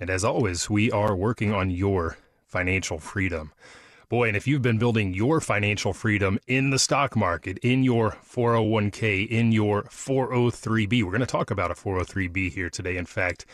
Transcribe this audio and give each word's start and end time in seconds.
And 0.00 0.08
as 0.08 0.24
always, 0.24 0.70
we 0.70 0.90
are 0.90 1.14
working 1.14 1.52
on 1.52 1.70
your 1.70 2.16
financial 2.46 2.98
freedom. 2.98 3.52
Boy, 4.08 4.28
and 4.28 4.36
if 4.36 4.46
you've 4.48 4.62
been 4.62 4.78
building 4.78 5.14
your 5.14 5.40
financial 5.40 5.92
freedom 5.92 6.38
in 6.48 6.70
the 6.70 6.78
stock 6.78 7.14
market, 7.14 7.58
in 7.58 7.84
your 7.84 8.16
401k, 8.26 9.28
in 9.28 9.52
your 9.52 9.84
403b, 9.84 11.04
we're 11.04 11.10
going 11.10 11.20
to 11.20 11.26
talk 11.26 11.50
about 11.50 11.70
a 11.70 11.74
403b 11.74 12.50
here 12.50 12.70
today. 12.70 12.96
In 12.96 13.06
fact, 13.06 13.44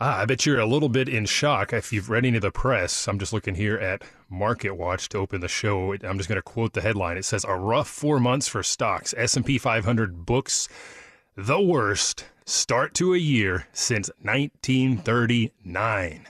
ah, 0.00 0.22
I 0.22 0.24
bet 0.24 0.44
you're 0.44 0.58
a 0.58 0.66
little 0.66 0.88
bit 0.88 1.08
in 1.08 1.26
shock 1.26 1.72
if 1.72 1.92
you've 1.92 2.10
read 2.10 2.24
any 2.24 2.38
of 2.38 2.42
the 2.42 2.50
press. 2.50 3.06
I'm 3.06 3.18
just 3.18 3.32
looking 3.32 3.54
here 3.54 3.76
at 3.76 4.02
Market 4.28 4.72
Watch 4.72 5.08
to 5.10 5.18
open 5.18 5.40
the 5.40 5.46
show. 5.46 5.92
I'm 5.92 6.16
just 6.16 6.28
going 6.28 6.36
to 6.36 6.42
quote 6.42 6.72
the 6.72 6.80
headline. 6.80 7.16
It 7.16 7.24
says, 7.24 7.44
"A 7.44 7.54
rough 7.54 7.86
four 7.86 8.18
months 8.18 8.48
for 8.48 8.64
stocks. 8.64 9.14
S&P 9.16 9.56
500 9.56 10.26
books 10.26 10.68
the 11.36 11.60
worst 11.60 12.24
start 12.46 12.94
to 12.94 13.12
a 13.12 13.18
year 13.18 13.66
since 13.72 14.08
1939. 14.22 16.26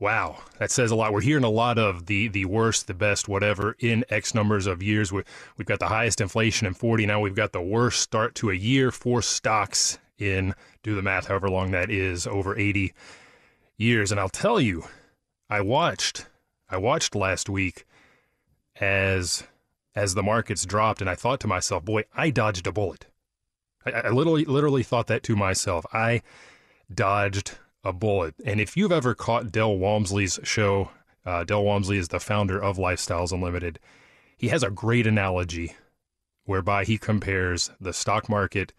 Wow, 0.00 0.38
that 0.58 0.72
says 0.72 0.90
a 0.90 0.96
lot. 0.96 1.12
We're 1.12 1.20
hearing 1.20 1.44
a 1.44 1.50
lot 1.50 1.78
of 1.78 2.06
the 2.06 2.26
the 2.26 2.46
worst, 2.46 2.88
the 2.88 2.94
best, 2.94 3.28
whatever 3.28 3.76
in 3.78 4.04
X 4.08 4.34
numbers 4.34 4.66
of 4.66 4.82
years. 4.82 5.12
We, 5.12 5.22
we've 5.56 5.66
got 5.66 5.78
the 5.78 5.86
highest 5.86 6.20
inflation 6.20 6.66
in 6.66 6.74
40. 6.74 7.06
Now 7.06 7.20
we've 7.20 7.36
got 7.36 7.52
the 7.52 7.62
worst 7.62 8.00
start 8.00 8.34
to 8.36 8.50
a 8.50 8.54
year 8.54 8.90
for 8.90 9.22
stocks 9.22 9.98
in, 10.18 10.54
do 10.82 10.96
the 10.96 11.02
math, 11.02 11.28
however 11.28 11.48
long 11.48 11.70
that 11.70 11.88
is, 11.90 12.26
over 12.26 12.58
80 12.58 12.92
years. 13.76 14.10
And 14.10 14.18
I'll 14.18 14.28
tell 14.28 14.60
you, 14.60 14.86
I 15.48 15.60
watched, 15.60 16.26
I 16.68 16.78
watched 16.78 17.14
last 17.14 17.48
week 17.48 17.86
as 18.80 19.44
as 19.94 20.14
the 20.14 20.22
markets 20.22 20.64
dropped, 20.64 21.02
and 21.02 21.10
I 21.10 21.14
thought 21.14 21.38
to 21.40 21.46
myself, 21.46 21.84
boy, 21.84 22.04
I 22.16 22.30
dodged 22.30 22.66
a 22.66 22.72
bullet. 22.72 23.06
I, 23.86 23.90
I 23.90 24.10
literally, 24.10 24.44
literally 24.44 24.82
thought 24.82 25.06
that 25.08 25.22
to 25.24 25.36
myself. 25.36 25.84
I 25.92 26.22
dodged 26.92 27.52
a 27.84 27.92
bullet. 27.92 28.34
And 28.44 28.60
if 28.60 28.76
you've 28.76 28.92
ever 28.92 29.14
caught 29.14 29.52
Del 29.52 29.76
Walmsley's 29.76 30.38
show, 30.42 30.90
uh, 31.24 31.44
Del 31.44 31.64
Walmsley 31.64 31.98
is 31.98 32.08
the 32.08 32.20
founder 32.20 32.62
of 32.62 32.76
Lifestyles 32.76 33.32
Unlimited. 33.32 33.78
He 34.36 34.48
has 34.48 34.62
a 34.62 34.70
great 34.70 35.06
analogy 35.06 35.74
whereby 36.44 36.84
he 36.84 36.98
compares 36.98 37.70
the 37.80 37.92
stock 37.92 38.28
market 38.28 38.72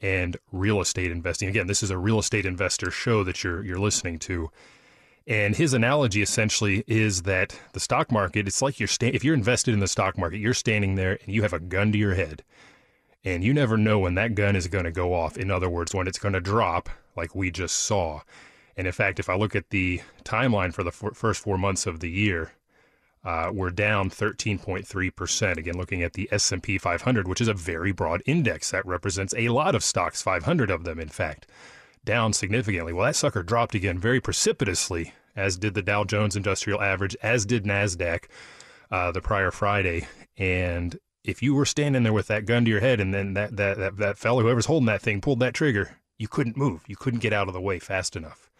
and 0.00 0.36
real 0.52 0.80
estate 0.80 1.10
investing. 1.10 1.48
Again, 1.48 1.66
this 1.66 1.82
is 1.82 1.90
a 1.90 1.98
real 1.98 2.18
estate 2.18 2.46
investor 2.46 2.90
show 2.90 3.24
that 3.24 3.42
you're 3.42 3.64
you're 3.64 3.78
listening 3.78 4.18
to. 4.20 4.50
And 5.26 5.56
his 5.56 5.72
analogy 5.72 6.20
essentially 6.20 6.84
is 6.86 7.22
that 7.22 7.58
the 7.72 7.80
stock 7.80 8.12
market, 8.12 8.46
it's 8.46 8.60
like 8.60 8.78
you're 8.78 8.86
sta- 8.86 9.14
if 9.14 9.24
you're 9.24 9.34
invested 9.34 9.72
in 9.72 9.80
the 9.80 9.88
stock 9.88 10.18
market, 10.18 10.38
you're 10.38 10.54
standing 10.54 10.96
there 10.96 11.18
and 11.24 11.34
you 11.34 11.42
have 11.42 11.54
a 11.54 11.60
gun 11.60 11.92
to 11.92 11.98
your 11.98 12.14
head 12.14 12.44
and 13.24 13.42
you 13.42 13.54
never 13.54 13.76
know 13.76 13.98
when 13.98 14.14
that 14.14 14.34
gun 14.34 14.54
is 14.54 14.68
going 14.68 14.84
to 14.84 14.90
go 14.90 15.14
off. 15.14 15.36
In 15.36 15.50
other 15.50 15.68
words, 15.68 15.94
when 15.94 16.06
it's 16.06 16.18
going 16.18 16.34
to 16.34 16.40
drop, 16.40 16.88
like 17.16 17.34
we 17.34 17.50
just 17.50 17.76
saw. 17.76 18.20
And 18.76 18.86
in 18.86 18.92
fact, 18.92 19.18
if 19.18 19.28
I 19.28 19.34
look 19.34 19.56
at 19.56 19.70
the 19.70 20.02
timeline 20.24 20.74
for 20.74 20.82
the 20.82 20.90
f- 20.90 21.16
first 21.16 21.42
four 21.42 21.56
months 21.56 21.86
of 21.86 22.00
the 22.00 22.10
year, 22.10 22.52
uh, 23.24 23.50
we're 23.52 23.70
down 23.70 24.10
13.3%. 24.10 25.56
Again, 25.56 25.78
looking 25.78 26.02
at 26.02 26.12
the 26.12 26.28
S&P 26.30 26.76
500, 26.76 27.26
which 27.26 27.40
is 27.40 27.48
a 27.48 27.54
very 27.54 27.92
broad 27.92 28.22
index 28.26 28.70
that 28.70 28.84
represents 28.84 29.32
a 29.36 29.48
lot 29.48 29.74
of 29.74 29.82
stocks, 29.82 30.20
500 30.20 30.70
of 30.70 30.84
them, 30.84 31.00
in 31.00 31.08
fact, 31.08 31.46
down 32.04 32.34
significantly. 32.34 32.92
Well, 32.92 33.06
that 33.06 33.16
sucker 33.16 33.42
dropped 33.42 33.74
again 33.74 33.98
very 33.98 34.20
precipitously, 34.20 35.14
as 35.34 35.56
did 35.56 35.72
the 35.72 35.82
Dow 35.82 36.04
Jones 36.04 36.36
Industrial 36.36 36.82
Average, 36.82 37.16
as 37.22 37.46
did 37.46 37.64
Nasdaq 37.64 38.24
uh, 38.90 39.10
the 39.10 39.22
prior 39.22 39.50
Friday, 39.50 40.06
and 40.36 40.98
if 41.24 41.42
you 41.42 41.54
were 41.54 41.64
standing 41.64 42.02
there 42.02 42.12
with 42.12 42.26
that 42.28 42.44
gun 42.44 42.64
to 42.64 42.70
your 42.70 42.80
head 42.80 43.00
and 43.00 43.14
then 43.14 43.34
that, 43.34 43.56
that, 43.56 43.78
that, 43.78 43.96
that 43.96 44.18
fellow, 44.18 44.42
whoever's 44.42 44.66
holding 44.66 44.86
that 44.86 45.02
thing, 45.02 45.20
pulled 45.20 45.40
that 45.40 45.54
trigger, 45.54 45.96
you 46.18 46.28
couldn't 46.28 46.56
move. 46.56 46.84
You 46.86 46.96
couldn't 46.96 47.20
get 47.20 47.32
out 47.32 47.48
of 47.48 47.54
the 47.54 47.60
way 47.60 47.78
fast 47.78 48.14
enough. 48.14 48.50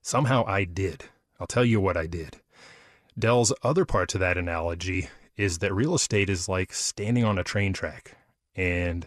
Somehow 0.00 0.44
I 0.46 0.64
did. 0.64 1.04
I'll 1.38 1.46
tell 1.46 1.64
you 1.64 1.80
what 1.80 1.96
I 1.96 2.06
did. 2.06 2.38
Del's 3.18 3.52
other 3.62 3.84
part 3.84 4.08
to 4.10 4.18
that 4.18 4.38
analogy 4.38 5.08
is 5.36 5.58
that 5.58 5.74
real 5.74 5.94
estate 5.94 6.30
is 6.30 6.48
like 6.48 6.72
standing 6.72 7.24
on 7.24 7.38
a 7.38 7.44
train 7.44 7.72
track 7.72 8.16
and 8.56 9.06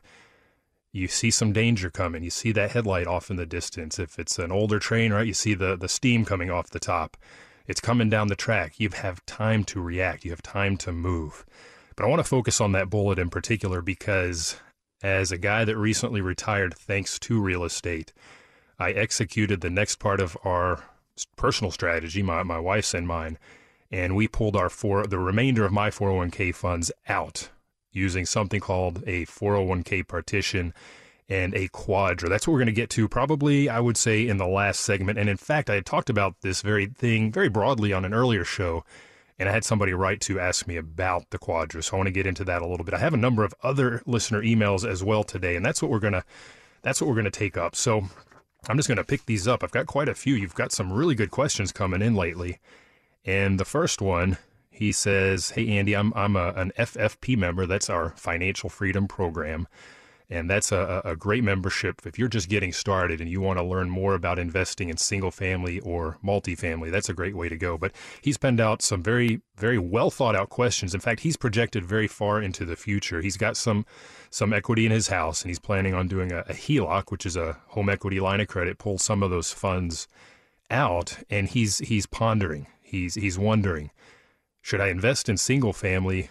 you 0.91 1.07
see 1.07 1.31
some 1.31 1.53
danger 1.53 1.89
coming. 1.89 2.23
You 2.23 2.29
see 2.29 2.51
that 2.51 2.71
headlight 2.71 3.07
off 3.07 3.29
in 3.29 3.37
the 3.37 3.45
distance. 3.45 3.97
If 3.97 4.19
it's 4.19 4.37
an 4.37 4.51
older 4.51 4.79
train, 4.79 5.13
right, 5.13 5.25
you 5.25 5.33
see 5.33 5.53
the, 5.53 5.75
the 5.75 5.89
steam 5.89 6.25
coming 6.25 6.51
off 6.51 6.69
the 6.69 6.79
top. 6.79 7.17
It's 7.67 7.81
coming 7.81 8.09
down 8.09 8.27
the 8.27 8.35
track. 8.35 8.79
You 8.79 8.89
have 8.89 9.25
time 9.25 9.63
to 9.65 9.81
react. 9.81 10.25
You 10.25 10.31
have 10.31 10.41
time 10.41 10.77
to 10.77 10.91
move. 10.91 11.45
But 11.95 12.05
I 12.05 12.09
want 12.09 12.19
to 12.19 12.27
focus 12.27 12.61
on 12.61 12.71
that 12.71 12.89
bullet 12.89 13.19
in 13.19 13.29
particular 13.29 13.81
because 13.81 14.57
as 15.03 15.31
a 15.31 15.37
guy 15.37 15.65
that 15.65 15.77
recently 15.77 16.21
retired 16.21 16.73
thanks 16.73 17.19
to 17.19 17.41
real 17.41 17.63
estate, 17.63 18.13
I 18.79 18.91
executed 18.91 19.61
the 19.61 19.69
next 19.69 19.97
part 19.97 20.19
of 20.19 20.37
our 20.43 20.83
personal 21.35 21.71
strategy, 21.71 22.21
my, 22.21 22.43
my 22.43 22.59
wife's 22.59 22.93
and 22.93 23.07
mine, 23.07 23.37
and 23.91 24.15
we 24.15 24.27
pulled 24.27 24.55
our 24.55 24.69
four, 24.69 25.05
the 25.05 25.19
remainder 25.19 25.65
of 25.65 25.71
my 25.71 25.89
401k 25.89 26.55
funds 26.55 26.91
out 27.07 27.49
using 27.91 28.25
something 28.25 28.61
called 28.61 29.03
a 29.05 29.25
401k 29.25 30.07
partition 30.07 30.73
and 31.27 31.53
a 31.53 31.67
QDRO. 31.69 32.29
That's 32.29 32.47
what 32.47 32.53
we're 32.53 32.59
going 32.59 32.67
to 32.67 32.73
get 32.73 32.89
to 32.91 33.07
probably, 33.07 33.69
I 33.69 33.79
would 33.79 33.97
say, 33.97 34.27
in 34.27 34.37
the 34.37 34.47
last 34.47 34.81
segment. 34.81 35.19
And 35.19 35.29
in 35.29 35.37
fact, 35.37 35.69
I 35.69 35.75
had 35.75 35.85
talked 35.85 36.09
about 36.09 36.35
this 36.41 36.61
very 36.61 36.87
thing 36.87 37.31
very 37.31 37.49
broadly 37.49 37.93
on 37.93 38.05
an 38.05 38.13
earlier 38.13 38.45
show 38.45 38.83
and 39.41 39.49
I 39.49 39.53
had 39.53 39.65
somebody 39.65 39.91
write 39.91 40.21
to 40.21 40.39
ask 40.39 40.67
me 40.67 40.77
about 40.77 41.31
the 41.31 41.39
QDRO. 41.39 41.83
So 41.83 41.93
I 41.93 41.97
want 41.97 42.05
to 42.05 42.11
get 42.11 42.27
into 42.27 42.43
that 42.43 42.61
a 42.61 42.67
little 42.67 42.85
bit. 42.85 42.93
I 42.93 42.99
have 42.99 43.15
a 43.15 43.17
number 43.17 43.43
of 43.43 43.55
other 43.63 44.03
listener 44.05 44.43
emails 44.43 44.87
as 44.87 45.03
well 45.03 45.23
today, 45.23 45.55
and 45.55 45.65
that's 45.65 45.81
what 45.81 45.89
we're 45.89 45.99
gonna 45.99 46.23
that's 46.83 47.01
what 47.01 47.07
we're 47.09 47.15
gonna 47.15 47.31
take 47.31 47.57
up. 47.57 47.75
So 47.75 48.03
I'm 48.69 48.77
just 48.77 48.87
gonna 48.87 49.03
pick 49.03 49.25
these 49.25 49.47
up. 49.47 49.63
I've 49.63 49.71
got 49.71 49.87
quite 49.87 50.07
a 50.07 50.13
few. 50.13 50.35
You've 50.35 50.53
got 50.53 50.71
some 50.71 50.93
really 50.93 51.15
good 51.15 51.31
questions 51.31 51.71
coming 51.71 52.03
in 52.03 52.13
lately. 52.13 52.59
And 53.25 53.59
the 53.59 53.65
first 53.65 53.99
one, 53.99 54.37
he 54.69 54.91
says, 54.91 55.51
Hey, 55.51 55.67
Andy, 55.69 55.95
I'm, 55.95 56.13
I'm 56.15 56.35
a, 56.35 56.49
an 56.55 56.71
FFP 56.77 57.35
member. 57.35 57.65
That's 57.65 57.89
our 57.89 58.11
Financial 58.17 58.69
Freedom 58.69 59.07
Program. 59.07 59.67
And 60.31 60.49
that's 60.49 60.71
a, 60.71 61.01
a 61.03 61.17
great 61.17 61.43
membership. 61.43 62.01
If 62.05 62.17
you're 62.17 62.29
just 62.29 62.47
getting 62.47 62.71
started 62.71 63.19
and 63.19 63.29
you 63.29 63.41
want 63.41 63.59
to 63.59 63.65
learn 63.65 63.89
more 63.89 64.15
about 64.15 64.39
investing 64.39 64.87
in 64.87 64.95
single 64.95 65.29
family 65.29 65.81
or 65.81 66.17
multifamily, 66.23 66.89
that's 66.89 67.09
a 67.09 67.13
great 67.13 67.35
way 67.35 67.49
to 67.49 67.57
go. 67.57 67.77
But 67.77 67.91
he's 68.21 68.37
penned 68.37 68.61
out 68.61 68.81
some 68.81 69.03
very, 69.03 69.41
very 69.57 69.77
well 69.77 70.09
thought 70.09 70.35
out 70.35 70.49
questions. 70.49 70.95
In 70.95 71.01
fact, 71.01 71.19
he's 71.19 71.35
projected 71.35 71.85
very 71.85 72.07
far 72.07 72.41
into 72.41 72.63
the 72.63 72.77
future. 72.77 73.21
He's 73.21 73.35
got 73.35 73.57
some 73.57 73.85
some 74.29 74.53
equity 74.53 74.85
in 74.85 74.93
his 74.93 75.09
house 75.09 75.41
and 75.41 75.49
he's 75.49 75.59
planning 75.59 75.93
on 75.93 76.07
doing 76.07 76.31
a, 76.31 76.39
a 76.47 76.53
HELOC, 76.53 77.11
which 77.11 77.25
is 77.25 77.35
a 77.35 77.57
home 77.67 77.89
equity 77.89 78.21
line 78.21 78.39
of 78.39 78.47
credit, 78.47 78.77
pull 78.77 78.97
some 78.97 79.21
of 79.21 79.29
those 79.29 79.51
funds 79.51 80.07
out. 80.69 81.19
And 81.29 81.49
he's 81.49 81.79
he's 81.79 82.05
pondering. 82.05 82.67
He's 82.81 83.15
he's 83.15 83.37
wondering, 83.37 83.91
should 84.61 84.79
I 84.79 84.87
invest 84.87 85.27
in 85.27 85.35
single 85.35 85.73
family 85.73 86.29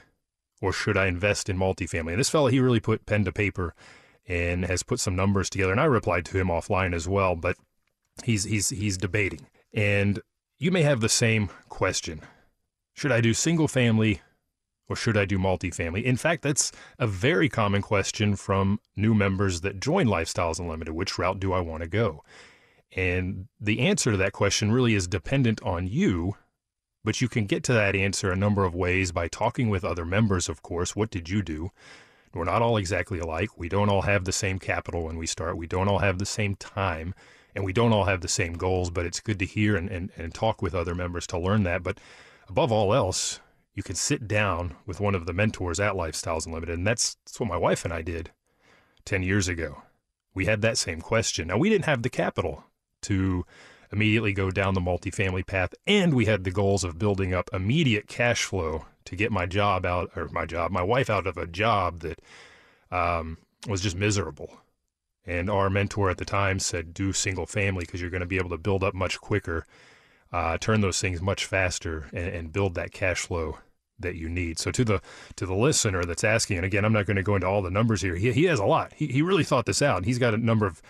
or 0.60 0.72
should 0.72 0.96
I 0.96 1.06
invest 1.06 1.48
in 1.48 1.56
multifamily? 1.56 2.10
And 2.10 2.20
this 2.20 2.30
fellow, 2.30 2.48
he 2.48 2.60
really 2.60 2.80
put 2.80 3.06
pen 3.06 3.24
to 3.24 3.32
paper 3.32 3.74
and 4.26 4.64
has 4.64 4.82
put 4.82 5.00
some 5.00 5.16
numbers 5.16 5.50
together. 5.50 5.72
And 5.72 5.80
I 5.80 5.86
replied 5.86 6.24
to 6.26 6.38
him 6.38 6.48
offline 6.48 6.94
as 6.94 7.08
well, 7.08 7.34
but 7.34 7.56
he's 8.24 8.44
he's 8.44 8.70
he's 8.70 8.96
debating. 8.96 9.46
And 9.72 10.20
you 10.58 10.70
may 10.70 10.82
have 10.82 11.00
the 11.00 11.08
same 11.08 11.50
question: 11.68 12.20
Should 12.94 13.12
I 13.12 13.20
do 13.20 13.34
single 13.34 13.68
family 13.68 14.20
or 14.88 14.96
should 14.96 15.16
I 15.16 15.24
do 15.24 15.38
multifamily? 15.38 16.02
In 16.02 16.16
fact, 16.16 16.42
that's 16.42 16.72
a 16.98 17.06
very 17.06 17.48
common 17.48 17.80
question 17.80 18.36
from 18.36 18.80
new 18.96 19.14
members 19.14 19.60
that 19.60 19.80
join 19.80 20.06
Lifestyles 20.06 20.58
Unlimited. 20.58 20.94
Which 20.94 21.18
route 21.18 21.40
do 21.40 21.52
I 21.52 21.60
want 21.60 21.82
to 21.82 21.88
go? 21.88 22.22
And 22.96 23.46
the 23.60 23.80
answer 23.80 24.10
to 24.10 24.16
that 24.16 24.32
question 24.32 24.72
really 24.72 24.94
is 24.94 25.06
dependent 25.06 25.62
on 25.62 25.86
you 25.86 26.34
but 27.04 27.20
you 27.20 27.28
can 27.28 27.46
get 27.46 27.64
to 27.64 27.72
that 27.72 27.96
answer 27.96 28.30
a 28.30 28.36
number 28.36 28.64
of 28.64 28.74
ways 28.74 29.12
by 29.12 29.28
talking 29.28 29.68
with 29.70 29.84
other 29.84 30.04
members, 30.04 30.48
of 30.48 30.62
course. 30.62 30.94
What 30.94 31.10
did 31.10 31.28
you 31.28 31.42
do? 31.42 31.70
We're 32.32 32.44
not 32.44 32.62
all 32.62 32.76
exactly 32.76 33.18
alike. 33.18 33.50
We 33.56 33.68
don't 33.68 33.88
all 33.88 34.02
have 34.02 34.24
the 34.24 34.32
same 34.32 34.58
capital 34.58 35.04
when 35.04 35.16
we 35.16 35.26
start. 35.26 35.56
We 35.56 35.66
don't 35.66 35.88
all 35.88 35.98
have 35.98 36.18
the 36.18 36.26
same 36.26 36.54
time 36.54 37.14
and 37.54 37.64
we 37.64 37.72
don't 37.72 37.92
all 37.92 38.04
have 38.04 38.20
the 38.20 38.28
same 38.28 38.52
goals, 38.52 38.90
but 38.90 39.06
it's 39.06 39.20
good 39.20 39.38
to 39.40 39.44
hear 39.44 39.76
and, 39.76 39.88
and, 39.88 40.10
and 40.16 40.32
talk 40.32 40.62
with 40.62 40.74
other 40.74 40.94
members 40.94 41.26
to 41.28 41.38
learn 41.38 41.64
that. 41.64 41.82
But 41.82 41.98
above 42.48 42.70
all 42.70 42.94
else, 42.94 43.40
you 43.74 43.82
can 43.82 43.96
sit 43.96 44.28
down 44.28 44.76
with 44.86 45.00
one 45.00 45.14
of 45.14 45.26
the 45.26 45.32
mentors 45.32 45.80
at 45.80 45.94
Lifestyles 45.94 46.46
Unlimited. 46.46 46.78
And 46.78 46.86
that's, 46.86 47.16
that's 47.24 47.40
what 47.40 47.48
my 47.48 47.56
wife 47.56 47.84
and 47.84 47.92
I 47.92 48.02
did 48.02 48.30
10 49.04 49.22
years 49.22 49.48
ago. 49.48 49.82
We 50.34 50.46
had 50.46 50.62
that 50.62 50.78
same 50.78 51.00
question. 51.00 51.48
Now, 51.48 51.58
we 51.58 51.68
didn't 51.68 51.86
have 51.86 52.02
the 52.02 52.10
capital 52.10 52.64
to 53.02 53.44
immediately 53.92 54.32
go 54.32 54.50
down 54.50 54.74
the 54.74 54.80
multifamily 54.80 55.46
path. 55.46 55.74
And 55.86 56.14
we 56.14 56.26
had 56.26 56.44
the 56.44 56.50
goals 56.50 56.84
of 56.84 56.98
building 56.98 57.34
up 57.34 57.50
immediate 57.52 58.06
cash 58.06 58.44
flow 58.44 58.86
to 59.04 59.16
get 59.16 59.32
my 59.32 59.46
job 59.46 59.84
out, 59.84 60.10
or 60.14 60.28
my 60.28 60.46
job, 60.46 60.70
my 60.70 60.82
wife 60.82 61.10
out 61.10 61.26
of 61.26 61.36
a 61.36 61.46
job 61.46 62.00
that 62.00 62.20
um, 62.90 63.38
was 63.66 63.80
just 63.80 63.96
miserable. 63.96 64.58
And 65.26 65.50
our 65.50 65.68
mentor 65.68 66.10
at 66.10 66.18
the 66.18 66.24
time 66.24 66.58
said, 66.58 66.94
do 66.94 67.12
single 67.12 67.46
family 67.46 67.84
because 67.84 68.00
you're 68.00 68.10
going 68.10 68.20
to 68.20 68.26
be 68.26 68.38
able 68.38 68.50
to 68.50 68.58
build 68.58 68.82
up 68.82 68.94
much 68.94 69.20
quicker, 69.20 69.66
uh, 70.32 70.58
turn 70.58 70.80
those 70.80 71.00
things 71.00 71.20
much 71.20 71.44
faster, 71.44 72.06
and, 72.12 72.28
and 72.28 72.52
build 72.52 72.74
that 72.74 72.92
cash 72.92 73.20
flow 73.20 73.58
that 73.98 74.14
you 74.14 74.28
need. 74.28 74.58
So 74.58 74.70
to 74.70 74.84
the 74.84 75.02
to 75.36 75.44
the 75.44 75.54
listener 75.54 76.04
that's 76.04 76.24
asking, 76.24 76.56
and 76.56 76.66
again, 76.66 76.84
I'm 76.84 76.92
not 76.92 77.06
going 77.06 77.18
to 77.18 77.22
go 77.22 77.34
into 77.34 77.46
all 77.46 77.60
the 77.60 77.70
numbers 77.70 78.00
here. 78.00 78.14
He, 78.14 78.32
he 78.32 78.44
has 78.44 78.58
a 78.58 78.64
lot. 78.64 78.92
He, 78.94 79.08
he 79.08 79.22
really 79.22 79.44
thought 79.44 79.66
this 79.66 79.82
out. 79.82 80.06
He's 80.06 80.18
got 80.18 80.32
a 80.32 80.38
number 80.38 80.66
of 80.66 80.80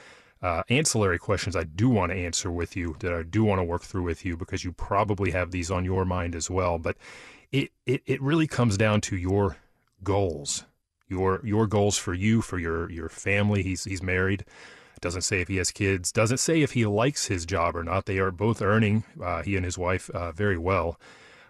uh, 0.43 0.63
ancillary 0.69 1.19
questions 1.19 1.55
I 1.55 1.65
do 1.65 1.89
want 1.89 2.13
to 2.13 2.19
answer 2.19 2.51
with 2.51 2.77
you 2.77 2.97
that 3.01 3.13
I 3.13 3.23
do 3.23 3.45
want 3.45 3.59
to 3.59 3.65
work 3.65 3.83
through 3.83 4.05
with 4.05 4.25
you 4.25 4.37
because 4.37 4.65
you 4.65 4.73
probably 4.73 5.33
have 5.33 5.51
these 5.51 5.71
on 5.71 5.85
your 5.85 6.05
mind 6.05 6.35
as 6.35 6.51
well. 6.51 6.79
But 6.79 6.97
it, 7.53 7.71
it, 7.87 8.03
it 8.07 8.23
really 8.23 8.47
comes 8.47 8.77
down 8.77 9.01
to 9.03 9.17
your 9.17 9.57
goals, 10.03 10.65
your 11.09 11.41
your 11.45 11.67
goals 11.67 11.99
for 11.99 12.15
you, 12.15 12.41
for 12.41 12.59
your 12.59 12.91
your 12.91 13.09
family. 13.09 13.63
He's 13.63 13.85
he's 13.85 14.03
married. 14.03 14.45
Doesn't 15.01 15.23
say 15.23 15.41
if 15.41 15.49
he 15.49 15.57
has 15.57 15.71
kids. 15.71 16.13
Doesn't 16.13 16.39
say 16.39 16.61
if 16.61 16.73
he 16.73 16.85
likes 16.85 17.27
his 17.27 17.47
job 17.47 17.75
or 17.75 17.83
not. 17.83 18.05
They 18.05 18.19
are 18.19 18.31
both 18.31 18.61
earning, 18.61 19.05
uh, 19.23 19.43
he 19.43 19.57
and 19.57 19.65
his 19.65 19.79
wife, 19.79 20.11
uh, 20.11 20.31
very 20.33 20.59
well. 20.59 21.01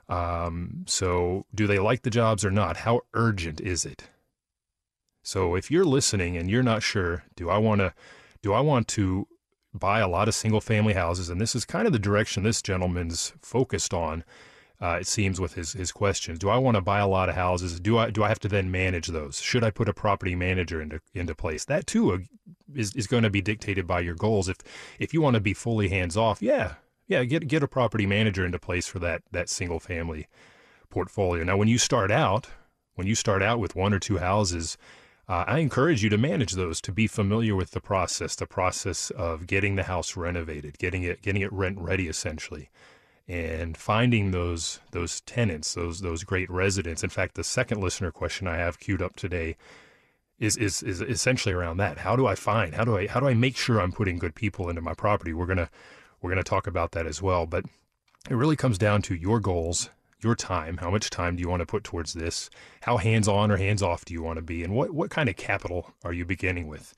Um, 0.09 0.85
so, 0.87 1.47
do 1.55 1.67
they 1.67 1.79
like 1.79 2.03
the 2.03 2.11
jobs 2.11 2.45
or 2.45 2.51
not? 2.51 2.79
How 2.79 3.01
urgent 3.13 3.61
is 3.61 3.85
it? 3.85 4.05
So, 5.23 5.57
if 5.57 5.71
you're 5.71 5.85
listening 5.85 6.37
and 6.37 6.49
you're 6.49 6.63
not 6.63 6.83
sure, 6.83 7.25
do 7.35 7.51
I 7.51 7.59
want 7.59 7.81
to 7.81 7.93
do 8.43 8.53
I 8.53 8.61
want 8.61 8.89
to 8.89 9.27
buy 9.73 10.01
a 10.01 10.09
lot 10.09 10.29
of 10.29 10.35
single 10.35 10.61
family 10.61 10.95
houses? 10.95 11.29
And 11.29 11.41
this 11.41 11.55
is 11.55 11.65
kind 11.65 11.87
of 11.87 11.93
the 11.93 11.99
direction 11.99 12.43
this 12.43 12.63
gentleman's 12.63 13.33
focused 13.43 13.95
on. 13.95 14.25
Uh, 14.83 14.97
it 14.99 15.07
seems 15.07 15.39
with 15.39 15.55
his 15.55 15.75
his 15.75 15.93
questions. 15.93 16.39
Do 16.39 16.49
I 16.49 16.57
want 16.57 16.77
to 16.77 16.81
buy 16.81 17.01
a 17.01 17.07
lot 17.07 17.29
of 17.29 17.35
houses? 17.35 17.79
Do 17.79 17.99
I 17.99 18.09
do 18.11 18.25
I 18.25 18.29
have 18.29 18.39
to 18.41 18.49
then 18.49 18.71
manage 18.71 19.09
those? 19.09 19.39
Should 19.39 19.63
I 19.63 19.71
put 19.71 19.91
a 19.91 19.93
property 19.93 20.35
manager 20.35 20.81
into 20.81 21.01
into 21.13 21.35
place? 21.35 21.67
That 21.67 21.87
too 21.87 22.13
uh, 22.13 22.19
is 22.75 22.97
is 22.97 23.07
going 23.07 23.25
to 23.25 23.31
be 23.31 23.43
dictated 23.43 23.87
by 23.87 24.01
your 24.01 24.15
goals. 24.15 24.49
If 24.49 24.57
if 24.99 25.13
you 25.13 25.21
want 25.21 25.35
to 25.35 25.41
be 25.41 25.53
fully 25.53 25.91
hands 25.91 26.17
off, 26.17 26.41
yeah, 26.41 26.77
yeah, 27.09 27.25
get 27.25 27.47
get 27.47 27.63
a 27.63 27.69
property 27.69 28.07
manager 28.07 28.47
into 28.47 28.59
place 28.59 28.87
for 28.87 29.01
that 29.01 29.23
that 29.33 29.51
single 29.51 29.81
family 29.81 30.29
portfolio. 30.89 31.45
Now, 31.45 31.59
when 31.59 31.69
you 31.69 31.77
start 31.77 32.11
out, 32.11 32.49
when 32.95 33.07
you 33.07 33.15
start 33.15 33.43
out 33.43 33.59
with 33.59 33.77
one 33.77 33.93
or 33.93 33.99
two 33.99 34.19
houses, 34.19 34.79
uh, 35.31 35.45
I 35.47 35.59
encourage 35.61 36.03
you 36.03 36.11
to 36.11 36.19
manage 36.19 36.55
those, 36.55 36.81
to 36.81 36.91
be 36.91 37.07
familiar 37.07 37.55
with 37.55 37.71
the 37.71 37.81
process, 37.81 38.35
the 38.35 38.49
process 38.49 39.11
of 39.11 39.47
getting 39.47 39.77
the 39.77 39.85
house 39.85 40.17
renovated, 40.17 40.77
getting 40.79 41.05
it 41.05 41.23
getting 41.23 41.41
it 41.41 41.53
rent 41.53 41.79
ready, 41.79 42.09
essentially, 42.09 42.69
and 43.29 43.77
finding 43.77 44.33
those 44.33 44.81
those 44.91 45.21
tenants, 45.21 45.75
those 45.75 46.01
those 46.01 46.25
great 46.25 46.51
residents. 46.51 47.05
In 47.05 47.11
fact, 47.11 47.37
the 47.37 47.45
second 47.45 47.81
listener 47.81 48.11
question 48.11 48.49
I 48.49 48.57
have 48.57 48.81
queued 48.81 49.01
up 49.01 49.15
today 49.15 49.57
is 50.41 50.57
is 50.57 50.83
is 50.83 51.01
essentially 51.01 51.55
around 51.55 51.77
that. 51.77 51.99
How 51.99 52.17
do 52.17 52.27
I 52.27 52.35
find? 52.35 52.75
How 52.75 52.85
do 52.85 52.97
I 52.97 53.07
how 53.07 53.21
do 53.21 53.29
I 53.29 53.35
make 53.35 53.57
sure 53.57 53.81
I'm 53.81 53.93
putting 53.93 54.19
good 54.19 54.35
people 54.35 54.69
into 54.69 54.81
my 54.81 54.95
property? 54.95 55.33
We're 55.33 55.47
gonna 55.47 55.71
we're 56.21 56.31
gonna 56.31 56.43
talk 56.43 56.67
about 56.67 56.91
that 56.91 57.07
as 57.07 57.23
well, 57.23 57.47
but 57.47 57.65
it 58.29 58.35
really 58.35 58.57
comes 58.57 58.79
down 58.79 59.03
to 59.03 59.15
your 59.15 59.39
goals 59.39 59.91
your 60.23 60.35
time. 60.35 60.79
How 60.79 60.91
much 60.91 61.11
time 61.11 61.37
do 61.37 61.41
you 61.41 61.49
want 61.49 61.61
to 61.61 61.67
put 61.67 61.85
towards 61.85 62.13
this? 62.13 62.51
How 62.83 62.97
hands 62.97 63.29
on 63.29 63.51
or 63.51 63.57
hands 63.57 63.83
off 63.83 64.05
do 64.05 64.15
you 64.15 64.23
want 64.23 64.37
to 64.37 64.43
be? 64.43 64.63
And 64.65 64.75
what, 64.75 64.91
what 64.93 65.11
kind 65.11 65.29
of 65.29 65.37
capital 65.37 65.93
are 66.05 66.13
you 66.13 66.25
beginning 66.25 66.69
with? 66.69 66.95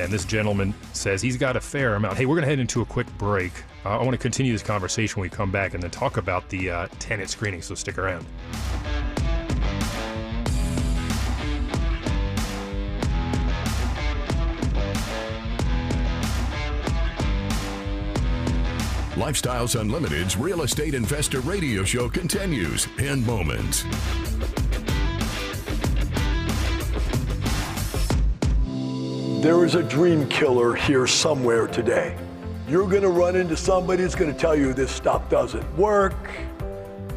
And 0.00 0.12
this 0.12 0.24
gentleman 0.24 0.74
says 0.92 1.22
he's 1.22 1.36
got 1.36 1.56
a 1.56 1.60
fair 1.60 1.94
amount. 1.94 2.16
Hey, 2.16 2.26
we're 2.26 2.36
going 2.36 2.44
to 2.44 2.48
head 2.48 2.58
into 2.58 2.82
a 2.82 2.86
quick 2.86 3.06
break. 3.18 3.52
Uh, 3.84 3.98
I 3.98 4.02
want 4.02 4.12
to 4.12 4.18
continue 4.18 4.52
this 4.52 4.62
conversation 4.62 5.20
when 5.20 5.30
we 5.30 5.34
come 5.34 5.50
back 5.50 5.74
and 5.74 5.82
then 5.82 5.90
talk 5.90 6.16
about 6.16 6.48
the 6.48 6.70
uh, 6.70 6.88
tenant 6.98 7.30
screening, 7.30 7.62
so 7.62 7.74
stick 7.74 7.98
around. 7.98 8.26
Lifestyles 19.18 19.78
Unlimited's 19.78 20.36
Real 20.36 20.62
Estate 20.62 20.94
Investor 20.94 21.40
Radio 21.40 21.82
Show 21.82 22.08
continues 22.08 22.86
in 22.98 23.26
moments. 23.26 23.82
There 29.42 29.64
is 29.64 29.74
a 29.74 29.82
dream 29.82 30.28
killer 30.28 30.76
here 30.76 31.08
somewhere 31.08 31.66
today. 31.66 32.16
You're 32.68 32.88
going 32.88 33.02
to 33.02 33.08
run 33.08 33.34
into 33.34 33.56
somebody 33.56 34.04
that's 34.04 34.14
going 34.14 34.32
to 34.32 34.38
tell 34.38 34.54
you 34.54 34.72
this 34.72 34.92
stuff 34.92 35.28
doesn't 35.28 35.76
work. 35.76 36.14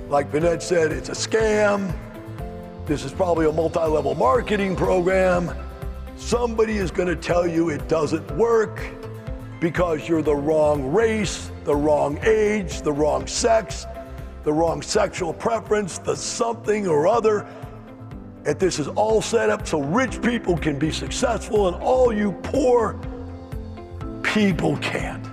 Like 0.09 0.27
Vinette 0.29 0.63
said, 0.63 0.91
it's 0.91 1.09
a 1.09 1.11
scam. 1.11 1.93
This 2.87 3.05
is 3.05 3.11
probably 3.11 3.45
a 3.45 3.51
multi 3.51 3.79
level 3.79 4.15
marketing 4.15 4.75
program. 4.75 5.55
Somebody 6.15 6.77
is 6.77 6.89
going 6.89 7.09
to 7.09 7.15
tell 7.15 7.45
you 7.45 7.69
it 7.69 7.87
doesn't 7.87 8.29
work 8.31 8.81
because 9.61 10.09
you're 10.09 10.23
the 10.23 10.35
wrong 10.35 10.91
race, 10.91 11.51
the 11.65 11.75
wrong 11.75 12.17
age, 12.25 12.81
the 12.81 12.91
wrong 12.91 13.27
sex, 13.27 13.85
the 14.43 14.51
wrong 14.51 14.81
sexual 14.81 15.31
preference, 15.31 15.99
the 15.99 16.15
something 16.15 16.87
or 16.87 17.07
other. 17.07 17.47
And 18.43 18.59
this 18.59 18.79
is 18.79 18.87
all 18.87 19.21
set 19.21 19.51
up 19.51 19.67
so 19.67 19.79
rich 19.79 20.19
people 20.23 20.57
can 20.57 20.79
be 20.79 20.91
successful 20.91 21.67
and 21.67 21.77
all 21.77 22.11
you 22.11 22.31
poor 22.41 22.99
people 24.23 24.77
can't. 24.77 25.27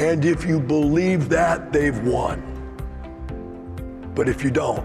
And 0.00 0.24
if 0.24 0.44
you 0.44 0.58
believe 0.58 1.28
that, 1.28 1.72
they've 1.72 1.98
won. 2.00 2.42
But 4.16 4.28
if 4.28 4.42
you 4.42 4.50
don't, 4.50 4.84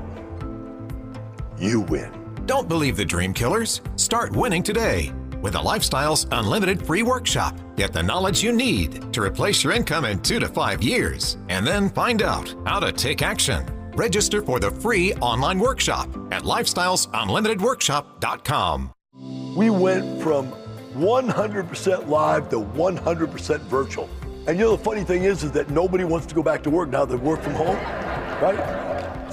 you 1.57 1.81
win. 1.81 2.11
Don't 2.45 2.67
believe 2.67 2.95
the 2.95 3.05
dream 3.05 3.33
killers. 3.33 3.81
Start 3.95 4.35
winning 4.35 4.61
today 4.61 5.11
with 5.41 5.55
a 5.55 5.59
Lifestyles 5.59 6.27
Unlimited 6.31 6.85
free 6.85 7.01
workshop. 7.01 7.57
Get 7.75 7.91
the 7.91 8.03
knowledge 8.03 8.43
you 8.43 8.51
need 8.51 9.11
to 9.13 9.21
replace 9.21 9.63
your 9.63 9.73
income 9.73 10.05
in 10.05 10.19
two 10.19 10.39
to 10.39 10.47
five 10.47 10.83
years, 10.83 11.37
and 11.49 11.65
then 11.65 11.89
find 11.89 12.21
out 12.21 12.53
how 12.65 12.79
to 12.79 12.91
take 12.91 13.23
action. 13.23 13.65
Register 13.95 14.43
for 14.43 14.59
the 14.59 14.69
free 14.69 15.13
online 15.15 15.57
workshop 15.59 16.07
at 16.31 16.43
lifestylesunlimitedworkshop.com. 16.43 18.93
We 19.55 19.69
went 19.69 20.21
from 20.21 20.51
100% 20.95 22.07
live 22.07 22.49
to 22.49 22.57
100% 22.57 23.59
virtual. 23.61 24.09
And 24.47 24.59
you 24.59 24.65
know 24.65 24.75
the 24.75 24.83
funny 24.83 25.03
thing 25.03 25.23
is, 25.23 25.43
is 25.43 25.51
that 25.53 25.69
nobody 25.69 26.03
wants 26.03 26.25
to 26.27 26.35
go 26.35 26.43
back 26.43 26.61
to 26.63 26.69
work 26.69 26.89
now 26.89 27.05
that 27.05 27.17
work 27.17 27.41
from 27.41 27.53
home. 27.53 27.77
right? 28.41 28.59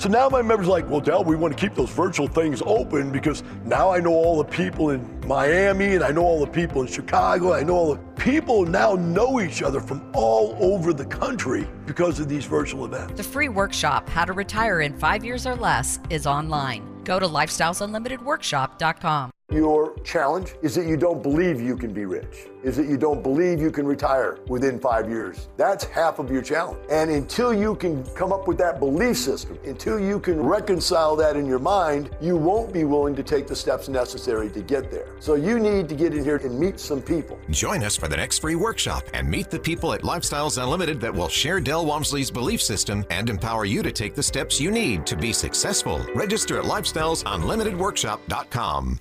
So 0.00 0.08
now 0.08 0.28
my 0.30 0.40
members 0.40 0.66
are 0.66 0.70
like, 0.70 0.88
well, 0.88 1.02
Del, 1.02 1.24
we 1.24 1.36
want 1.36 1.54
to 1.54 1.60
keep 1.60 1.74
those 1.74 1.90
virtual 1.90 2.26
things 2.26 2.62
open 2.64 3.12
because 3.12 3.42
now 3.66 3.90
I 3.90 4.00
know 4.00 4.14
all 4.14 4.38
the 4.38 4.50
people 4.50 4.88
in 4.90 5.20
Miami 5.26 5.94
and 5.94 6.02
I 6.02 6.10
know 6.10 6.22
all 6.22 6.40
the 6.40 6.50
people 6.50 6.80
in 6.80 6.88
Chicago. 6.88 7.52
I 7.52 7.62
know 7.62 7.74
all 7.74 7.94
the 7.94 8.00
people 8.14 8.64
now 8.64 8.94
know 8.94 9.42
each 9.42 9.62
other 9.62 9.78
from 9.78 10.10
all 10.14 10.56
over 10.58 10.94
the 10.94 11.04
country 11.04 11.68
because 11.84 12.18
of 12.18 12.30
these 12.30 12.46
virtual 12.46 12.86
events. 12.86 13.12
The 13.14 13.22
free 13.22 13.50
workshop, 13.50 14.08
How 14.08 14.24
to 14.24 14.32
Retire 14.32 14.80
in 14.80 14.98
Five 14.98 15.22
Years 15.22 15.46
or 15.46 15.54
Less, 15.54 16.00
is 16.08 16.26
online. 16.26 16.82
Go 17.04 17.20
to 17.20 17.26
lifestylesunlimitedworkshop.com. 17.26 19.32
Your 19.50 19.98
challenge 20.04 20.54
is 20.62 20.76
that 20.76 20.86
you 20.86 20.96
don't 20.96 21.24
believe 21.24 21.60
you 21.60 21.76
can 21.76 21.92
be 21.92 22.04
rich, 22.04 22.46
is 22.62 22.76
that 22.76 22.86
you 22.86 22.96
don't 22.96 23.20
believe 23.20 23.60
you 23.60 23.72
can 23.72 23.84
retire 23.84 24.38
within 24.46 24.78
five 24.78 25.08
years. 25.08 25.48
That's 25.56 25.82
half 25.84 26.20
of 26.20 26.30
your 26.30 26.40
challenge. 26.40 26.78
And 26.88 27.10
until 27.10 27.52
you 27.52 27.74
can 27.74 28.04
come 28.14 28.32
up 28.32 28.46
with 28.46 28.58
that 28.58 28.78
belief 28.78 29.16
system, 29.16 29.58
until 29.64 29.98
you 29.98 30.20
can 30.20 30.40
reconcile 30.40 31.16
that 31.16 31.36
in 31.36 31.46
your 31.46 31.58
mind, 31.58 32.10
you 32.20 32.36
won't 32.36 32.72
be 32.72 32.84
willing 32.84 33.16
to 33.16 33.24
take 33.24 33.48
the 33.48 33.56
steps 33.56 33.88
necessary 33.88 34.50
to 34.50 34.62
get 34.62 34.88
there. 34.88 35.08
So 35.18 35.34
you 35.34 35.58
need 35.58 35.88
to 35.88 35.96
get 35.96 36.14
in 36.14 36.22
here 36.22 36.36
and 36.36 36.56
meet 36.56 36.78
some 36.78 37.02
people. 37.02 37.36
Join 37.50 37.82
us 37.82 37.96
for 37.96 38.06
the 38.06 38.16
next 38.16 38.38
free 38.38 38.54
workshop 38.54 39.02
and 39.14 39.28
meet 39.28 39.50
the 39.50 39.58
people 39.58 39.92
at 39.92 40.02
Lifestyles 40.02 40.62
Unlimited 40.62 41.00
that 41.00 41.12
will 41.12 41.28
share 41.28 41.60
Del 41.60 41.84
Walmsley's 41.84 42.30
belief 42.30 42.62
system 42.62 43.04
and 43.10 43.28
empower 43.28 43.64
you 43.64 43.82
to 43.82 43.90
take 43.90 44.14
the 44.14 44.22
steps 44.22 44.60
you 44.60 44.70
need 44.70 45.04
to 45.06 45.16
be 45.16 45.32
successful. 45.32 46.06
Register 46.14 46.60
at 46.60 46.66
lifestylesunlimitedworkshop.com. 46.66 49.00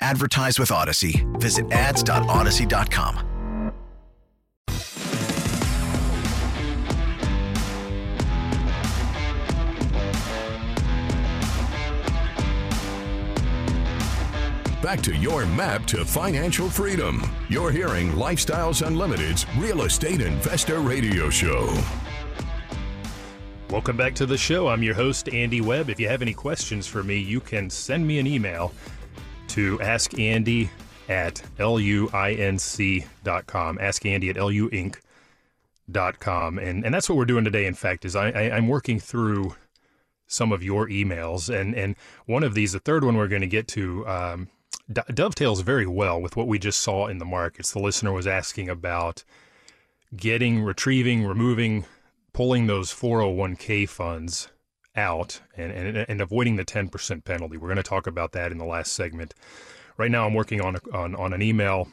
Advertise 0.00 0.58
with 0.58 0.70
Audacy. 0.70 1.24
Visit 1.40 1.70
ads.audacy.com. 1.72 3.24
Back 14.88 15.02
to 15.02 15.14
your 15.14 15.44
map 15.44 15.84
to 15.88 16.02
financial 16.02 16.70
freedom. 16.70 17.22
You're 17.50 17.70
hearing 17.70 18.12
Lifestyles 18.12 18.86
Unlimited's 18.86 19.44
Real 19.58 19.82
Estate 19.82 20.22
Investor 20.22 20.80
Radio 20.80 21.28
Show. 21.28 21.76
Welcome 23.68 23.98
back 23.98 24.14
to 24.14 24.24
the 24.24 24.38
show. 24.38 24.68
I'm 24.68 24.82
your 24.82 24.94
host, 24.94 25.28
Andy 25.28 25.60
Webb. 25.60 25.90
If 25.90 26.00
you 26.00 26.08
have 26.08 26.22
any 26.22 26.32
questions 26.32 26.86
for 26.86 27.02
me, 27.02 27.18
you 27.18 27.38
can 27.38 27.68
send 27.68 28.06
me 28.06 28.18
an 28.18 28.26
email 28.26 28.72
to 29.48 29.80
ask 29.80 30.18
Andy 30.18 30.70
at 31.08 31.42
luinc.com. 31.58 33.08
Ask 33.80 34.06
Andy 34.06 34.30
at 34.30 34.36
luinc.com. 34.36 34.98
And, 36.58 36.84
and 36.84 36.94
that's 36.94 37.08
what 37.08 37.16
we're 37.16 37.24
doing 37.24 37.44
today, 37.44 37.66
in 37.66 37.74
fact, 37.74 38.04
is 38.04 38.14
I, 38.14 38.30
I, 38.30 38.56
I'm 38.56 38.68
working 38.68 39.00
through 39.00 39.54
some 40.26 40.52
of 40.52 40.62
your 40.62 40.88
emails. 40.88 41.48
And, 41.54 41.74
and 41.74 41.96
one 42.26 42.42
of 42.44 42.54
these, 42.54 42.72
the 42.72 42.80
third 42.80 43.04
one 43.04 43.16
we're 43.16 43.28
going 43.28 43.40
to 43.40 43.46
get 43.46 43.66
to, 43.68 44.06
um, 44.06 44.48
do- 44.92 45.02
dovetails 45.12 45.62
very 45.62 45.86
well 45.86 46.20
with 46.20 46.36
what 46.36 46.46
we 46.46 46.58
just 46.58 46.80
saw 46.80 47.06
in 47.06 47.18
the 47.18 47.24
markets. 47.24 47.72
The 47.72 47.78
listener 47.78 48.12
was 48.12 48.26
asking 48.26 48.68
about 48.68 49.24
getting, 50.14 50.62
retrieving, 50.62 51.24
removing, 51.24 51.86
pulling 52.32 52.66
those 52.66 52.92
401k 52.92 53.88
funds 53.88 54.48
out 54.98 55.40
and, 55.56 55.72
and, 55.72 55.96
and 55.96 56.20
avoiding 56.20 56.56
the 56.56 56.64
10% 56.64 57.24
penalty. 57.24 57.56
We're 57.56 57.68
going 57.68 57.76
to 57.76 57.82
talk 57.82 58.06
about 58.06 58.32
that 58.32 58.52
in 58.52 58.58
the 58.58 58.64
last 58.64 58.92
segment. 58.92 59.34
Right 59.96 60.10
now, 60.10 60.26
I'm 60.26 60.34
working 60.34 60.60
on, 60.60 60.76
a, 60.76 60.96
on, 60.96 61.14
on 61.14 61.32
an 61.32 61.40
email 61.40 61.88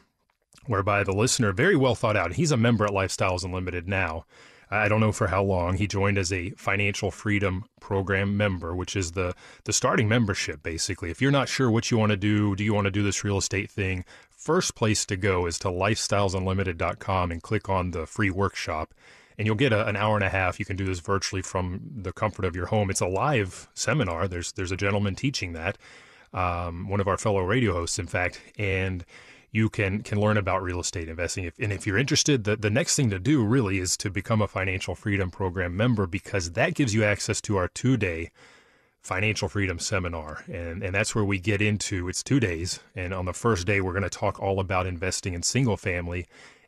whereby 0.66 1.04
the 1.04 1.14
listener, 1.14 1.52
very 1.52 1.76
well 1.76 1.96
thought 1.96 2.18
out, 2.18 2.34
he's 2.34 2.52
a 2.52 2.58
member 2.58 2.86
at 2.86 2.92
Lifestyles 2.92 3.44
Unlimited 3.44 3.88
now. 3.88 4.26
I 4.72 4.88
don't 4.88 5.00
know 5.00 5.12
for 5.12 5.28
how 5.28 5.44
long. 5.44 5.78
He 5.78 5.88
joined 5.88 6.18
as 6.18 6.34
a 6.34 6.50
financial 6.52 7.12
freedom 7.12 7.66
program 7.80 8.36
member, 8.36 8.76
which 8.76 8.96
is 8.96 9.12
the 9.12 9.36
the 9.66 9.74
starting 9.74 10.10
membership 10.10 10.64
basically. 10.64 11.12
If 11.12 11.22
you're 11.22 11.32
not 11.32 11.50
sure 11.50 11.70
what 11.70 11.92
you 11.92 11.98
want 11.98 12.10
to 12.12 12.18
do, 12.18 12.56
do 12.56 12.64
you 12.64 12.74
want 12.74 12.86
to 12.86 12.92
do 12.92 13.04
this 13.04 13.24
real 13.24 13.38
estate 13.38 13.70
thing? 13.70 14.06
First 14.32 14.76
place 14.76 15.06
to 15.06 15.18
go 15.18 15.46
is 15.46 15.60
to 15.60 15.68
lifestylesunlimited.com 15.68 17.32
and 17.32 17.44
click 17.44 17.70
on 17.70 17.92
the 17.92 18.06
free 18.08 18.32
workshop 18.32 18.94
and 19.38 19.46
you'll 19.46 19.56
get 19.56 19.74
a, 19.74 19.88
an 19.88 19.96
hour 19.96 20.16
and 20.16 20.24
a 20.24 20.30
half. 20.30 20.60
You 20.60 20.66
can 20.66 20.76
do 20.76 20.86
this 20.86 21.00
virtually 21.00 21.42
from 21.42 21.82
the 21.96 22.14
comfort 22.14 22.46
of 22.46 22.56
your 22.56 22.68
home. 22.68 22.90
It's 22.90 23.02
a 23.02 23.08
live 23.08 23.70
seminar. 23.74 24.28
There's 24.28 24.52
there's 24.54 24.72
a 24.72 24.78
gentleman 24.78 25.16
teaching 25.16 25.54
that, 25.54 25.78
um, 26.34 26.90
one 26.90 27.00
of 27.00 27.08
our 27.08 27.18
fellow 27.18 27.42
radio 27.42 27.74
hosts, 27.74 28.00
in 28.00 28.08
fact, 28.08 28.42
and 28.58 29.06
you 29.52 29.70
can 29.70 30.02
can 30.02 30.20
learn 30.20 30.38
about 30.38 30.62
real 30.64 30.80
estate 30.80 31.08
investing. 31.08 31.46
If, 31.46 31.54
and 31.60 31.72
if 31.72 31.88
you're 31.88 31.98
interested, 31.98 32.44
the, 32.44 32.56
the 32.56 32.70
next 32.70 32.96
thing 32.96 33.10
to 33.10 33.20
do 33.20 33.44
really 33.44 33.80
is 33.80 33.96
to 33.98 34.10
become 34.10 34.42
a 34.42 34.48
Financial 34.48 34.96
Freedom 34.96 35.32
Program 35.32 35.76
member 35.78 36.06
because 36.06 36.52
that 36.52 36.74
gives 36.76 36.94
you 36.94 37.04
access 37.04 37.40
to 37.42 37.58
our 37.58 37.68
two 37.68 37.98
day 37.98 38.32
financial 39.06 39.48
freedom 39.48 39.78
seminar. 39.78 40.44
And, 40.52 40.82
and 40.82 40.94
that's 40.94 41.14
where 41.14 41.24
we 41.24 41.38
get 41.38 41.62
into 41.62 42.10
it's 42.10 42.24
two 42.24 42.40
days. 42.40 42.80
And 42.96 43.14
on 43.14 43.26
the 43.26 43.34
first 43.34 43.68
day, 43.68 43.80
we're 43.80 43.92
going 43.92 44.02
to 44.04 44.10
talk 44.10 44.40
all 44.40 44.60
about 44.60 44.88
investing 44.88 45.36
in 45.36 45.44
single 45.44 45.78
family. 45.78 46.26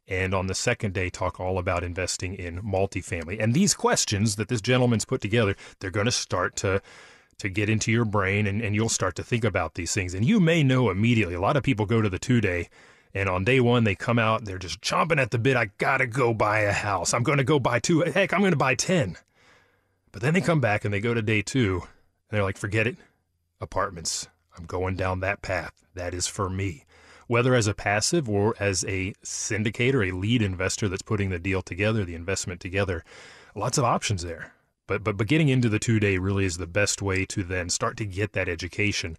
And 0.08 0.34
on 0.34 0.48
the 0.48 0.56
second 0.56 0.94
day, 0.94 1.10
talk 1.10 1.40
all 1.40 1.58
about 1.58 1.84
investing 1.84 2.34
in 2.34 2.62
multifamily. 2.62 3.42
And 3.42 3.54
these 3.54 3.74
questions 3.74 4.38
that 4.38 4.48
this 4.48 4.62
gentleman's 4.62 5.06
put 5.06 5.22
together, 5.22 5.56
they're 5.80 5.92
going 5.92 6.06
to 6.06 6.12
start 6.12 6.56
to 6.58 6.82
to 7.40 7.50
get 7.50 7.70
into 7.70 7.92
your 7.92 8.06
brain 8.06 8.48
and, 8.48 8.64
and 8.64 8.74
you'll 8.74 8.90
start 8.90 9.16
to 9.16 9.24
think 9.24 9.44
about 9.44 9.76
these 9.76 9.94
things. 9.94 10.16
And 10.16 10.26
you 10.26 10.40
may 10.40 10.64
know 10.64 10.90
immediately. 10.90 11.36
A 11.36 11.40
lot 11.40 11.56
of 11.56 11.62
people 11.62 11.86
go 11.86 12.02
to 12.02 12.10
the 12.10 12.18
two 12.18 12.42
day 12.42 12.68
and 13.14 13.30
on 13.30 13.44
day 13.44 13.60
one 13.60 13.84
they 13.84 13.94
come 13.94 14.18
out, 14.18 14.46
they're 14.46 14.58
just 14.58 14.82
chomping 14.82 15.20
at 15.20 15.32
the 15.32 15.38
bit. 15.38 15.56
I 15.56 15.70
gotta 15.78 16.08
go 16.08 16.34
buy 16.34 16.62
a 16.62 16.72
house. 16.72 17.14
I'm 17.14 17.24
gonna 17.24 17.44
go 17.44 17.60
buy 17.60 17.80
two. 17.80 18.02
Heck, 18.02 18.34
I'm 18.34 18.42
gonna 18.42 18.56
buy 18.56 18.74
ten. 18.74 19.18
But 20.12 20.22
then 20.22 20.34
they 20.34 20.42
come 20.42 20.60
back 20.60 20.84
and 20.84 20.94
they 20.94 21.00
go 21.00 21.14
to 21.14 21.22
day 21.22 21.44
two 21.44 21.82
and 21.84 22.32
they're 22.32 22.44
like, 22.44 22.58
forget 22.58 22.88
it. 22.88 22.98
Apartments. 23.62 24.28
I'm 24.58 24.66
going 24.66 24.96
down 24.96 25.20
that 25.20 25.44
path. 25.44 25.86
That 25.94 26.16
is 26.16 26.26
for 26.26 26.50
me. 26.50 26.86
Whether 27.28 27.54
as 27.56 27.68
a 27.68 27.74
passive 27.74 28.30
or 28.30 28.56
as 28.60 28.84
a 28.86 29.14
syndicator, 29.24 30.08
a 30.08 30.16
lead 30.16 30.42
investor 30.42 30.88
that's 30.88 31.02
putting 31.02 31.30
the 31.30 31.40
deal 31.40 31.62
together, 31.62 32.04
the 32.04 32.16
investment 32.16 32.60
together, 32.62 33.04
lots 33.56 33.78
of 33.78 33.84
options 33.84 34.24
there. 34.24 34.54
But, 34.88 35.04
but 35.04 35.18
but 35.18 35.28
getting 35.28 35.50
into 35.50 35.70
the 35.70 35.80
two 35.80 36.00
day 36.00 36.18
really 36.18 36.46
is 36.46 36.58
the 36.58 36.68
best 36.68 37.02
way 37.02 37.26
to 37.26 37.44
then 37.44 37.70
start 37.70 37.98
to 37.98 38.06
get 38.06 38.34
that 38.34 38.48
education. 38.48 39.18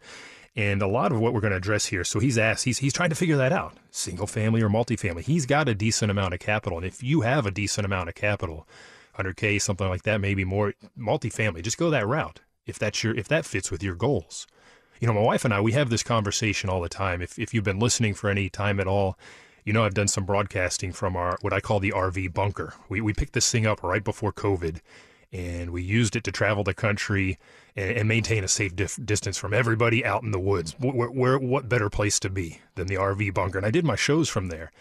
And 0.57 0.83
a 0.83 0.89
lot 0.89 1.13
of 1.13 1.21
what 1.21 1.35
we're 1.35 1.41
going 1.41 1.53
to 1.53 1.59
address 1.59 1.87
here. 1.87 2.03
So 2.03 2.19
he's 2.19 2.39
asked, 2.39 2.65
he's 2.65 2.79
he's 2.79 2.95
trying 2.95 3.11
to 3.11 3.15
figure 3.15 3.37
that 3.37 3.53
out. 3.53 3.75
Single 3.91 4.27
family 4.27 4.63
or 4.63 4.71
multifamily. 4.71 5.21
He's 5.21 5.47
got 5.47 5.69
a 5.69 5.75
decent 5.75 6.11
amount 6.11 6.35
of 6.35 6.41
capital. 6.41 6.79
And 6.79 6.87
if 6.87 7.03
you 7.03 7.21
have 7.21 7.47
a 7.47 7.51
decent 7.51 7.85
amount 7.85 8.09
of 8.09 8.15
capital, 8.15 8.67
100K, 9.19 9.61
something 9.61 9.89
like 9.89 10.03
that, 10.03 10.21
maybe 10.21 10.45
more, 10.45 10.75
multifamily, 10.99 11.63
just 11.63 11.79
go 11.79 11.91
that 11.91 12.07
route. 12.07 12.41
If 12.67 12.79
that's 12.79 13.05
your 13.05 13.15
if 13.15 13.29
that 13.29 13.45
fits 13.45 13.71
with 13.71 13.83
your 13.83 13.95
goals. 13.95 14.47
You 15.01 15.07
know, 15.07 15.15
my 15.15 15.21
wife 15.21 15.45
and 15.45 15.55
I, 15.55 15.61
we 15.61 15.73
have 15.73 15.91
this 15.91 16.03
conversation 16.03 16.69
all 16.69 16.81
the 16.81 16.89
time. 16.89 17.23
If, 17.23 17.39
if 17.39 17.55
you've 17.55 17.65
been 17.65 17.79
listening 17.79 18.15
for 18.15 18.29
any 18.29 18.49
time 18.49 18.81
at 18.81 18.87
all, 18.87 19.17
you 19.65 19.73
know, 19.73 19.85
I've 19.85 19.95
done 19.95 20.09
some 20.09 20.25
broadcasting 20.25 20.93
from 20.93 21.15
our, 21.15 21.39
what 21.41 21.53
I 21.53 21.61
call 21.61 21.79
the 21.79 21.93
RV 21.93 22.33
bunker. 22.33 22.75
We, 22.89 23.01
we 23.01 23.13
picked 23.13 23.35
this 23.35 23.51
thing 23.51 23.67
up 23.67 23.83
right 23.83 24.03
before 24.03 24.33
COVID 24.33 24.81
and 25.33 25.71
we 25.71 25.83
used 25.83 26.17
it 26.17 26.25
to 26.25 26.33
travel 26.33 26.65
the 26.65 26.75
country 26.75 27.39
and, 27.77 27.99
and 27.99 28.09
maintain 28.09 28.43
a 28.43 28.49
safe 28.49 28.75
dif- 28.75 28.99
distance 29.05 29.37
from 29.37 29.53
everybody 29.53 30.05
out 30.05 30.23
in 30.23 30.31
the 30.31 30.41
woods. 30.41 30.75
Where, 30.79 31.11
where, 31.11 31.39
what 31.39 31.69
better 31.69 31.91
place 31.91 32.19
to 32.21 32.31
be 32.31 32.61
than 32.75 32.87
the 32.87 32.95
RV 32.95 33.35
bunker? 33.35 33.59
And 33.59 33.67
I 33.67 33.71
did 33.71 33.85
my 33.85 33.97
shows 33.97 34.29
from 34.29 34.49
there. 34.49 34.73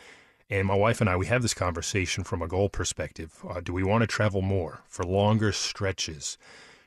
And 0.50 0.66
my 0.66 0.76
wife 0.76 1.02
and 1.02 1.10
I, 1.10 1.18
we 1.18 1.26
have 1.26 1.42
this 1.42 1.54
conversation 1.54 2.24
from 2.24 2.42
a 2.42 2.48
goal 2.48 2.70
perspective. 2.70 3.44
Uh, 3.48 3.60
do 3.60 3.74
we 3.74 3.84
want 3.84 4.02
to 4.04 4.08
travel 4.08 4.42
more 4.42 4.84
for 4.88 5.04
longer 5.04 5.52
stretches? 5.52 6.38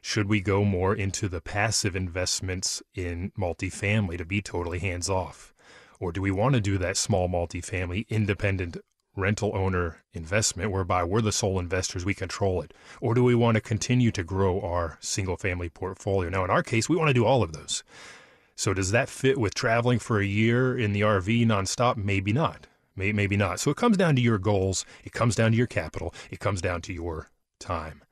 Should 0.02 0.28
we 0.28 0.40
go 0.40 0.64
more 0.64 0.94
into 0.94 1.28
the 1.28 1.40
passive 1.40 1.94
investments 1.94 2.82
in 2.94 3.32
multifamily 3.38 4.16
to 4.18 4.24
be 4.24 4.40
totally 4.40 4.78
hands 4.78 5.10
off? 5.10 5.54
Or 5.98 6.10
do 6.10 6.22
we 6.22 6.30
want 6.30 6.54
to 6.54 6.60
do 6.60 6.78
that 6.78 6.96
small 6.96 7.28
multifamily 7.28 8.08
independent 8.08 8.78
rental 9.14 9.54
owner 9.54 10.02
investment 10.14 10.70
whereby 10.70 11.04
we're 11.04 11.20
the 11.20 11.32
sole 11.32 11.58
investors, 11.58 12.04
we 12.04 12.14
control 12.14 12.62
it? 12.62 12.72
Or 13.00 13.14
do 13.14 13.22
we 13.22 13.34
want 13.34 13.56
to 13.56 13.60
continue 13.60 14.10
to 14.12 14.24
grow 14.24 14.60
our 14.60 14.96
single 15.00 15.36
family 15.36 15.68
portfolio? 15.68 16.30
Now, 16.30 16.44
in 16.44 16.50
our 16.50 16.62
case, 16.62 16.88
we 16.88 16.96
want 16.96 17.08
to 17.08 17.14
do 17.14 17.26
all 17.26 17.42
of 17.42 17.52
those. 17.52 17.82
So, 18.56 18.72
does 18.72 18.92
that 18.92 19.08
fit 19.08 19.38
with 19.38 19.54
traveling 19.54 19.98
for 19.98 20.18
a 20.20 20.26
year 20.26 20.76
in 20.76 20.92
the 20.92 21.02
RV 21.02 21.46
nonstop? 21.46 21.96
Maybe 21.96 22.32
not. 22.32 22.66
Maybe 22.96 23.36
not. 23.36 23.60
So, 23.60 23.70
it 23.70 23.76
comes 23.76 23.96
down 23.96 24.16
to 24.16 24.22
your 24.22 24.38
goals, 24.38 24.84
it 25.04 25.12
comes 25.12 25.34
down 25.34 25.52
to 25.52 25.56
your 25.56 25.66
capital, 25.66 26.14
it 26.30 26.40
comes 26.40 26.60
down 26.60 26.82
to 26.82 26.92
your 26.92 27.30
time. 27.58 28.02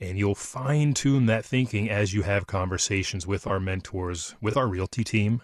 And 0.00 0.18
you'll 0.18 0.34
fine 0.34 0.92
tune 0.92 1.26
that 1.26 1.44
thinking 1.44 1.88
as 1.88 2.12
you 2.12 2.22
have 2.22 2.46
conversations 2.46 3.26
with 3.26 3.46
our 3.46 3.58
mentors, 3.58 4.34
with 4.42 4.56
our 4.56 4.66
realty 4.66 5.04
team, 5.04 5.40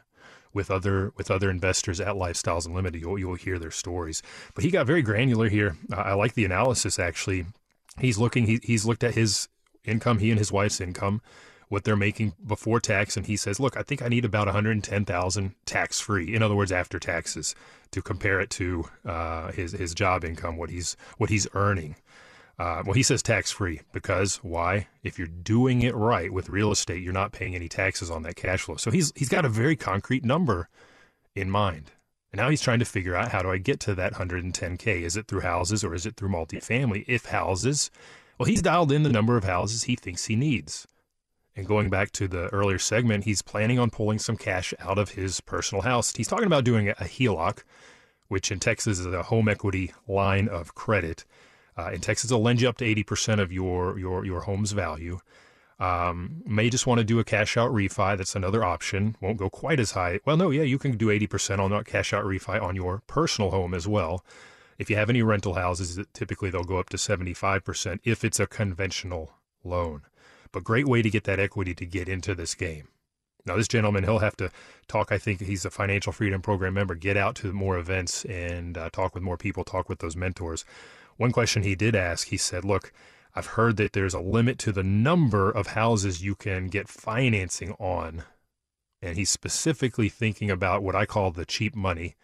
with 0.52 0.71
other 0.71 1.12
with 1.16 1.30
other 1.30 1.50
investors 1.50 2.00
at 2.00 2.14
Lifestyles 2.14 2.66
Unlimited. 2.66 3.00
You'll 3.00 3.18
you'll 3.18 3.35
hear 3.35 3.59
their 3.59 3.71
stories. 3.71 4.23
But 4.54 4.64
he 4.64 4.71
got 4.71 4.87
very 4.87 5.02
granular 5.02 5.49
here. 5.49 5.76
I 5.92 6.12
like 6.14 6.35
the 6.35 6.44
analysis 6.44 6.99
actually. 6.99 7.47
He's 7.99 8.18
looking. 8.18 8.47
He, 8.47 8.61
he's 8.62 8.85
looked 8.85 9.04
at 9.04 9.14
his 9.14 9.49
income, 9.85 10.18
he 10.18 10.30
and 10.30 10.38
his 10.38 10.52
wife's 10.52 10.80
income, 10.80 11.21
what 11.68 11.85
they're 11.85 11.97
making 11.97 12.35
before 12.47 12.80
tax, 12.80 13.16
and 13.16 13.26
he 13.26 13.37
says, 13.37 13.59
"Look, 13.59 13.76
I 13.76 13.82
think 13.82 14.02
I 14.02 14.09
need 14.09 14.25
about 14.25 14.47
110,000 14.47 15.54
tax 15.64 16.00
free. 16.00 16.35
In 16.35 16.42
other 16.42 16.54
words, 16.54 16.73
after 16.73 16.99
taxes, 16.99 17.54
to 17.90 18.02
compare 18.02 18.40
it 18.40 18.50
to 18.50 18.85
uh, 19.04 19.52
his 19.52 19.73
his 19.73 19.94
job 19.94 20.25
income, 20.25 20.56
what 20.56 20.71
he's 20.71 20.97
what 21.16 21.30
he's 21.30 21.47
earning." 21.54 21.97
Uh, 22.59 22.82
well, 22.85 22.94
he 22.94 23.02
says 23.02 23.23
tax 23.23 23.50
free 23.50 23.80
because 23.92 24.37
why? 24.37 24.88
If 25.02 25.18
you're 25.18 25.26
doing 25.26 25.82
it 25.82 25.94
right 25.94 26.32
with 26.32 26.49
real 26.49 26.71
estate, 26.71 27.02
you're 27.02 27.12
not 27.12 27.32
paying 27.32 27.54
any 27.54 27.68
taxes 27.68 28.11
on 28.11 28.23
that 28.23 28.37
cash 28.37 28.62
flow. 28.62 28.76
So 28.76 28.90
he's 28.90 29.12
he's 29.16 29.28
got 29.28 29.44
a 29.44 29.49
very 29.49 29.76
concrete 29.76 30.25
number 30.25 30.68
in 31.35 31.50
mind. 31.50 31.92
And 32.30 32.40
now 32.40 32.49
he's 32.49 32.62
trying 32.62 32.78
to 32.78 32.85
figure 32.85 33.14
out 33.14 33.32
how 33.32 33.42
do 33.42 33.50
I 33.50 33.59
get 33.59 33.78
to 33.80 33.94
that 33.94 34.14
110K? 34.14 35.02
Is 35.02 35.16
it 35.16 35.26
through 35.28 35.40
houses 35.40 35.85
or 35.85 35.94
is 35.94 36.06
it 36.06 36.16
through 36.16 36.30
multifamily? 36.30 37.04
If 37.06 37.26
houses, 37.26 37.90
well, 38.38 38.47
he's 38.47 38.62
dialed 38.62 38.90
in 38.90 39.02
the 39.02 39.12
number 39.12 39.37
of 39.37 39.44
houses 39.44 39.85
he 39.85 39.97
thinks 39.97 40.26
he 40.26 40.37
needs. 40.37 40.87
And 41.54 41.66
going 41.66 41.90
back 41.90 42.11
to 42.12 42.26
the 42.26 42.49
earlier 42.49 42.78
segment, 42.78 43.25
he's 43.25 43.42
planning 43.42 43.78
on 43.78 43.90
pulling 43.90 44.18
some 44.18 44.38
cash 44.38 44.73
out 44.80 44.99
of 44.99 45.11
his 45.11 45.40
personal 45.42 45.82
house. 45.82 46.14
He's 46.16 46.28
talking 46.28 46.47
about 46.47 46.64
doing 46.64 46.88
a 46.88 46.94
HELOC, 46.94 47.62
which 48.28 48.50
in 48.50 48.59
Texas 48.59 48.99
is 48.99 49.06
a 49.06 49.25
home 49.25 49.49
equity 49.49 49.92
line 50.09 50.49
of 50.49 50.75
credit. 50.75 51.26
Uh, 51.76 51.91
in 51.93 52.00
Texas, 52.00 52.31
they'll 52.31 52.43
lend 52.43 52.61
you 52.61 52.69
up 52.69 52.76
to 52.79 52.85
80% 52.85 53.41
of 53.41 53.52
your, 53.52 53.99
your, 53.99 54.25
your 54.25 54.41
home's 54.41 54.73
value. 54.73 55.19
Um, 55.79 56.43
may 56.47 56.71
just 56.71 56.87
want 56.87 56.99
to 56.99 57.05
do 57.05 57.19
a 57.19 57.25
cash 57.25 57.57
out 57.57 57.73
refi. 57.73 58.17
That's 58.17 58.37
another 58.37 58.62
option. 58.62 59.17
Won't 59.21 59.38
go 59.38 59.50
quite 59.50 59.81
as 59.81 59.93
high. 59.93 60.21
Well, 60.25 60.37
no, 60.37 60.50
yeah, 60.50 60.62
you 60.62 60.79
can 60.79 60.97
do 60.97 61.07
80% 61.07 61.59
on 61.59 61.71
that 61.71 61.87
cash 61.87 62.12
out 62.12 62.25
refi 62.25 62.62
on 62.62 62.76
your 62.76 63.02
personal 63.07 63.50
home 63.50 63.75
as 63.75 63.88
well. 63.88 64.25
If 64.78 64.91
you 64.91 64.97
have 64.97 65.11
any 65.11 65.23
rental 65.23 65.54
houses, 65.54 65.99
typically 66.13 66.50
they'll 66.50 66.65
go 66.65 66.78
up 66.78 66.89
to 66.91 66.97
75% 66.97 68.00
if 68.04 68.25
it's 68.25 68.39
a 68.41 68.47
conventional 68.47 69.32
loan. 69.65 70.02
But 70.52 70.65
great 70.65 70.87
way 70.87 71.02
to 71.02 71.11
get 71.11 71.25
that 71.25 71.41
equity 71.41 71.75
to 71.75 71.87
get 71.87 72.08
into 72.08 72.35
this 72.35 72.54
game. 72.54 72.89
Now, 73.45 73.56
this 73.56 73.67
gentleman, 73.67 74.04
he'll 74.04 74.21
have 74.21 74.37
to 74.37 74.50
talk. 74.87 75.11
I 75.11 75.19
think 75.19 75.41
he's 75.41 75.65
a 75.65 75.71
Financial 75.71 76.13
Freedom 76.13 76.41
Program 76.41 76.75
member. 76.75 76.95
Get 76.95 77.17
out 77.17 77.35
to 77.37 77.52
more 77.52 77.76
events 77.76 78.25
and 78.26 78.78
uh, 78.78 78.91
talk 78.91 79.15
with 79.15 79.25
more 79.25 79.37
people, 79.37 79.65
talk 79.65 79.89
with 79.89 79.99
those 79.99 80.15
mentors. 80.15 80.65
One 81.16 81.32
question 81.32 81.62
he 81.62 81.75
did 81.75 81.94
ask, 81.94 82.28
he 82.28 82.36
said, 82.36 82.64
Look, 82.64 82.92
I've 83.34 83.46
heard 83.46 83.76
that 83.78 83.92
there's 83.92 84.14
a 84.14 84.20
limit 84.20 84.58
to 84.60 84.72
the 84.72 84.82
number 84.82 85.50
of 85.50 85.68
houses 85.68 86.22
you 86.22 86.34
can 86.34 86.68
get 86.68 86.88
financing 86.88 87.72
on. 87.78 88.25
And 89.00 89.16
he's 89.16 89.30
specifically 89.30 90.08
thinking 90.08 90.50
about 90.50 90.82
what 90.82 90.94
I 90.94 91.06
call 91.06 91.30
the 91.30 91.46
cheap 91.46 91.75
money, 91.75 92.14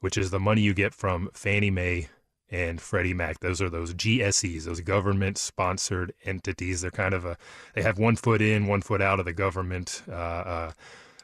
which 0.00 0.18
is 0.18 0.30
the 0.30 0.38
money 0.38 0.60
you 0.60 0.74
get 0.74 0.94
from 0.94 1.30
Fannie 1.34 1.70
Mae 1.70 2.08
and 2.50 2.80
Freddie 2.80 3.14
Mac. 3.14 3.40
Those 3.40 3.60
are 3.62 3.70
those 3.70 3.94
GSEs, 3.94 4.64
those 4.64 4.80
government 4.80 5.38
sponsored 5.38 6.12
entities. 6.24 6.82
They're 6.82 6.90
kind 6.90 7.14
of 7.14 7.24
a, 7.24 7.36
they 7.74 7.82
have 7.82 7.98
one 7.98 8.16
foot 8.16 8.42
in, 8.42 8.66
one 8.66 8.82
foot 8.82 9.00
out 9.00 9.18
of 9.18 9.24
the 9.24 9.32
government 9.32 10.02
uh, 10.08 10.12
uh, 10.12 10.72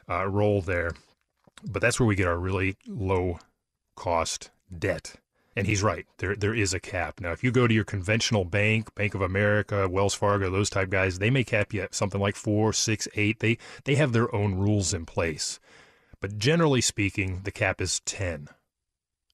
uh, 0.09 0.27
role 0.27 0.61
there. 0.61 0.91
But 1.63 1.81
that's 1.81 1.99
where 1.99 2.07
we 2.07 2.15
get 2.15 2.27
our 2.27 2.39
really 2.39 2.75
low 2.87 3.39
cost 3.95 4.49
debt. 4.77 5.15
And 5.55 5.67
he's 5.67 5.83
right. 5.83 6.05
There 6.17 6.35
there 6.35 6.53
is 6.53 6.73
a 6.73 6.79
cap. 6.79 7.19
Now, 7.19 7.31
if 7.31 7.43
you 7.43 7.51
go 7.51 7.67
to 7.67 7.73
your 7.73 7.83
conventional 7.83 8.45
bank, 8.45 8.93
Bank 8.95 9.13
of 9.15 9.21
America, 9.21 9.87
Wells 9.89 10.13
Fargo, 10.13 10.49
those 10.49 10.69
type 10.69 10.89
guys, 10.89 11.19
they 11.19 11.29
may 11.29 11.43
cap 11.43 11.73
you 11.73 11.81
at 11.81 11.93
something 11.93 12.21
like 12.21 12.37
four, 12.37 12.71
six, 12.71 13.07
eight. 13.15 13.39
They 13.39 13.57
they 13.83 13.95
have 13.95 14.13
their 14.13 14.33
own 14.33 14.55
rules 14.55 14.93
in 14.93 15.05
place. 15.05 15.59
But 16.21 16.37
generally 16.37 16.81
speaking, 16.81 17.41
the 17.43 17.51
cap 17.51 17.81
is 17.81 17.99
ten. 18.01 18.47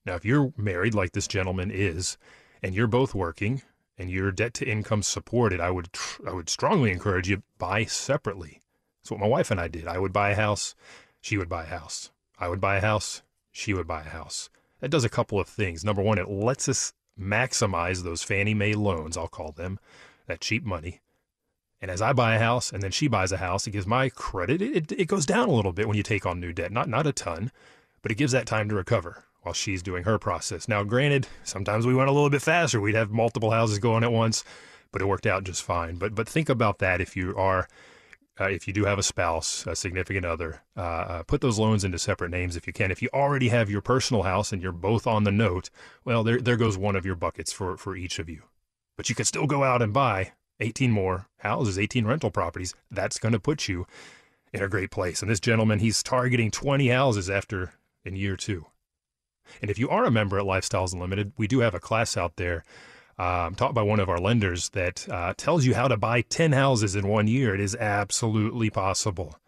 Now, 0.06 0.16
if 0.16 0.26
you're 0.26 0.54
married 0.58 0.96
like 0.96 1.12
this 1.12 1.28
gentleman 1.28 1.70
is, 1.70 2.18
and 2.64 2.74
you're 2.74 2.88
both 2.88 3.14
working 3.14 3.62
and 3.98 4.10
your 4.10 4.32
debt 4.32 4.54
to 4.56 4.68
income 4.68 5.04
supported, 5.04 5.60
I 5.60 5.70
would 5.70 5.90
I 6.26 6.34
would 6.34 6.50
strongly 6.50 6.92
encourage 6.92 7.30
you 7.30 7.38
to 7.38 7.44
buy 7.58 7.86
separately. 7.86 8.62
That's 9.02 9.12
what 9.12 9.20
my 9.20 9.28
wife 9.28 9.52
and 9.52 9.60
I 9.60 9.68
did. 9.68 9.88
I 9.88 10.00
would 10.00 10.14
buy 10.14 10.32
a 10.32 10.36
house, 10.36 10.74
she 11.22 11.38
would 11.38 11.50
buy 11.50 11.64
a 11.64 11.68
house. 11.68 12.12
I 12.40 12.48
would 12.48 12.62
buy 12.62 12.78
a 12.78 12.82
house, 12.82 13.22
she 13.52 13.74
would 13.74 13.88
buy 13.88 14.02
a 14.02 14.10
house. 14.10 14.50
That 14.80 14.92
does 14.92 15.04
a 15.04 15.10
couple 15.10 15.40
of 15.40 15.48
things. 15.48 15.84
Number 15.84 16.02
one, 16.02 16.18
it 16.18 16.30
lets 16.30 16.70
us 16.70 16.94
maximize 17.20 18.04
those 18.04 18.24
Fannie 18.24 18.54
Mae 18.54 18.74
loans, 18.74 19.18
I'll 19.18 19.28
call 19.28 19.52
them, 19.52 19.80
that 20.28 20.42
cheap 20.42 20.64
money. 20.64 21.02
And 21.82 21.92
as 21.92 22.02
I 22.02 22.14
buy 22.14 22.36
a 22.36 22.40
house 22.40 22.72
and 22.72 22.82
then 22.82 22.92
she 22.92 23.08
buys 23.08 23.32
a 23.32 23.38
house, 23.38 23.68
it 23.68 23.72
gives 23.72 23.88
my 23.88 24.10
credit, 24.10 24.62
it, 24.62 24.92
it 24.92 25.08
goes 25.08 25.26
down 25.26 25.50
a 25.50 25.54
little 25.54 25.74
bit 25.74 25.88
when 25.88 25.98
you 25.98 26.04
take 26.04 26.26
on 26.26 26.40
new 26.40 26.54
debt. 26.54 26.72
Not, 26.72 26.90
not 26.90 27.08
a 27.08 27.12
ton, 27.12 27.52
but 28.02 28.12
it 28.12 28.18
gives 28.18 28.32
that 28.32 28.46
time 28.48 28.70
to 28.70 28.76
recover 28.76 29.24
while 29.42 29.54
she's 29.54 29.84
doing 29.84 30.04
her 30.04 30.18
process. 30.20 30.68
Now, 30.68 30.84
granted, 30.84 31.28
sometimes 31.44 31.86
we 31.86 31.94
went 31.94 32.10
a 32.10 32.14
little 32.14 32.30
bit 32.30 32.42
faster. 32.42 32.82
We'd 32.82 32.96
have 32.96 33.12
multiple 33.12 33.52
houses 33.52 33.80
going 33.80 34.04
at 34.04 34.12
once, 34.12 34.44
but 34.92 35.02
it 35.02 35.08
worked 35.08 35.28
out 35.28 35.44
just 35.44 35.64
fine. 35.64 35.96
But, 35.96 36.16
but 36.16 36.28
think 36.28 36.50
about 36.50 36.80
that 36.80 37.00
if 37.00 37.16
you 37.16 37.36
are 37.38 37.68
uh, 38.40 38.46
if 38.46 38.68
you 38.68 38.74
do 38.74 38.86
have 38.86 39.00
a 39.00 39.04
spouse, 39.04 39.66
a 39.66 39.76
significant 39.76 40.26
other, 40.26 40.62
uh, 40.76 40.82
uh, 40.82 41.24
put 41.24 41.42
those 41.42 41.58
loans 41.58 41.84
into 41.84 41.98
separate 41.98 42.30
names 42.30 42.56
if 42.56 42.68
you 42.68 42.74
can. 42.74 42.92
If 42.92 43.02
you 43.02 43.10
already 43.14 43.50
have 43.50 43.70
your 43.70 43.82
personal 43.82 44.24
house 44.24 44.52
and 44.52 44.62
you're 44.62 44.72
both 44.72 45.08
on 45.08 45.24
the 45.24 45.32
note, 45.32 45.70
well, 46.06 46.24
there, 46.24 46.40
there 46.40 46.58
goes 46.58 46.78
one 46.78 46.96
of 46.96 47.06
your 47.06 47.16
buckets 47.16 47.52
for, 47.52 47.78
for 47.78 47.96
each 47.96 48.20
of 48.20 48.30
you. 48.30 48.44
But 48.96 49.10
you 49.10 49.16
can 49.16 49.26
still 49.26 49.48
go 49.48 49.64
out 49.64 49.82
and 49.82 49.94
buy 49.94 50.34
18 50.60 50.92
more 50.92 51.28
houses, 51.38 51.80
18 51.80 52.06
rental 52.06 52.32
properties. 52.32 52.76
That's 52.92 53.20
going 53.20 53.34
to 53.34 53.40
put 53.40 53.68
you 53.68 53.88
in 54.54 54.64
a 54.64 54.68
great 54.68 54.92
place. 54.92 55.22
And 55.22 55.30
this 55.30 55.40
gentleman, 55.40 55.80
he's 55.80 56.04
targeting 56.04 56.52
20 56.52 56.88
houses 56.90 57.30
after 57.30 57.74
in 58.06 58.16
year 58.16 58.36
two. 58.36 58.66
And 59.62 59.72
if 59.72 59.80
you 59.80 59.90
are 59.90 60.06
a 60.06 60.12
member 60.12 60.38
at 60.38 60.46
Lifestyles 60.46 60.94
Unlimited, 60.94 61.32
we 61.38 61.48
do 61.48 61.60
have 61.60 61.74
a 61.74 61.80
class 61.80 62.18
out 62.18 62.36
there 62.36 62.64
um, 63.18 63.56
taught 63.56 63.74
by 63.74 63.82
one 63.82 64.00
of 64.00 64.10
our 64.10 64.20
lenders 64.20 64.70
that 64.70 65.08
uh, 65.10 65.34
tells 65.38 65.66
you 65.66 65.74
how 65.74 65.88
to 65.88 65.98
buy 65.98 66.22
10 66.22 66.52
houses 66.52 66.96
in 66.96 67.08
one 67.08 67.28
year. 67.28 67.56
It 67.56 67.62
is 67.62 67.76
absolutely 67.76 68.70
possible. 68.70 69.40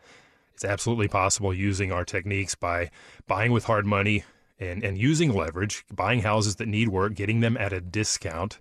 It's 0.54 0.66
absolutely 0.66 1.08
possible 1.08 1.54
using 1.54 1.92
our 1.92 2.04
techniques 2.04 2.56
by 2.56 2.90
buying 3.28 3.52
with 3.52 3.66
hard 3.66 3.86
money 3.86 4.24
and, 4.60 4.84
and 4.84 4.98
using 4.98 5.34
leverage, 5.34 5.86
buying 5.94 6.22
houses 6.22 6.58
that 6.58 6.68
need 6.68 6.90
work, 6.90 7.14
getting 7.14 7.40
them 7.40 7.56
at 7.58 7.72
a 7.72 7.80
discount, 7.80 8.60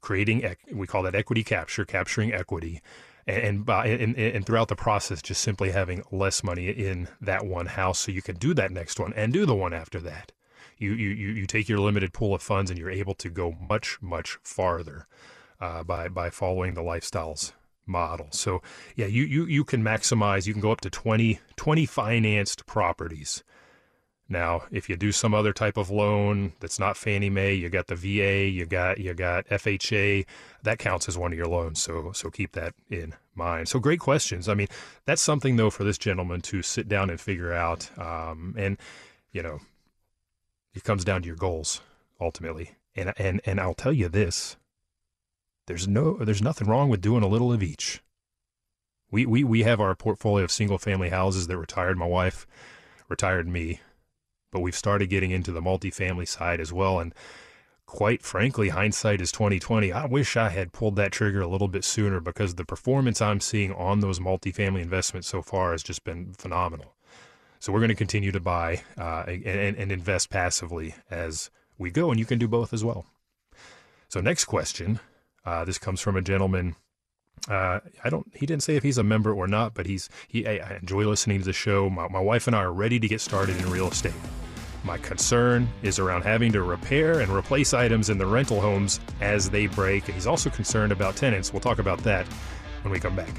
creating, 0.00 0.54
we 0.72 0.86
call 0.86 1.02
that 1.02 1.14
equity 1.14 1.44
capture, 1.44 1.84
capturing 1.84 2.32
equity. 2.32 2.80
And, 3.26 3.68
and, 3.68 4.16
and 4.16 4.46
throughout 4.46 4.68
the 4.68 4.76
process, 4.76 5.22
just 5.22 5.42
simply 5.42 5.70
having 5.70 6.02
less 6.12 6.44
money 6.44 6.68
in 6.68 7.08
that 7.20 7.46
one 7.46 7.66
house 7.66 7.98
so 7.98 8.12
you 8.12 8.20
can 8.20 8.36
do 8.36 8.52
that 8.54 8.70
next 8.70 9.00
one 9.00 9.14
and 9.14 9.32
do 9.32 9.46
the 9.46 9.54
one 9.54 9.72
after 9.72 9.98
that 10.00 10.32
you, 10.92 11.08
you, 11.08 11.32
you 11.32 11.46
take 11.46 11.68
your 11.68 11.78
limited 11.78 12.12
pool 12.12 12.34
of 12.34 12.42
funds 12.42 12.70
and 12.70 12.78
you're 12.78 12.90
able 12.90 13.14
to 13.14 13.30
go 13.30 13.52
much, 13.52 13.98
much 14.00 14.38
farther 14.42 15.06
uh, 15.60 15.82
by, 15.82 16.08
by 16.08 16.30
following 16.30 16.74
the 16.74 16.82
lifestyles 16.82 17.52
model. 17.86 18.28
So 18.30 18.62
yeah, 18.96 19.06
you, 19.06 19.24
you, 19.24 19.46
you 19.46 19.64
can 19.64 19.82
maximize, 19.82 20.46
you 20.46 20.52
can 20.52 20.62
go 20.62 20.72
up 20.72 20.80
to 20.82 20.90
20, 20.90 21.40
20 21.56 21.86
financed 21.86 22.66
properties. 22.66 23.42
Now, 24.28 24.62
if 24.70 24.88
you 24.88 24.96
do 24.96 25.12
some 25.12 25.34
other 25.34 25.52
type 25.52 25.76
of 25.76 25.90
loan 25.90 26.54
that's 26.60 26.78
not 26.78 26.96
Fannie 26.96 27.28
Mae, 27.28 27.52
you 27.52 27.68
got 27.68 27.88
the 27.88 27.94
VA, 27.94 28.48
you 28.48 28.64
got 28.64 28.98
you 28.98 29.12
got 29.12 29.46
FHA, 29.48 30.24
that 30.62 30.78
counts 30.78 31.08
as 31.08 31.18
one 31.18 31.32
of 31.32 31.36
your 31.36 31.46
loans. 31.46 31.82
So 31.82 32.10
so 32.12 32.30
keep 32.30 32.52
that 32.52 32.74
in 32.90 33.14
mind. 33.34 33.68
So 33.68 33.78
great 33.78 34.00
questions. 34.00 34.48
I 34.48 34.54
mean, 34.54 34.68
that's 35.04 35.20
something 35.20 35.56
though 35.56 35.68
for 35.68 35.84
this 35.84 35.98
gentleman 35.98 36.40
to 36.42 36.62
sit 36.62 36.88
down 36.88 37.10
and 37.10 37.20
figure 37.20 37.52
out. 37.52 37.90
Um, 37.98 38.54
and 38.56 38.78
you 39.32 39.42
know, 39.42 39.60
it 40.74 40.84
comes 40.84 41.04
down 41.04 41.22
to 41.22 41.26
your 41.26 41.36
goals 41.36 41.80
ultimately. 42.20 42.72
And 42.94 43.12
and 43.16 43.40
and 43.44 43.60
I'll 43.60 43.74
tell 43.74 43.92
you 43.92 44.08
this: 44.08 44.56
there's 45.66 45.88
no 45.88 46.16
there's 46.18 46.42
nothing 46.42 46.68
wrong 46.68 46.88
with 46.88 47.00
doing 47.00 47.22
a 47.22 47.28
little 47.28 47.52
of 47.52 47.62
each. 47.62 48.02
We 49.10 49.26
we 49.26 49.44
we 49.44 49.62
have 49.62 49.80
our 49.80 49.94
portfolio 49.94 50.44
of 50.44 50.52
single 50.52 50.78
family 50.78 51.08
houses 51.08 51.46
that 51.46 51.56
retired 51.56 51.96
my 51.96 52.06
wife, 52.06 52.46
retired 53.08 53.48
me, 53.48 53.80
but 54.52 54.60
we've 54.60 54.76
started 54.76 55.08
getting 55.10 55.30
into 55.30 55.52
the 55.52 55.62
multifamily 55.62 56.28
side 56.28 56.60
as 56.60 56.72
well. 56.72 57.00
And 57.00 57.14
quite 57.86 58.22
frankly, 58.22 58.70
hindsight 58.70 59.20
is 59.20 59.32
2020. 59.32 59.92
I 59.92 60.06
wish 60.06 60.36
I 60.36 60.48
had 60.48 60.72
pulled 60.72 60.96
that 60.96 61.12
trigger 61.12 61.40
a 61.40 61.48
little 61.48 61.68
bit 61.68 61.84
sooner 61.84 62.20
because 62.20 62.54
the 62.54 62.64
performance 62.64 63.20
I'm 63.20 63.40
seeing 63.40 63.72
on 63.72 64.00
those 64.00 64.18
multifamily 64.18 64.82
investments 64.82 65.28
so 65.28 65.42
far 65.42 65.72
has 65.72 65.82
just 65.82 66.04
been 66.04 66.32
phenomenal. 66.34 66.93
So 67.64 67.72
we're 67.72 67.78
going 67.78 67.88
to 67.88 67.94
continue 67.94 68.30
to 68.30 68.40
buy 68.40 68.82
uh, 68.98 69.24
and, 69.26 69.78
and 69.78 69.90
invest 69.90 70.28
passively 70.28 70.94
as 71.10 71.50
we 71.78 71.90
go, 71.90 72.10
and 72.10 72.20
you 72.20 72.26
can 72.26 72.38
do 72.38 72.46
both 72.46 72.74
as 72.74 72.84
well. 72.84 73.06
So 74.08 74.20
next 74.20 74.44
question, 74.44 75.00
uh, 75.46 75.64
this 75.64 75.78
comes 75.78 76.02
from 76.02 76.14
a 76.14 76.20
gentleman. 76.20 76.76
Uh, 77.48 77.80
I 78.04 78.10
don't. 78.10 78.30
He 78.34 78.44
didn't 78.44 78.64
say 78.64 78.76
if 78.76 78.82
he's 78.82 78.98
a 78.98 79.02
member 79.02 79.32
or 79.32 79.48
not, 79.48 79.72
but 79.72 79.86
he's. 79.86 80.10
He. 80.28 80.46
I 80.46 80.76
enjoy 80.76 81.04
listening 81.08 81.38
to 81.38 81.44
the 81.46 81.54
show. 81.54 81.88
My, 81.88 82.06
my 82.08 82.20
wife 82.20 82.46
and 82.46 82.54
I 82.54 82.58
are 82.58 82.70
ready 82.70 83.00
to 83.00 83.08
get 83.08 83.22
started 83.22 83.56
in 83.56 83.70
real 83.70 83.88
estate. 83.88 84.12
My 84.84 84.98
concern 84.98 85.66
is 85.82 85.98
around 85.98 86.20
having 86.20 86.52
to 86.52 86.60
repair 86.60 87.20
and 87.20 87.32
replace 87.32 87.72
items 87.72 88.10
in 88.10 88.18
the 88.18 88.26
rental 88.26 88.60
homes 88.60 89.00
as 89.22 89.48
they 89.48 89.68
break. 89.68 90.04
He's 90.04 90.26
also 90.26 90.50
concerned 90.50 90.92
about 90.92 91.16
tenants. 91.16 91.50
We'll 91.50 91.60
talk 91.60 91.78
about 91.78 92.00
that 92.00 92.26
when 92.82 92.92
we 92.92 93.00
come 93.00 93.16
back. 93.16 93.32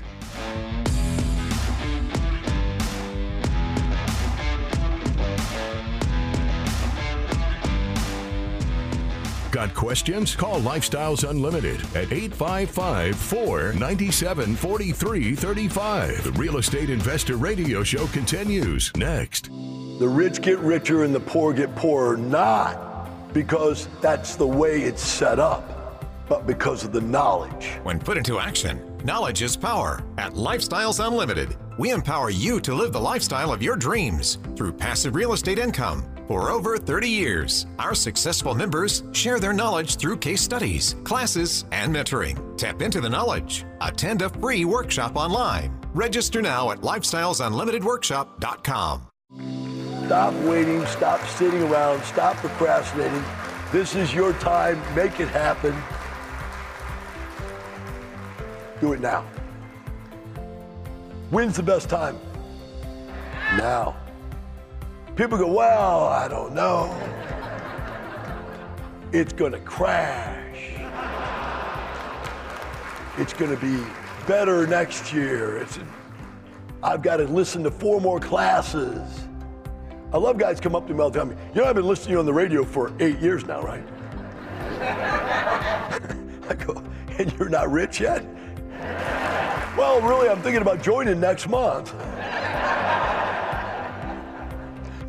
Got 9.55 9.73
questions? 9.73 10.35
Call 10.35 10.59
Lifestyles 10.59 11.27
Unlimited 11.29 11.79
at 11.95 12.11
855 12.11 13.15
497 13.15 14.53
4335. 14.53 16.23
The 16.25 16.31
Real 16.33 16.57
Estate 16.57 16.89
Investor 16.89 17.37
Radio 17.37 17.81
Show 17.81 18.05
continues 18.07 18.91
next. 18.97 19.45
The 19.45 20.09
rich 20.09 20.41
get 20.41 20.59
richer 20.59 21.05
and 21.05 21.15
the 21.15 21.21
poor 21.21 21.53
get 21.53 21.73
poorer, 21.73 22.17
not 22.17 23.33
because 23.33 23.87
that's 24.01 24.35
the 24.35 24.45
way 24.45 24.81
it's 24.81 25.01
set 25.01 25.39
up, 25.39 26.03
but 26.27 26.45
because 26.45 26.83
of 26.83 26.91
the 26.91 26.99
knowledge. 26.99 27.79
When 27.83 27.97
put 27.97 28.17
into 28.17 28.41
action, 28.41 28.81
knowledge 29.05 29.41
is 29.41 29.55
power. 29.55 30.03
At 30.17 30.33
Lifestyles 30.33 30.99
Unlimited, 30.99 31.55
we 31.79 31.91
empower 31.91 32.29
you 32.29 32.59
to 32.59 32.73
live 32.73 32.91
the 32.91 32.99
lifestyle 32.99 33.53
of 33.53 33.63
your 33.63 33.77
dreams 33.77 34.37
through 34.57 34.73
passive 34.73 35.15
real 35.15 35.31
estate 35.31 35.59
income. 35.59 36.03
For 36.27 36.49
over 36.49 36.79
30 36.79 37.07
years, 37.07 37.67
our 37.77 37.93
successful 37.93 38.55
members 38.55 39.03
share 39.11 39.39
their 39.39 39.53
knowledge 39.53 39.97
through 39.97 40.17
case 40.17 40.41
studies, 40.41 40.95
classes, 41.03 41.65
and 41.71 41.95
mentoring. 41.95 42.57
Tap 42.57 42.81
into 42.81 42.99
the 42.99 43.09
knowledge. 43.09 43.63
Attend 43.81 44.23
a 44.23 44.29
free 44.29 44.65
workshop 44.65 45.17
online. 45.17 45.79
Register 45.93 46.41
now 46.41 46.71
at 46.71 46.81
lifestylesunlimitedworkshop.com. 46.81 49.01
Stop 50.07 50.33
waiting, 50.45 50.83
stop 50.87 51.23
sitting 51.27 51.61
around, 51.61 52.03
stop 52.03 52.35
procrastinating. 52.37 53.23
This 53.71 53.93
is 53.93 54.11
your 54.11 54.33
time. 54.33 54.81
Make 54.95 55.19
it 55.19 55.27
happen. 55.27 55.75
Do 58.81 58.93
it 58.93 58.99
now. 58.99 59.21
When's 61.29 61.55
the 61.55 61.63
best 61.63 61.87
time? 61.87 62.17
Now. 63.57 63.95
People 65.15 65.37
go, 65.37 65.47
well, 65.47 66.07
I 66.07 66.27
don't 66.27 66.53
know. 66.53 66.93
It's 69.13 69.31
to 69.53 69.59
crash. 69.59 70.73
It's 73.17 73.31
to 73.55 73.61
be 73.65 73.81
better 74.27 74.67
next 74.67 75.13
year. 75.13 75.57
It's, 75.57 75.79
I've 76.83 77.01
got 77.01 77.17
to 77.17 77.23
listen 77.23 77.63
to 77.63 77.71
four 77.71 78.01
more 78.01 78.19
classes. 78.19 79.21
I 80.11 80.17
love 80.17 80.37
guys 80.37 80.59
come 80.59 80.75
up 80.75 80.85
to 80.87 80.93
me 80.93 80.99
all 80.99 81.09
the 81.09 81.19
time. 81.19 81.37
You 81.53 81.61
know, 81.61 81.67
I've 81.67 81.75
been 81.75 81.87
listening 81.87 82.07
to 82.07 82.11
you 82.13 82.19
on 82.19 82.25
the 82.25 82.33
radio 82.33 82.65
for 82.65 82.91
eight 82.99 83.19
years 83.19 83.45
now, 83.45 83.61
right? 83.61 83.83
I 86.49 86.55
go, 86.55 86.83
and 87.17 87.31
you're 87.39 87.47
not 87.47 87.71
rich 87.71 88.01
yet? 88.01 88.25
Well, 89.77 90.01
really, 90.01 90.27
I'm 90.27 90.41
thinking 90.41 90.61
about 90.61 90.81
joining 90.81 91.21
next 91.21 91.47
month. 91.47 91.93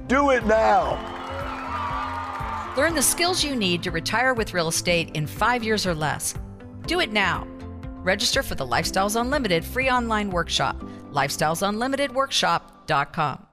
Do 0.06 0.30
it 0.30 0.46
now. 0.46 1.02
Learn 2.76 2.94
the 2.94 3.02
skills 3.02 3.42
you 3.42 3.56
need 3.56 3.82
to 3.82 3.90
retire 3.90 4.34
with 4.34 4.54
real 4.54 4.68
estate 4.68 5.10
in 5.16 5.26
five 5.26 5.64
years 5.64 5.84
or 5.84 5.96
less. 5.96 6.32
Do 6.86 7.00
it 7.00 7.12
now. 7.12 7.44
Register 8.04 8.44
for 8.44 8.54
the 8.54 8.64
Lifestyles 8.64 9.20
Unlimited 9.20 9.64
free 9.64 9.90
online 9.90 10.30
workshop, 10.30 10.80
lifestylesunlimitedworkshop.com. 11.10 13.46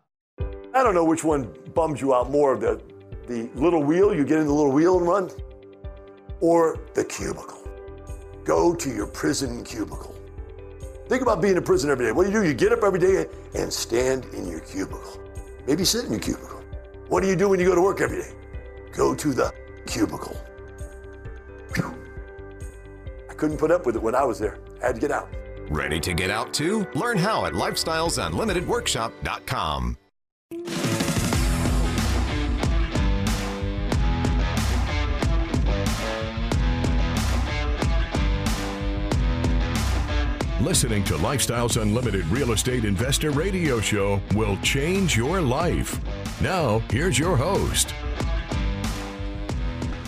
I 0.76 0.84
don't 0.84 0.94
know 0.94 1.06
which 1.06 1.24
one 1.24 1.52
bums 1.74 2.02
you 2.02 2.14
out 2.14 2.30
more 2.30 2.56
the, 2.56 2.80
the 3.28 3.50
little 3.56 3.82
wheel, 3.82 4.14
you 4.14 4.24
get 4.24 4.38
in 4.38 4.46
the 4.46 4.54
little 4.54 4.72
wheel 4.72 5.00
and 5.00 5.08
run, 5.08 5.32
or 6.40 6.78
the 6.94 7.04
cubicle. 7.04 7.68
Go 8.44 8.76
to 8.76 8.94
your 8.94 9.08
prison 9.08 9.64
cubicle. 9.64 10.16
Think 11.08 11.24
about 11.24 11.42
being 11.42 11.58
in 11.58 11.64
prison 11.64 11.90
every 11.90 12.06
day. 12.06 12.12
What 12.12 12.28
do 12.28 12.32
you 12.32 12.42
do? 12.42 12.48
You 12.48 12.54
get 12.54 12.72
up 12.72 12.84
every 12.84 13.00
day 13.00 13.26
and 13.56 13.74
stand 13.74 14.26
in 14.34 14.48
your 14.48 14.60
cubicle. 14.60 15.20
Maybe 15.68 15.86
sit 15.86 16.06
in 16.06 16.12
your 16.12 16.20
cubicle. 16.20 16.62
What 17.08 17.22
do 17.22 17.30
you 17.30 17.36
do 17.36 17.50
when 17.50 17.60
you 17.60 17.68
go 17.68 17.76
to 17.76 17.82
work 17.82 18.02
every 18.02 18.22
day? 18.22 18.32
Go 18.92 19.14
to 19.16 19.34
the 19.34 19.52
cubicle. 19.86 20.36
I 23.30 23.34
couldn't 23.36 23.58
put 23.58 23.72
up 23.72 23.86
with 23.86 23.96
it 23.96 24.02
when 24.02 24.16
I 24.16 24.24
was 24.24 24.40
there. 24.40 24.58
I 24.82 24.88
had 24.88 24.96
to 24.96 25.02
get 25.02 25.12
out. 25.12 25.30
Ready 25.70 26.00
to 26.00 26.14
get 26.14 26.30
out 26.30 26.54
too? 26.54 26.88
Learn 26.94 27.18
how 27.18 27.46
at 27.46 27.54
lifestylesunlimitedworkshop.com. 27.54 29.98
Listening 40.64 41.04
to 41.04 41.16
Lifestyles 41.16 41.80
Unlimited 41.80 42.26
Real 42.28 42.54
Estate 42.54 42.86
Investor 42.86 43.32
Radio 43.32 43.82
Show 43.82 44.22
will 44.34 44.56
change 44.62 45.18
your 45.18 45.42
life. 45.42 46.00
Now, 46.40 46.80
here's 46.90 47.20
your 47.20 47.36
host. 47.36 47.94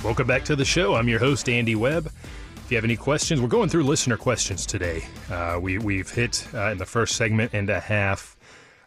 Welcome 0.02 0.28
back 0.28 0.46
to 0.46 0.56
the 0.56 0.64
show. 0.64 0.96
I'm 0.96 1.10
your 1.10 1.20
host, 1.20 1.50
Andy 1.50 1.76
Webb. 1.76 2.10
If 2.56 2.72
you 2.72 2.78
have 2.78 2.86
any 2.86 2.96
questions, 2.96 3.42
we're 3.42 3.50
going 3.50 3.68
through 3.68 3.84
listener 3.84 4.16
questions 4.16 4.66
today. 4.66 5.06
Uh, 5.30 5.60
we, 5.62 5.78
we've 5.78 6.10
hit 6.10 6.48
uh, 6.54 6.72
in 6.72 6.78
the 6.78 6.86
first 6.86 7.18
segment 7.18 7.52
and 7.54 7.70
a 7.70 7.82
half. 7.82 8.35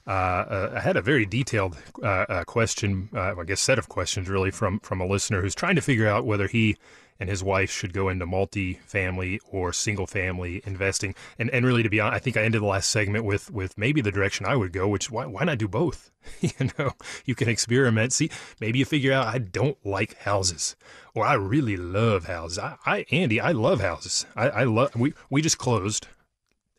Uh, 0.08 0.10
uh 0.10 0.72
I 0.76 0.80
had 0.80 0.96
a 0.96 1.02
very 1.02 1.26
detailed 1.26 1.76
uh, 2.02 2.06
uh, 2.06 2.44
question, 2.44 3.10
I 3.12 3.34
guess, 3.44 3.60
set 3.60 3.78
of 3.78 3.88
questions 3.88 4.28
really 4.28 4.50
from 4.50 4.80
from 4.80 5.00
a 5.00 5.06
listener 5.06 5.42
who's 5.42 5.54
trying 5.54 5.76
to 5.76 5.82
figure 5.82 6.08
out 6.08 6.24
whether 6.24 6.48
he 6.48 6.76
and 7.20 7.28
his 7.28 7.42
wife 7.42 7.70
should 7.70 7.92
go 7.92 8.08
into 8.08 8.26
multi-family 8.26 9.40
or 9.50 9.72
single-family 9.72 10.62
investing. 10.64 11.14
And 11.38 11.50
and 11.50 11.66
really, 11.66 11.82
to 11.82 11.90
be 11.90 12.00
honest, 12.00 12.16
I 12.16 12.18
think 12.20 12.36
I 12.36 12.42
ended 12.42 12.62
the 12.62 12.66
last 12.66 12.90
segment 12.90 13.24
with 13.24 13.50
with 13.50 13.76
maybe 13.76 14.00
the 14.00 14.12
direction 14.12 14.46
I 14.46 14.56
would 14.56 14.72
go, 14.72 14.88
which 14.88 15.10
why 15.10 15.26
why 15.26 15.44
not 15.44 15.58
do 15.58 15.68
both? 15.68 16.10
you 16.40 16.70
know, 16.78 16.92
you 17.24 17.34
can 17.34 17.48
experiment. 17.48 18.12
See, 18.12 18.30
maybe 18.60 18.78
you 18.78 18.84
figure 18.84 19.12
out 19.12 19.26
I 19.26 19.38
don't 19.38 19.78
like 19.84 20.18
houses, 20.18 20.76
or 21.14 21.24
I 21.24 21.34
really 21.34 21.76
love 21.76 22.26
houses. 22.26 22.58
I, 22.58 22.76
I 22.86 23.06
Andy, 23.10 23.40
I 23.40 23.52
love 23.52 23.80
houses. 23.80 24.26
I, 24.36 24.48
I 24.48 24.64
love. 24.64 24.94
We 24.94 25.14
we 25.30 25.42
just 25.42 25.58
closed, 25.58 26.06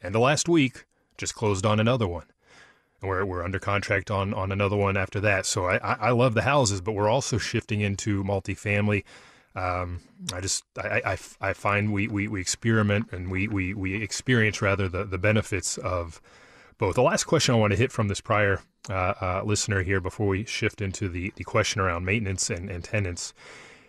and 0.02 0.16
the 0.16 0.20
last 0.20 0.48
week 0.48 0.86
just 1.18 1.36
closed 1.36 1.66
on 1.66 1.80
another 1.80 2.08
one. 2.08 2.26
We're, 3.02 3.26
we're 3.26 3.44
under 3.44 3.60
contract 3.60 4.12
on, 4.12 4.34
on 4.34 4.52
another 4.52 4.76
one 4.76 4.98
after 4.98 5.20
that. 5.22 5.46
So 5.46 5.66
I, 5.66 5.78
I 5.78 6.12
love 6.12 6.34
the 6.34 6.42
houses, 6.42 6.82
but 6.82 6.94
we're 6.94 7.10
also 7.10 7.38
shifting 7.38 7.82
into 7.82 8.24
multifamily 8.24 9.04
um, 9.56 10.02
I 10.34 10.42
just 10.42 10.64
I, 10.78 11.02
I, 11.06 11.18
I 11.42 11.54
find 11.54 11.92
we, 11.92 12.08
we, 12.08 12.28
we 12.28 12.40
experiment 12.40 13.12
and 13.12 13.32
we, 13.32 13.48
we, 13.48 13.74
we 13.74 14.02
experience 14.02 14.62
rather 14.62 14.88
the, 14.88 15.04
the 15.04 15.18
benefits 15.18 15.78
of 15.78 16.22
both. 16.78 16.96
The 16.96 17.02
last 17.02 17.26
question 17.26 17.56
I 17.56 17.58
want 17.58 17.72
to 17.72 17.78
hit 17.78 17.92
from 17.92 18.08
this 18.08 18.22
prior 18.22 18.62
uh, 18.90 18.94
uh, 18.94 19.42
listener 19.44 19.82
here 19.82 20.00
before 20.00 20.28
we 20.28 20.46
shift 20.46 20.82
into 20.82 21.10
the, 21.10 21.34
the 21.36 21.44
question 21.44 21.82
around 21.82 22.06
maintenance 22.06 22.50
and, 22.50 22.70
and 22.70 22.84
tenants. 22.84 23.34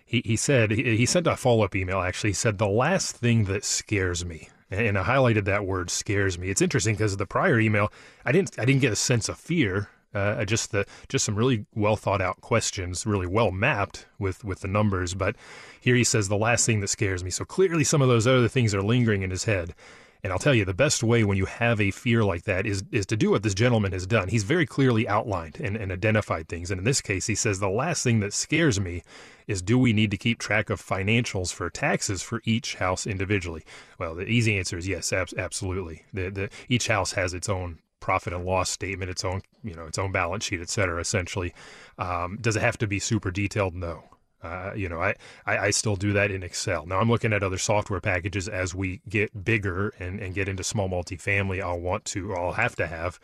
He, 0.04 0.22
he 0.24 0.36
said 0.36 0.70
he, 0.70 0.96
he 0.96 1.06
sent 1.06 1.26
a 1.26 1.36
follow 1.36 1.64
up 1.64 1.76
email 1.76 2.00
actually. 2.00 2.30
He 2.30 2.34
said 2.34 2.58
the 2.58 2.68
last 2.68 3.16
thing 3.16 3.44
that 3.44 3.64
scares 3.64 4.24
me 4.24 4.48
and 4.70 4.98
I 4.98 5.02
highlighted 5.02 5.44
that 5.44 5.66
word 5.66 5.90
scares 5.90 6.38
me. 6.38 6.48
It's 6.48 6.62
interesting 6.62 6.94
because 6.94 7.16
the 7.16 7.26
prior 7.26 7.58
email, 7.58 7.92
I 8.24 8.32
didn't 8.32 8.58
I 8.58 8.64
didn't 8.64 8.80
get 8.80 8.92
a 8.92 8.96
sense 8.96 9.28
of 9.28 9.38
fear 9.38 9.88
uh, 10.14 10.44
just 10.44 10.72
the 10.72 10.86
just 11.08 11.24
some 11.24 11.36
really 11.36 11.66
well 11.74 11.96
thought 11.96 12.20
out 12.20 12.40
questions, 12.40 13.06
really 13.06 13.26
well 13.26 13.50
mapped 13.50 14.06
with 14.18 14.44
with 14.44 14.60
the 14.60 14.68
numbers. 14.68 15.14
But 15.14 15.36
here 15.80 15.94
he 15.94 16.04
says 16.04 16.28
the 16.28 16.36
last 16.36 16.66
thing 16.66 16.80
that 16.80 16.88
scares 16.88 17.22
me. 17.22 17.30
So 17.30 17.44
clearly, 17.44 17.84
some 17.84 18.02
of 18.02 18.08
those 18.08 18.26
other 18.26 18.48
things 18.48 18.74
are 18.74 18.82
lingering 18.82 19.22
in 19.22 19.30
his 19.30 19.44
head. 19.44 19.74
And 20.22 20.32
I'll 20.32 20.38
tell 20.38 20.54
you, 20.54 20.64
the 20.64 20.74
best 20.74 21.02
way 21.02 21.24
when 21.24 21.38
you 21.38 21.46
have 21.46 21.80
a 21.80 21.90
fear 21.90 22.22
like 22.24 22.44
that 22.44 22.66
is 22.66 22.84
is 22.90 23.06
to 23.06 23.16
do 23.16 23.30
what 23.30 23.42
this 23.42 23.54
gentleman 23.54 23.92
has 23.92 24.06
done. 24.06 24.28
He's 24.28 24.44
very 24.44 24.66
clearly 24.66 25.08
outlined 25.08 25.58
and, 25.60 25.76
and 25.76 25.90
identified 25.90 26.48
things. 26.48 26.70
And 26.70 26.78
in 26.78 26.84
this 26.84 27.00
case, 27.00 27.26
he 27.26 27.34
says 27.34 27.58
the 27.58 27.68
last 27.68 28.02
thing 28.02 28.20
that 28.20 28.32
scares 28.32 28.78
me 28.80 29.02
is 29.46 29.62
do 29.62 29.78
we 29.78 29.92
need 29.92 30.10
to 30.10 30.16
keep 30.16 30.38
track 30.38 30.70
of 30.70 30.80
financials 30.80 31.52
for 31.52 31.70
taxes 31.70 32.22
for 32.22 32.40
each 32.44 32.76
house 32.76 33.06
individually? 33.06 33.64
Well, 33.98 34.14
the 34.14 34.26
easy 34.26 34.58
answer 34.58 34.78
is 34.78 34.86
yes, 34.86 35.12
ab- 35.12 35.36
absolutely. 35.36 36.04
The, 36.12 36.30
the, 36.30 36.50
each 36.68 36.88
house 36.88 37.12
has 37.12 37.34
its 37.34 37.48
own 37.48 37.78
profit 38.00 38.32
and 38.32 38.44
loss 38.44 38.70
statement, 38.70 39.10
its 39.10 39.24
own 39.24 39.42
you 39.62 39.74
know 39.74 39.86
its 39.86 39.98
own 39.98 40.12
balance 40.12 40.44
sheet, 40.44 40.60
et 40.60 40.70
cetera. 40.70 41.00
Essentially, 41.00 41.54
um, 41.98 42.38
does 42.40 42.56
it 42.56 42.62
have 42.62 42.78
to 42.78 42.86
be 42.86 42.98
super 42.98 43.30
detailed? 43.30 43.74
No. 43.74 44.04
Uh, 44.42 44.72
you 44.74 44.88
know, 44.88 45.02
I, 45.02 45.14
I, 45.44 45.58
I, 45.58 45.70
still 45.70 45.96
do 45.96 46.14
that 46.14 46.30
in 46.30 46.42
Excel. 46.42 46.86
Now 46.86 46.98
I'm 46.98 47.10
looking 47.10 47.34
at 47.34 47.42
other 47.42 47.58
software 47.58 48.00
packages 48.00 48.48
as 48.48 48.74
we 48.74 49.02
get 49.06 49.44
bigger 49.44 49.92
and, 49.98 50.18
and 50.18 50.34
get 50.34 50.48
into 50.48 50.64
small 50.64 50.88
multifamily. 50.88 51.60
I'll 51.60 51.80
want 51.80 52.06
to, 52.06 52.34
I'll 52.34 52.52
have 52.52 52.74
to 52.76 52.86
have 52.86 53.20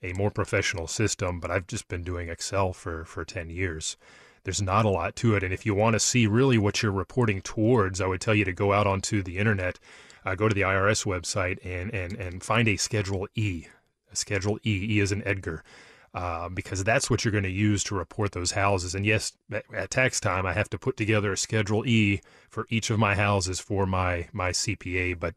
a 0.00 0.12
more 0.12 0.30
professional 0.30 0.86
system, 0.86 1.40
but 1.40 1.50
I've 1.50 1.66
just 1.66 1.88
been 1.88 2.04
doing 2.04 2.28
Excel 2.28 2.72
for, 2.72 3.04
for 3.04 3.24
10 3.24 3.50
years. 3.50 3.96
There's 4.44 4.62
not 4.62 4.84
a 4.84 4.90
lot 4.90 5.16
to 5.16 5.34
it. 5.34 5.42
And 5.42 5.52
if 5.52 5.66
you 5.66 5.74
want 5.74 5.94
to 5.94 6.00
see 6.00 6.28
really 6.28 6.56
what 6.56 6.82
you're 6.82 6.92
reporting 6.92 7.42
towards, 7.42 8.00
I 8.00 8.06
would 8.06 8.20
tell 8.20 8.34
you 8.34 8.44
to 8.44 8.52
go 8.52 8.72
out 8.72 8.86
onto 8.86 9.22
the 9.22 9.38
internet, 9.38 9.80
uh, 10.24 10.36
go 10.36 10.48
to 10.48 10.54
the 10.54 10.62
IRS 10.62 11.04
website 11.04 11.58
and, 11.64 11.92
and, 11.92 12.16
and 12.16 12.44
find 12.44 12.68
a 12.68 12.76
Schedule 12.76 13.26
E. 13.34 13.66
A 14.12 14.16
Schedule 14.16 14.58
E. 14.64 14.96
E 14.96 15.00
is 15.00 15.10
an 15.10 15.22
Edgar 15.26 15.64
uh, 16.12 16.48
because 16.48 16.82
that's 16.82 17.08
what 17.08 17.24
you're 17.24 17.32
going 17.32 17.44
to 17.44 17.50
use 17.50 17.84
to 17.84 17.94
report 17.94 18.32
those 18.32 18.52
houses. 18.52 18.94
And 18.94 19.06
yes, 19.06 19.32
at, 19.52 19.90
tax 19.90 20.20
time, 20.20 20.46
I 20.46 20.52
have 20.52 20.70
to 20.70 20.78
put 20.78 20.96
together 20.96 21.32
a 21.32 21.36
Schedule 21.36 21.86
E 21.86 22.20
for 22.48 22.66
each 22.68 22.90
of 22.90 22.98
my 22.98 23.14
houses 23.14 23.60
for 23.60 23.86
my 23.86 24.28
my 24.32 24.50
CPA, 24.50 25.18
but 25.18 25.34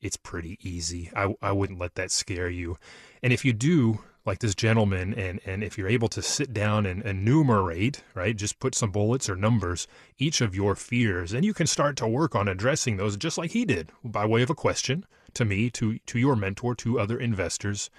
it's 0.00 0.16
pretty 0.16 0.58
easy. 0.62 1.10
I, 1.14 1.34
I 1.40 1.52
wouldn't 1.52 1.78
let 1.78 1.94
that 1.94 2.10
scare 2.10 2.48
you. 2.48 2.76
And 3.22 3.32
if 3.32 3.44
you 3.44 3.52
do, 3.52 4.00
like 4.24 4.38
this 4.38 4.54
gentleman, 4.54 5.14
and, 5.14 5.40
and 5.44 5.64
if 5.64 5.76
you're 5.76 5.88
able 5.88 6.08
to 6.08 6.22
sit 6.22 6.52
down 6.52 6.86
and 6.86 7.02
enumerate, 7.02 8.02
right, 8.14 8.36
just 8.36 8.60
put 8.60 8.74
some 8.74 8.90
bullets 8.90 9.28
or 9.28 9.36
numbers, 9.36 9.88
each 10.18 10.40
of 10.40 10.54
your 10.54 10.76
fears, 10.76 11.32
and 11.32 11.44
you 11.44 11.54
can 11.54 11.66
start 11.66 11.96
to 11.96 12.06
work 12.06 12.34
on 12.34 12.48
addressing 12.48 12.96
those 12.96 13.16
just 13.16 13.38
like 13.38 13.50
he 13.50 13.64
did 13.64 13.90
by 14.04 14.24
way 14.24 14.42
of 14.42 14.50
a 14.50 14.54
question 14.54 15.04
to 15.34 15.44
me, 15.44 15.70
to, 15.70 15.98
to 16.00 16.18
your 16.18 16.36
mentor, 16.36 16.74
to 16.76 17.00
other 17.00 17.18
investors. 17.18 17.90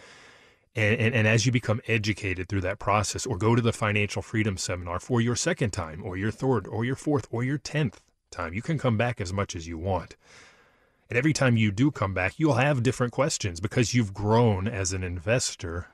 And, 0.75 0.99
and, 0.99 1.13
and, 1.13 1.27
as 1.27 1.45
you 1.45 1.51
become 1.51 1.81
educated 1.87 2.49
through 2.49 2.61
that 2.61 2.79
process, 2.79 3.27
or 3.27 3.37
go 3.37 3.53
to 3.53 3.61
the 3.61 3.71
financial 3.71 4.23
freedom 4.23 4.57
seminar 4.57 4.99
for 4.99 5.21
your 5.21 5.35
second 5.35 5.71
time, 5.71 6.01
or 6.03 6.17
your 6.17 6.31
third, 6.31 6.67
or 6.67 6.83
your 6.83 6.95
fourth, 6.95 7.27
or 7.29 7.43
your 7.43 7.59
tenth 7.59 8.01
time, 8.31 8.55
you 8.55 8.63
can 8.63 8.79
come 8.79 8.97
back 8.97 9.21
as 9.21 9.31
much 9.31 9.55
as 9.55 9.67
you 9.67 9.77
want. 9.77 10.15
And 11.09 11.17
every 11.17 11.33
time 11.33 11.57
you 11.57 11.71
do 11.71 11.91
come 11.91 12.15
back, 12.15 12.39
you'll 12.39 12.55
have 12.55 12.81
different 12.81 13.13
questions 13.13 13.59
because 13.59 13.93
you've 13.93 14.15
grown 14.15 14.67
as 14.67 14.93
an 14.93 15.03
investor 15.03 15.89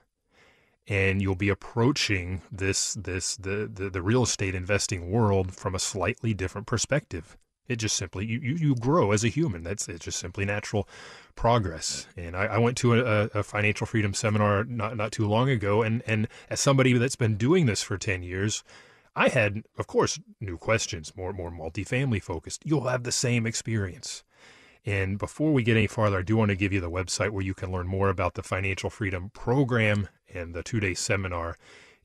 and 0.87 1.21
you'll 1.21 1.35
be 1.35 1.49
approaching 1.49 2.41
this 2.51 2.95
this 2.95 3.35
the, 3.35 3.69
the, 3.71 3.89
the 3.89 4.01
real 4.01 4.23
estate 4.23 4.55
investing 4.55 5.11
world 5.11 5.53
from 5.53 5.75
a 5.75 5.79
slightly 5.79 6.33
different 6.33 6.67
perspective. 6.67 7.37
It 7.69 7.77
just 7.77 7.95
simply 7.95 8.25
you, 8.25 8.39
you, 8.39 8.55
you 8.55 8.75
grow 8.75 9.11
as 9.11 9.23
a 9.23 9.29
human. 9.29 9.63
That's 9.63 9.87
it's 9.87 10.03
just 10.05 10.19
simply 10.19 10.43
natural 10.43 10.89
progress. 11.35 12.07
And 12.17 12.35
I, 12.35 12.45
I 12.45 12.57
went 12.57 12.75
to 12.77 12.95
a, 12.95 13.25
a, 13.27 13.43
financial 13.43 13.85
freedom 13.87 14.13
seminar 14.13 14.63
not 14.65 14.97
not 14.97 15.11
too 15.11 15.27
long 15.27 15.49
ago, 15.49 15.83
and 15.83 16.01
and 16.05 16.27
as 16.49 16.59
somebody 16.59 16.93
that's 16.93 17.15
been 17.15 17.37
doing 17.37 17.67
this 17.67 17.83
for 17.83 17.97
ten 17.97 18.23
years, 18.23 18.63
I 19.15 19.29
had, 19.29 19.63
of 19.77 19.87
course, 19.87 20.19
new 20.41 20.57
questions, 20.57 21.15
more 21.15 21.31
more 21.31 21.51
multifamily 21.51 22.21
focused. 22.21 22.63
You'll 22.65 22.87
have 22.87 23.03
the 23.03 23.11
same 23.11 23.45
experience. 23.45 24.23
And 24.85 25.19
before 25.19 25.53
we 25.53 25.61
get 25.61 25.77
any 25.77 25.87
farther, 25.87 26.19
I 26.19 26.21
do 26.23 26.37
want 26.37 26.49
to 26.49 26.55
give 26.55 26.73
you 26.73 26.79
the 26.79 26.89
website 26.89 27.29
where 27.29 27.43
you 27.43 27.53
can 27.53 27.71
learn 27.71 27.85
more 27.85 28.09
about 28.09 28.33
the 28.33 28.43
Financial 28.43 28.89
Freedom 28.89 29.29
Program 29.29 30.07
and 30.33 30.53
the 30.53 30.63
two 30.63 30.79
day 30.79 30.93
seminar 30.93 31.57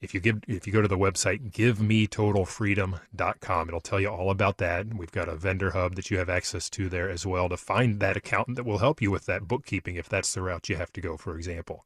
if 0.04 0.14
you 0.14 0.20
give 0.20 0.40
if 0.46 0.66
you 0.66 0.72
go 0.72 0.82
to 0.82 0.88
the 0.88 0.98
website 0.98 1.50
givemetotalfreedom.com 1.50 3.68
it'll 3.68 3.80
tell 3.80 4.00
you 4.00 4.08
all 4.08 4.30
about 4.30 4.58
that. 4.58 4.92
We've 4.94 5.10
got 5.10 5.30
a 5.30 5.34
vendor 5.34 5.70
hub 5.70 5.94
that 5.96 6.10
you 6.10 6.18
have 6.18 6.28
access 6.28 6.68
to 6.70 6.90
there 6.90 7.08
as 7.08 7.24
well 7.26 7.48
to 7.48 7.56
find 7.56 7.98
that 8.00 8.16
accountant 8.16 8.56
that 8.56 8.64
will 8.64 8.78
help 8.78 9.00
you 9.00 9.10
with 9.10 9.26
that 9.26 9.48
bookkeeping 9.48 9.96
if 9.96 10.08
that's 10.08 10.34
the 10.34 10.42
route 10.42 10.68
you 10.68 10.76
have 10.76 10.92
to 10.92 11.00
go 11.00 11.16
for 11.16 11.36
example. 11.36 11.84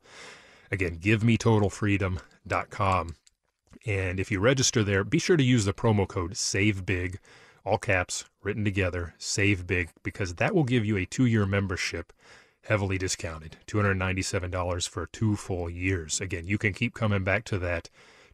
Again 0.70 0.98
givemetotalfreedom.com 0.98 3.14
and 3.87 4.20
if 4.20 4.31
you 4.31 4.40
register 4.40 4.83
there 4.83 5.04
be 5.04 5.20
sure 5.20 5.37
to 5.37 5.44
use 5.44 5.64
the 5.64 5.72
promo 5.72 6.09
code 6.09 6.37
save 6.37 6.85
big 6.85 7.18
all 7.64 7.78
caps 7.78 8.24
written 8.42 8.64
together 8.64 9.14
save 9.18 9.66
big 9.66 9.90
because 10.02 10.35
that 10.35 10.54
will 10.54 10.64
give 10.64 10.85
you 10.85 10.96
a 10.96 11.07
2-year 11.07 11.46
membership 11.46 12.12
heavily 12.68 12.98
discounted 12.98 13.57
$297 13.66 14.88
for 14.88 15.07
two 15.07 15.37
full 15.37 15.70
years. 15.70 16.20
Again, 16.20 16.46
you 16.46 16.59
can 16.59 16.74
keep 16.74 16.92
coming 16.92 17.24
back 17.24 17.44
to 17.44 17.59
that 17.59 17.88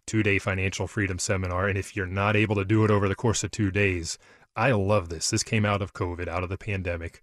two 0.06 0.24
day 0.24 0.40
financial 0.40 0.88
freedom 0.88 1.20
seminar. 1.20 1.68
And 1.68 1.78
if 1.78 1.94
you're 1.94 2.04
not 2.04 2.34
able 2.34 2.56
to 2.56 2.64
do 2.64 2.84
it 2.84 2.90
over 2.90 3.08
the 3.08 3.14
course 3.14 3.44
of 3.44 3.52
two 3.52 3.70
days, 3.70 4.18
I 4.56 4.72
love 4.72 5.08
this. 5.08 5.30
This 5.30 5.44
came 5.44 5.64
out 5.64 5.80
of 5.80 5.94
COVID, 5.94 6.26
out 6.26 6.42
of 6.42 6.48
the 6.48 6.58
pandemic, 6.58 7.22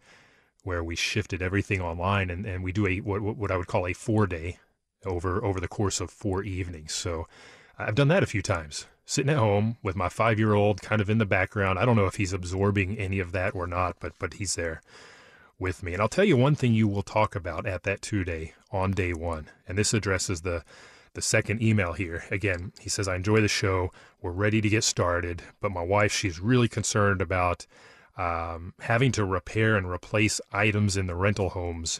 where 0.63 0.81
we 0.81 0.95
shifted 0.95 1.41
everything 1.41 1.81
online 1.81 2.29
and, 2.29 2.45
and 2.45 2.63
we 2.63 2.71
do 2.71 2.87
a 2.87 3.01
what, 3.01 3.21
what 3.21 3.51
I 3.51 3.57
would 3.57 3.67
call 3.67 3.87
a 3.87 3.93
four 3.93 4.25
day 4.25 4.57
over 5.05 5.43
over 5.43 5.59
the 5.59 5.67
course 5.67 5.99
of 5.99 6.09
four 6.09 6.43
evenings. 6.43 6.93
So 6.93 7.27
I've 7.77 7.95
done 7.95 8.07
that 8.07 8.23
a 8.23 8.27
few 8.27 8.41
times. 8.41 8.87
Sitting 9.05 9.31
at 9.31 9.37
home 9.37 9.75
with 9.83 9.97
my 9.97 10.07
five 10.07 10.39
year 10.39 10.53
old 10.53 10.81
kind 10.81 11.01
of 11.01 11.09
in 11.09 11.17
the 11.17 11.25
background. 11.25 11.77
I 11.77 11.83
don't 11.83 11.97
know 11.97 12.05
if 12.05 12.15
he's 12.15 12.31
absorbing 12.31 12.97
any 12.97 13.19
of 13.19 13.33
that 13.33 13.53
or 13.53 13.67
not, 13.67 13.97
but 13.99 14.13
but 14.17 14.35
he's 14.35 14.55
there 14.55 14.81
with 15.61 15.83
me. 15.83 15.93
And 15.93 16.01
I'll 16.01 16.09
tell 16.09 16.25
you 16.25 16.35
one 16.35 16.55
thing 16.55 16.73
you 16.73 16.87
will 16.87 17.03
talk 17.03 17.35
about 17.35 17.65
at 17.65 17.83
that 17.83 18.01
two 18.01 18.25
day 18.25 18.53
on 18.71 18.91
day 18.91 19.13
one. 19.13 19.47
And 19.67 19.77
this 19.77 19.93
addresses 19.93 20.41
the 20.41 20.63
the 21.13 21.21
second 21.21 21.61
email 21.61 21.93
here. 21.93 22.23
Again, 22.31 22.71
he 22.79 22.89
says, 22.89 23.07
I 23.07 23.15
enjoy 23.15 23.41
the 23.41 23.47
show. 23.47 23.91
We're 24.21 24.31
ready 24.31 24.61
to 24.61 24.69
get 24.69 24.83
started. 24.83 25.41
But 25.59 25.71
my 25.71 25.83
wife, 25.83 26.13
she's 26.13 26.39
really 26.39 26.69
concerned 26.69 27.21
about 27.21 27.67
um, 28.17 28.73
having 28.79 29.11
to 29.13 29.25
repair 29.25 29.75
and 29.75 29.89
replace 29.89 30.39
items 30.53 30.95
in 30.95 31.07
the 31.07 31.15
rental 31.15 31.49
homes 31.49 31.99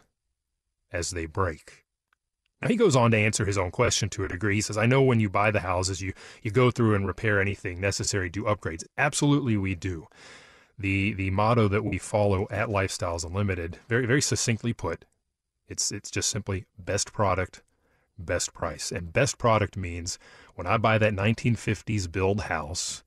as 0.93 1.11
they 1.11 1.25
break. 1.25 1.85
Now, 2.61 2.69
he 2.69 2.75
goes 2.75 2.95
on 2.95 3.11
to 3.11 3.17
answer 3.17 3.43
his 3.43 3.57
own 3.57 3.71
question 3.71 4.07
to 4.09 4.23
a 4.23 4.29
degree. 4.29 4.55
He 4.55 4.61
says, 4.61 4.77
I 4.77 4.85
know 4.85 5.01
when 5.01 5.19
you 5.19 5.29
buy 5.29 5.51
the 5.51 5.61
houses, 5.61 6.01
you, 6.01 6.13
you 6.41 6.51
go 6.51 6.71
through 6.71 6.95
and 6.95 7.07
repair 7.07 7.41
anything 7.41 7.81
necessary, 7.81 8.29
do 8.29 8.43
upgrades. 8.43 8.85
Absolutely, 8.97 9.57
we 9.57 9.75
do 9.75 10.07
the 10.77 11.13
the 11.13 11.29
motto 11.31 11.67
that 11.67 11.83
we 11.83 11.97
follow 11.97 12.47
at 12.49 12.67
Lifestyles 12.67 13.25
Unlimited, 13.25 13.79
very 13.87 14.05
very 14.05 14.21
succinctly 14.21 14.73
put, 14.73 15.05
it's 15.67 15.91
it's 15.91 16.11
just 16.11 16.29
simply 16.29 16.65
best 16.77 17.13
product, 17.13 17.63
best 18.17 18.53
price. 18.53 18.91
And 18.91 19.13
best 19.13 19.37
product 19.37 19.77
means 19.77 20.19
when 20.55 20.67
I 20.67 20.77
buy 20.77 20.97
that 20.97 21.13
1950s 21.13 22.11
build 22.11 22.41
house 22.41 23.03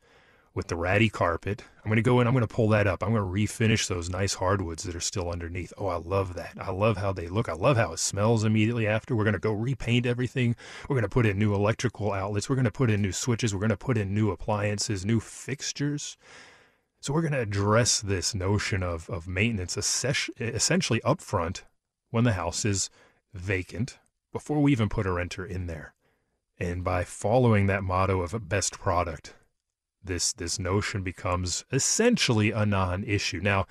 with 0.55 0.69
the 0.69 0.77
ratty 0.77 1.09
carpet, 1.09 1.65
I'm 1.85 1.89
going 1.91 1.97
to 1.97 2.03
go 2.03 2.21
in, 2.21 2.27
I'm 2.27 2.33
going 2.33 2.47
to 2.47 2.55
pull 2.55 2.69
that 2.69 2.87
up. 2.87 3.03
I'm 3.03 3.13
going 3.13 3.23
to 3.23 3.53
refinish 3.55 3.89
those 3.89 4.09
nice 4.09 4.35
hardwoods 4.35 4.85
that 4.85 4.95
are 4.95 5.01
still 5.01 5.31
underneath. 5.31 5.73
Oh, 5.77 5.89
I 5.89 5.97
love 5.97 6.35
that. 6.35 6.53
I 6.61 6.71
love 6.71 6.97
how 6.97 7.13
they 7.13 7.29
look. 7.29 7.49
I 7.49 7.55
love 7.55 7.77
how 7.77 7.93
it 7.93 7.99
smells 7.99 8.45
immediately 8.45 8.87
after. 8.87 9.17
We're 9.17 9.25
going 9.25 9.35
to 9.35 9.41
go 9.41 9.53
repaint 9.53 10.07
everything. 10.07 10.55
We're 10.89 10.95
going 10.95 11.03
to 11.03 11.09
put 11.09 11.27
in 11.27 11.39
new 11.39 11.55
electrical 11.55 12.13
outlets. 12.13 12.49
We're 12.49 12.57
going 12.57 12.65
to 12.65 12.71
put 12.71 12.91
in 12.91 13.03
new 13.03 13.13
switches. 13.13 13.53
We're 13.53 13.61
going 13.61 13.71
to 13.71 13.77
put 13.77 13.99
in 13.99 14.15
new 14.15 14.31
appliances, 14.31 15.05
new 15.05 15.21
fixtures. 15.21 16.17
So 17.05 17.13
we're 17.13 17.21
going 17.21 17.35
to 17.35 17.41
address 17.41 18.01
this 18.01 18.35
notion 18.35 18.83
of, 18.83 19.11
of 19.11 19.29
maintenance 19.29 19.77
essentially 19.77 21.01
upfront 21.01 21.61
when 22.09 22.25
the 22.25 22.33
house 22.33 22.65
is 22.65 22.89
vacant 23.35 23.99
before 24.33 24.63
we 24.63 24.73
even 24.73 24.89
put 24.89 25.05
a 25.05 25.13
renter 25.13 25.45
in 25.45 25.67
there. 25.67 25.93
And 26.59 26.83
by 26.83 27.05
following 27.05 27.67
that 27.67 27.83
motto 27.83 28.23
of 28.23 28.33
a 28.33 28.39
best 28.39 28.79
product, 28.79 29.35
this 30.03 30.33
this 30.33 30.59
notion 30.59 31.03
becomes 31.03 31.67
essentially 31.71 32.53
a 32.53 32.65
non-issue. 32.65 33.41
Now, 33.43 33.67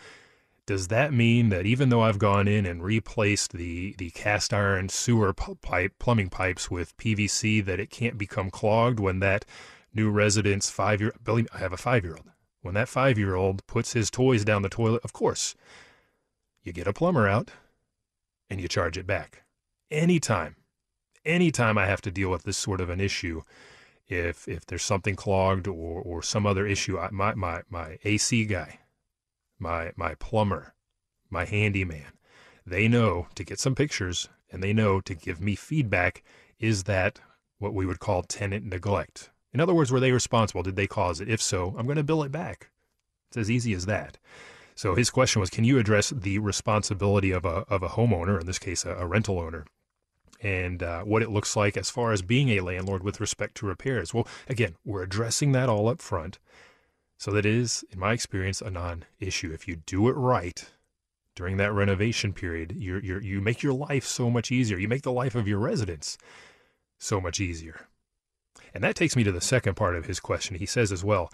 does 0.67 0.89
that 0.89 1.11
mean 1.11 1.49
that 1.49 1.65
even 1.65 1.89
though 1.89 2.01
I've 2.01 2.19
gone 2.19 2.47
in 2.47 2.67
and 2.67 2.83
replaced 2.83 3.53
the 3.53 3.95
the 3.97 4.11
cast 4.11 4.53
iron 4.53 4.89
sewer 4.89 5.33
pipe 5.33 5.93
plumbing 5.97 6.29
pipes 6.29 6.69
with 6.69 6.95
PVC 6.97 7.65
that 7.65 7.79
it 7.79 7.89
can't 7.89 8.19
become 8.19 8.51
clogged 8.51 8.99
when 8.99 9.21
that 9.21 9.43
new 9.91 10.11
resident's 10.11 10.69
five 10.69 11.01
year 11.01 11.15
believe 11.23 11.47
I 11.51 11.57
have 11.57 11.73
a 11.73 11.77
five 11.77 12.03
year 12.03 12.13
old 12.13 12.32
when 12.63 12.73
that 12.73 12.89
five 12.89 13.19
year 13.19 13.35
old 13.35 13.65
puts 13.67 13.93
his 13.93 14.09
toys 14.09 14.43
down 14.43 14.63
the 14.63 14.69
toilet, 14.69 15.01
of 15.03 15.13
course, 15.13 15.53
you 16.63 16.71
get 16.71 16.87
a 16.87 16.93
plumber 16.93 17.27
out 17.27 17.51
and 18.49 18.59
you 18.59 18.67
charge 18.67 18.97
it 18.97 19.05
back. 19.05 19.43
Anytime, 19.91 20.55
anytime 21.25 21.77
I 21.77 21.85
have 21.85 22.01
to 22.01 22.11
deal 22.11 22.31
with 22.31 22.43
this 22.43 22.57
sort 22.57 22.81
of 22.81 22.89
an 22.89 23.01
issue, 23.01 23.41
if 24.07 24.47
if 24.47 24.65
there's 24.65 24.83
something 24.83 25.15
clogged 25.15 25.67
or, 25.67 26.01
or 26.01 26.23
some 26.23 26.47
other 26.47 26.65
issue, 26.65 26.97
I, 26.97 27.09
my, 27.11 27.35
my, 27.35 27.61
my 27.69 27.99
AC 28.05 28.45
guy, 28.45 28.79
my, 29.59 29.91
my 29.97 30.15
plumber, 30.15 30.73
my 31.29 31.43
handyman, 31.43 32.13
they 32.65 32.87
know 32.87 33.27
to 33.35 33.43
get 33.43 33.59
some 33.59 33.75
pictures 33.75 34.29
and 34.51 34.63
they 34.63 34.71
know 34.71 35.01
to 35.01 35.13
give 35.13 35.41
me 35.41 35.55
feedback. 35.55 36.23
Is 36.59 36.83
that 36.83 37.19
what 37.59 37.73
we 37.73 37.85
would 37.85 37.99
call 37.99 38.23
tenant 38.23 38.65
neglect? 38.65 39.31
In 39.53 39.59
other 39.59 39.73
words, 39.73 39.91
were 39.91 39.99
they 39.99 40.11
responsible? 40.11 40.63
Did 40.63 40.75
they 40.75 40.87
cause 40.87 41.21
it? 41.21 41.29
If 41.29 41.41
so, 41.41 41.75
I'm 41.77 41.85
going 41.85 41.97
to 41.97 42.03
bill 42.03 42.23
it 42.23 42.31
back. 42.31 42.69
It's 43.29 43.37
as 43.37 43.51
easy 43.51 43.73
as 43.73 43.85
that. 43.85 44.17
So 44.75 44.95
his 44.95 45.11
question 45.11 45.39
was, 45.39 45.51
can 45.51 45.63
you 45.63 45.77
address 45.77 46.09
the 46.09 46.39
responsibility 46.39 47.31
of 47.31 47.45
a 47.45 47.63
of 47.69 47.83
a 47.83 47.89
homeowner, 47.89 48.39
in 48.39 48.47
this 48.47 48.59
case, 48.59 48.85
a, 48.85 48.95
a 48.95 49.05
rental 49.05 49.39
owner, 49.39 49.65
and 50.41 50.81
uh, 50.81 51.03
what 51.03 51.21
it 51.21 51.29
looks 51.29 51.55
like 51.55 51.77
as 51.77 51.91
far 51.91 52.11
as 52.11 52.23
being 52.23 52.49
a 52.49 52.61
landlord 52.61 53.03
with 53.03 53.19
respect 53.19 53.55
to 53.55 53.67
repairs? 53.67 54.13
Well, 54.13 54.27
again, 54.49 54.75
we're 54.83 55.03
addressing 55.03 55.51
that 55.51 55.69
all 55.69 55.87
up 55.87 56.01
front, 56.01 56.39
so 57.19 57.31
that 57.31 57.45
is, 57.45 57.85
in 57.91 57.99
my 57.99 58.13
experience, 58.13 58.61
a 58.61 58.71
non-issue. 58.71 59.51
If 59.51 59.67
you 59.67 59.75
do 59.75 60.09
it 60.09 60.13
right 60.13 60.65
during 61.35 61.57
that 61.57 61.71
renovation 61.71 62.33
period, 62.33 62.71
you 62.71 62.97
you 62.99 63.41
make 63.41 63.61
your 63.61 63.73
life 63.73 64.05
so 64.05 64.31
much 64.31 64.51
easier. 64.51 64.79
You 64.79 64.87
make 64.87 65.03
the 65.03 65.11
life 65.11 65.35
of 65.35 65.47
your 65.47 65.59
residents 65.59 66.17
so 66.97 67.21
much 67.21 67.39
easier. 67.39 67.87
And 68.73 68.83
that 68.83 68.95
takes 68.95 69.15
me 69.15 69.23
to 69.23 69.31
the 69.31 69.41
second 69.41 69.75
part 69.75 69.95
of 69.95 70.05
his 70.05 70.19
question. 70.19 70.57
He 70.57 70.65
says 70.65 70.91
as 70.91 71.03
well, 71.03 71.31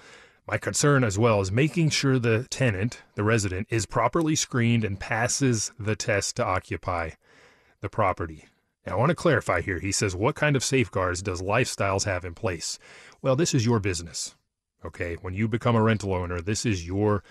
my 0.48 0.58
concern 0.58 1.04
as 1.04 1.18
well 1.18 1.42
is 1.42 1.52
making 1.52 1.92
sure 1.92 2.18
the 2.18 2.48
tenant, 2.50 3.04
the 3.16 3.24
resident, 3.24 3.68
is 3.70 3.86
properly 3.86 4.36
screened 4.36 4.84
and 4.84 5.00
passes 5.00 5.72
the 5.80 5.96
test 5.96 6.36
to 6.38 6.46
occupy 6.46 7.12
the 7.82 7.90
property. 7.90 8.46
Now, 8.86 8.94
I 8.94 9.00
want 9.00 9.10
to 9.10 9.16
clarify 9.16 9.62
here. 9.62 9.80
He 9.80 9.92
says, 9.92 10.16
What 10.16 10.36
kind 10.36 10.56
of 10.56 10.64
safeguards 10.64 11.22
does 11.22 11.42
Lifestyles 11.42 12.06
have 12.06 12.26
in 12.26 12.34
place? 12.34 12.80
Well, 13.22 13.36
this 13.36 13.54
is 13.54 13.66
your 13.66 13.80
business. 13.80 14.36
Okay. 14.84 15.18
When 15.22 15.34
you 15.34 15.48
become 15.48 15.76
a 15.76 15.84
rental 15.84 16.14
owner, 16.14 16.42
this 16.42 16.66
is 16.66 16.88
your, 16.88 17.24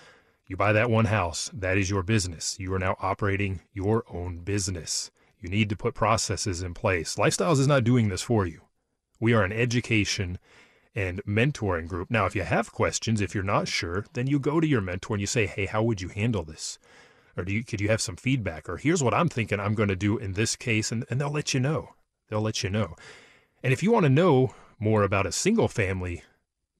you 0.47 0.55
buy 0.55 0.71
that 0.73 0.89
one 0.89 1.05
house, 1.05 1.49
that 1.53 1.77
is 1.77 1.89
your 1.89 2.03
business. 2.03 2.57
You 2.59 2.73
are 2.73 2.79
now 2.79 2.95
operating 3.01 3.61
your 3.73 4.05
own 4.09 4.39
business. 4.39 5.11
You 5.39 5.49
need 5.49 5.69
to 5.69 5.75
put 5.75 5.93
processes 5.93 6.61
in 6.61 6.73
place. 6.73 7.15
Lifestyles 7.15 7.59
is 7.59 7.67
not 7.67 7.83
doing 7.83 8.09
this 8.09 8.21
for 8.21 8.45
you. 8.45 8.61
We 9.19 9.33
are 9.33 9.43
an 9.43 9.51
education 9.51 10.39
and 10.95 11.23
mentoring 11.25 11.87
group. 11.87 12.09
Now, 12.09 12.25
if 12.25 12.35
you 12.35 12.43
have 12.43 12.71
questions, 12.71 13.21
if 13.21 13.35
you're 13.35 13.43
not 13.43 13.67
sure, 13.67 14.05
then 14.13 14.27
you 14.27 14.39
go 14.39 14.59
to 14.59 14.67
your 14.67 14.81
mentor 14.81 15.15
and 15.15 15.21
you 15.21 15.27
say, 15.27 15.45
"Hey, 15.45 15.65
how 15.65 15.83
would 15.83 16.01
you 16.01 16.09
handle 16.09 16.43
this?" 16.43 16.79
Or 17.37 17.43
do 17.43 17.53
you 17.53 17.63
could 17.63 17.81
you 17.81 17.89
have 17.89 18.01
some 18.01 18.15
feedback? 18.15 18.67
Or 18.67 18.77
here's 18.77 19.03
what 19.03 19.13
I'm 19.13 19.29
thinking 19.29 19.59
I'm 19.59 19.75
going 19.75 19.89
to 19.89 19.95
do 19.95 20.17
in 20.17 20.33
this 20.33 20.55
case, 20.55 20.91
and, 20.91 21.05
and 21.09 21.21
they'll 21.21 21.31
let 21.31 21.53
you 21.53 21.59
know. 21.59 21.95
They'll 22.29 22.41
let 22.41 22.63
you 22.63 22.69
know. 22.69 22.95
And 23.63 23.71
if 23.73 23.83
you 23.83 23.91
want 23.91 24.03
to 24.05 24.09
know 24.09 24.53
more 24.79 25.03
about 25.03 25.25
a 25.25 25.31
single 25.31 25.67
family 25.67 26.23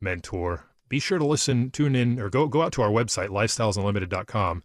mentor, 0.02 0.66
be 0.88 1.00
sure 1.00 1.20
to 1.20 1.26
listen, 1.26 1.72
tune 1.72 1.96
in, 1.96 2.20
or 2.20 2.30
go 2.30 2.48
go 2.48 2.62
out 2.62 2.74
to 2.74 2.82
our 2.82 2.90
website, 2.90 3.30
lifestylesunlimited.com, 3.30 4.64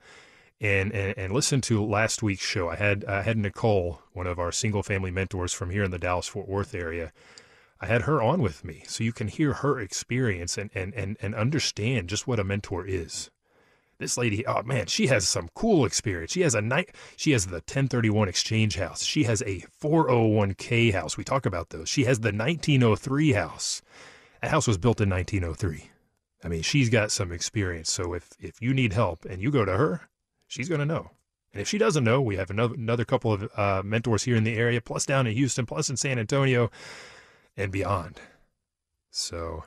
and, 0.60 0.92
and 0.92 1.18
and 1.18 1.32
listen 1.32 1.60
to 1.62 1.84
last 1.84 2.22
week's 2.22 2.44
show. 2.44 2.70
I 2.70 2.76
had 2.76 3.04
I 3.04 3.22
had 3.22 3.36
Nicole, 3.36 4.00
one 4.12 4.26
of 4.26 4.38
our 4.38 4.52
single 4.52 4.82
family 4.82 5.10
mentors 5.10 5.52
from 5.52 5.70
here 5.70 5.84
in 5.84 5.90
the 5.90 5.98
Dallas 5.98 6.28
Fort 6.28 6.48
Worth 6.48 6.74
area 6.74 7.12
I 7.84 7.86
had 7.86 8.02
her 8.02 8.22
on 8.22 8.40
with 8.40 8.64
me 8.64 8.82
so 8.86 9.04
you 9.04 9.12
can 9.12 9.28
hear 9.28 9.52
her 9.52 9.78
experience 9.78 10.56
and, 10.56 10.70
and, 10.74 10.94
and, 10.94 11.18
and 11.20 11.34
understand 11.34 12.08
just 12.08 12.26
what 12.26 12.40
a 12.40 12.44
mentor 12.44 12.86
is. 12.86 13.30
This 13.98 14.16
lady, 14.16 14.46
oh 14.46 14.62
man, 14.62 14.86
she 14.86 15.08
has 15.08 15.28
some 15.28 15.50
cool 15.54 15.84
experience. 15.84 16.32
She 16.32 16.40
has 16.40 16.54
a 16.54 16.62
night, 16.62 16.94
she 17.14 17.32
has 17.32 17.44
the 17.44 17.56
1031 17.56 18.26
exchange 18.26 18.76
house. 18.76 19.04
She 19.04 19.24
has 19.24 19.42
a 19.42 19.66
401k 19.82 20.94
house. 20.94 21.18
We 21.18 21.24
talk 21.24 21.44
about 21.44 21.68
those. 21.68 21.90
She 21.90 22.04
has 22.04 22.20
the 22.20 22.32
1903 22.32 23.32
house. 23.32 23.82
That 24.40 24.50
house 24.50 24.66
was 24.66 24.78
built 24.78 25.02
in 25.02 25.10
1903. 25.10 25.90
I 26.42 26.48
mean, 26.48 26.62
she's 26.62 26.88
got 26.88 27.12
some 27.12 27.32
experience. 27.32 27.92
So 27.92 28.14
if, 28.14 28.30
if 28.40 28.62
you 28.62 28.72
need 28.72 28.94
help 28.94 29.26
and 29.26 29.42
you 29.42 29.50
go 29.50 29.66
to 29.66 29.76
her, 29.76 30.08
she's 30.46 30.70
going 30.70 30.80
to 30.80 30.86
know. 30.86 31.10
And 31.52 31.60
if 31.60 31.68
she 31.68 31.76
doesn't 31.76 32.02
know, 32.02 32.22
we 32.22 32.36
have 32.36 32.48
another, 32.48 32.76
another 32.76 33.04
couple 33.04 33.34
of 33.34 33.50
uh, 33.54 33.82
mentors 33.84 34.24
here 34.24 34.36
in 34.36 34.44
the 34.44 34.56
area, 34.56 34.80
plus 34.80 35.04
down 35.04 35.26
in 35.26 35.34
Houston, 35.34 35.66
plus 35.66 35.90
in 35.90 35.98
San 35.98 36.18
Antonio 36.18 36.70
and 37.56 37.70
beyond. 37.72 38.20
So, 39.10 39.64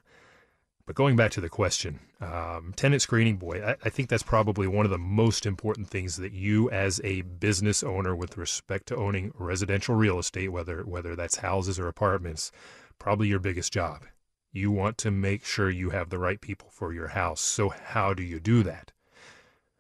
but 0.86 0.96
going 0.96 1.16
back 1.16 1.32
to 1.32 1.42
the 1.42 1.50
question, 1.50 2.00
um, 2.22 2.74
tenant 2.76 3.02
screening, 3.02 3.38
boy, 3.38 3.64
I, 3.64 3.76
I, 3.84 3.90
think 3.90 4.10
that's 4.10 4.24
probably 4.24 4.68
one 4.68 4.86
of 4.86 4.92
the 4.92 4.98
most 4.98 5.46
important 5.46 5.90
things 5.90 6.18
that 6.18 6.34
you, 6.34 6.70
as 6.70 7.00
a 7.04 7.22
business 7.22 7.84
owner, 7.84 8.16
with 8.16 8.38
respect 8.38 8.88
to 8.88 8.96
owning 8.96 9.32
residential 9.36 9.96
real 9.96 10.18
estate, 10.18 10.50
whether 10.50 10.84
whether 10.84 11.16
that's 11.16 11.38
houses 11.38 11.78
or 11.78 11.88
apartments, 11.88 12.52
probably 13.00 13.28
your 13.28 13.40
biggest 13.40 13.72
job. 13.72 14.06
You 14.52 14.72
want 14.72 14.98
to 15.00 15.12
make 15.12 15.46
sure 15.46 15.70
you 15.70 15.92
have 15.92 16.10
the 16.10 16.18
right 16.18 16.42
people 16.42 16.70
for 16.72 16.94
your 16.94 17.10
house. 17.10 17.42
So, 17.42 17.70
how 17.70 18.14
do 18.14 18.24
you 18.24 18.40
do 18.40 18.64
that? 18.64 18.92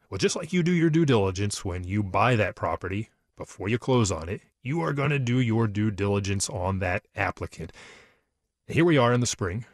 Well, 0.10 0.18
just 0.20 0.36
like 0.36 0.54
you 0.54 0.64
do 0.64 0.72
your 0.72 0.90
due 0.90 1.06
diligence 1.06 1.66
when 1.66 1.84
you 1.84 2.04
buy 2.04 2.36
that 2.36 2.56
property 2.56 3.10
before 3.38 3.70
you 3.70 3.78
close 3.78 4.12
on 4.12 4.28
it, 4.28 4.42
you 4.62 4.82
are 4.82 4.92
going 4.92 5.12
to 5.12 5.20
do 5.20 5.40
your 5.40 5.68
due 5.68 5.92
diligence 5.92 6.50
on 6.50 6.80
that 6.80 7.08
applicant. 7.16 7.72
Here 8.68 8.84
we 8.84 8.98
are 8.98 9.14
in 9.14 9.22
the 9.22 9.28
spring. 9.28 9.66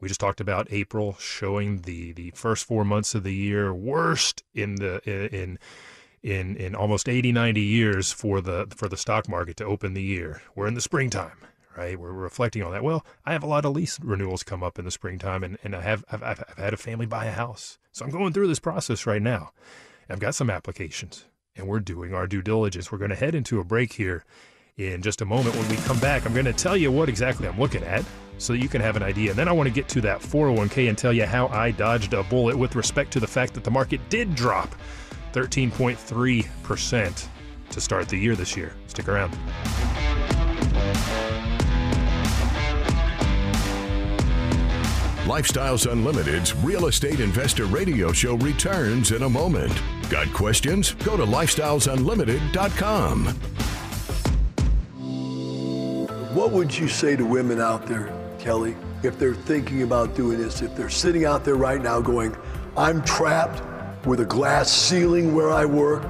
We 0.00 0.08
just 0.08 0.20
talked 0.20 0.40
about 0.40 0.68
April 0.70 1.16
showing 1.18 1.82
the 1.82 2.12
the 2.12 2.32
first 2.34 2.66
4 2.66 2.84
months 2.84 3.14
of 3.14 3.22
the 3.22 3.34
year 3.34 3.72
worst 3.72 4.42
in 4.54 4.76
the 4.76 5.00
in 5.06 5.58
in 6.22 6.56
in 6.56 6.74
almost 6.74 7.08
80 7.08 7.32
90 7.32 7.60
years 7.60 8.12
for 8.12 8.40
the 8.40 8.66
for 8.74 8.88
the 8.88 8.96
stock 8.96 9.28
market 9.28 9.56
to 9.58 9.64
open 9.64 9.94
the 9.94 10.02
year. 10.02 10.42
We're 10.54 10.66
in 10.68 10.74
the 10.74 10.80
springtime, 10.80 11.38
right? 11.76 11.98
We're 11.98 12.12
reflecting 12.12 12.62
on 12.62 12.72
that. 12.72 12.82
Well, 12.82 13.06
I 13.24 13.32
have 13.32 13.42
a 13.42 13.46
lot 13.46 13.64
of 13.64 13.72
lease 13.72 13.98
renewals 14.00 14.42
come 14.42 14.62
up 14.62 14.78
in 14.78 14.84
the 14.84 14.90
springtime 14.90 15.44
and 15.44 15.58
and 15.62 15.76
I 15.76 15.82
have 15.82 16.04
I've, 16.10 16.22
I've, 16.22 16.44
I've 16.48 16.58
had 16.58 16.74
a 16.74 16.78
family 16.78 17.06
buy 17.06 17.26
a 17.26 17.32
house. 17.32 17.78
So 17.92 18.04
I'm 18.04 18.10
going 18.10 18.32
through 18.32 18.48
this 18.48 18.58
process 18.58 19.06
right 19.06 19.22
now. 19.22 19.52
I've 20.08 20.18
got 20.18 20.34
some 20.34 20.50
applications 20.50 21.24
and 21.56 21.66
we're 21.66 21.80
doing 21.80 22.14
our 22.14 22.26
due 22.26 22.42
diligence. 22.42 22.90
We're 22.90 22.98
going 22.98 23.10
to 23.10 23.16
head 23.16 23.34
into 23.34 23.60
a 23.60 23.64
break 23.64 23.92
here 23.92 24.24
in 24.76 25.02
just 25.02 25.20
a 25.20 25.24
moment. 25.24 25.56
When 25.56 25.68
we 25.68 25.76
come 25.78 25.98
back, 25.98 26.24
I'm 26.26 26.32
going 26.32 26.46
to 26.46 26.52
tell 26.52 26.76
you 26.76 26.90
what 26.90 27.08
exactly 27.08 27.46
I'm 27.46 27.58
looking 27.58 27.82
at 27.82 28.04
so 28.38 28.52
that 28.52 28.60
you 28.60 28.68
can 28.68 28.80
have 28.80 28.96
an 28.96 29.02
idea. 29.02 29.30
And 29.30 29.38
then 29.38 29.48
I 29.48 29.52
want 29.52 29.68
to 29.68 29.74
get 29.74 29.88
to 29.90 30.00
that 30.02 30.20
401k 30.20 30.88
and 30.88 30.96
tell 30.96 31.12
you 31.12 31.26
how 31.26 31.48
I 31.48 31.70
dodged 31.72 32.14
a 32.14 32.22
bullet 32.24 32.56
with 32.56 32.74
respect 32.74 33.12
to 33.12 33.20
the 33.20 33.26
fact 33.26 33.54
that 33.54 33.64
the 33.64 33.70
market 33.70 34.00
did 34.08 34.34
drop 34.34 34.74
13.3% 35.32 37.26
to 37.70 37.80
start 37.80 38.08
the 38.08 38.16
year 38.16 38.34
this 38.34 38.56
year. 38.56 38.74
Stick 38.86 39.08
around. 39.08 39.36
Lifestyles 45.30 45.88
Unlimited's 45.88 46.56
Real 46.56 46.88
Estate 46.88 47.20
Investor 47.20 47.66
Radio 47.66 48.10
Show 48.10 48.34
returns 48.38 49.12
in 49.12 49.22
a 49.22 49.28
moment. 49.28 49.72
Got 50.08 50.26
questions? 50.34 50.94
Go 51.04 51.16
to 51.16 51.22
lifestylesunlimited.com. 51.22 53.26
What 56.34 56.50
would 56.50 56.76
you 56.76 56.88
say 56.88 57.14
to 57.14 57.24
women 57.24 57.60
out 57.60 57.86
there, 57.86 58.12
Kelly, 58.40 58.74
if 59.04 59.20
they're 59.20 59.34
thinking 59.34 59.84
about 59.84 60.16
doing 60.16 60.36
this? 60.36 60.62
If 60.62 60.74
they're 60.74 60.90
sitting 60.90 61.26
out 61.26 61.44
there 61.44 61.54
right 61.54 61.80
now 61.80 62.00
going, 62.00 62.36
I'm 62.76 63.00
trapped 63.04 63.62
with 64.08 64.18
a 64.18 64.26
glass 64.26 64.68
ceiling 64.68 65.32
where 65.32 65.50
I 65.50 65.64
work. 65.64 66.02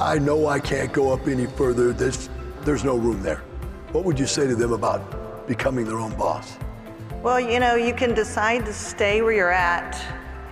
I 0.00 0.18
know 0.18 0.48
I 0.48 0.58
can't 0.58 0.92
go 0.92 1.12
up 1.12 1.28
any 1.28 1.46
further. 1.46 1.92
There's, 1.92 2.28
there's 2.62 2.82
no 2.82 2.96
room 2.96 3.22
there. 3.22 3.44
What 3.92 4.04
would 4.04 4.18
you 4.18 4.26
say 4.26 4.48
to 4.48 4.56
them 4.56 4.72
about 4.72 5.46
becoming 5.46 5.84
their 5.84 5.98
own 5.98 6.16
boss? 6.16 6.56
Well, 7.22 7.38
you 7.38 7.60
know, 7.60 7.76
you 7.76 7.94
can 7.94 8.14
decide 8.14 8.66
to 8.66 8.72
stay 8.72 9.22
where 9.22 9.32
you're 9.32 9.52
at 9.52 9.96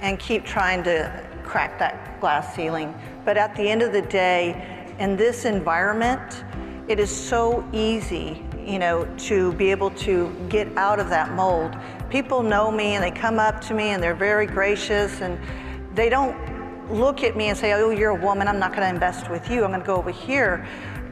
and 0.03 0.21
keep 0.21 0.45
trying 0.45 0.85
to 0.85 1.29
crack 1.43 1.81
that 1.81 2.21
glass 2.21 2.55
ceiling. 2.55 2.95
But 3.25 3.37
at 3.37 3.57
the 3.57 3.69
end 3.69 3.83
of 3.83 3.93
the 3.93 4.03
day, 4.03 4.95
in 5.01 5.17
this 5.17 5.47
environment, 5.47 6.45
it 6.87 7.01
is 7.01 7.11
so 7.11 7.69
easy, 7.73 8.45
you 8.65 8.79
know, 8.79 9.05
to 9.19 9.53
be 9.55 9.73
able 9.73 9.91
to 9.91 10.33
get 10.49 10.69
out 10.77 11.01
of 11.01 11.09
that 11.09 11.33
mold. 11.33 11.77
People 12.09 12.41
know 12.41 12.71
me 12.71 12.95
and 12.95 13.03
they 13.03 13.11
come 13.11 13.41
up 13.41 13.61
to 13.63 13.75
me 13.75 13.89
and 13.89 14.01
they're 14.01 14.15
very 14.15 14.47
gracious 14.47 15.23
and 15.23 15.41
they 15.97 16.09
don't 16.09 16.37
look 16.89 17.25
at 17.25 17.37
me 17.37 17.49
and 17.49 17.59
say, 17.59 17.73
oh, 17.73 17.91
you're 17.91 18.11
a 18.11 18.25
woman, 18.25 18.47
I'm 18.47 18.61
not 18.61 18.71
going 18.71 18.83
to 18.83 18.95
invest 18.95 19.29
with 19.29 19.51
you, 19.51 19.65
I'm 19.65 19.71
going 19.71 19.81
to 19.81 19.87
go 19.87 19.97
over 19.97 20.13
here. 20.13 20.65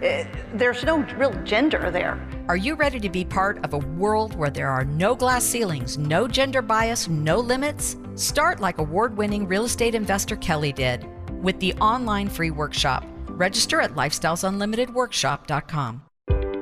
Eh, 0.03 0.27
there's 0.55 0.85
no 0.85 0.99
real 1.17 1.33
gender 1.45 1.91
there. 1.91 2.19
Are 2.49 2.57
you 2.57 2.75
ready 2.75 2.99
to 3.01 3.11
be 3.11 3.25
part 3.25 3.65
of 3.65 3.75
a 3.75 3.79
world 3.79 4.37
where 4.37 4.51
there 4.51 4.71
are 4.71 4.85
no 4.85 5.15
glass 5.15 5.45
ceilings, 5.45 5.99
no 5.99 6.29
gender 6.29 6.63
bias, 6.63 7.09
no 7.09 7.41
limits? 7.41 7.97
Start 8.15 8.61
like 8.61 8.79
award 8.79 9.17
winning 9.17 9.47
real 9.47 9.65
estate 9.65 9.95
investor 9.95 10.37
Kelly 10.37 10.73
did 10.73 11.07
with 11.43 11.59
the 11.61 11.75
online 11.75 12.29
free 12.29 12.51
workshop. 12.51 13.05
Register 13.29 13.81
at 13.81 13.93
lifestylesunlimitedworkshop.com. 13.93 16.03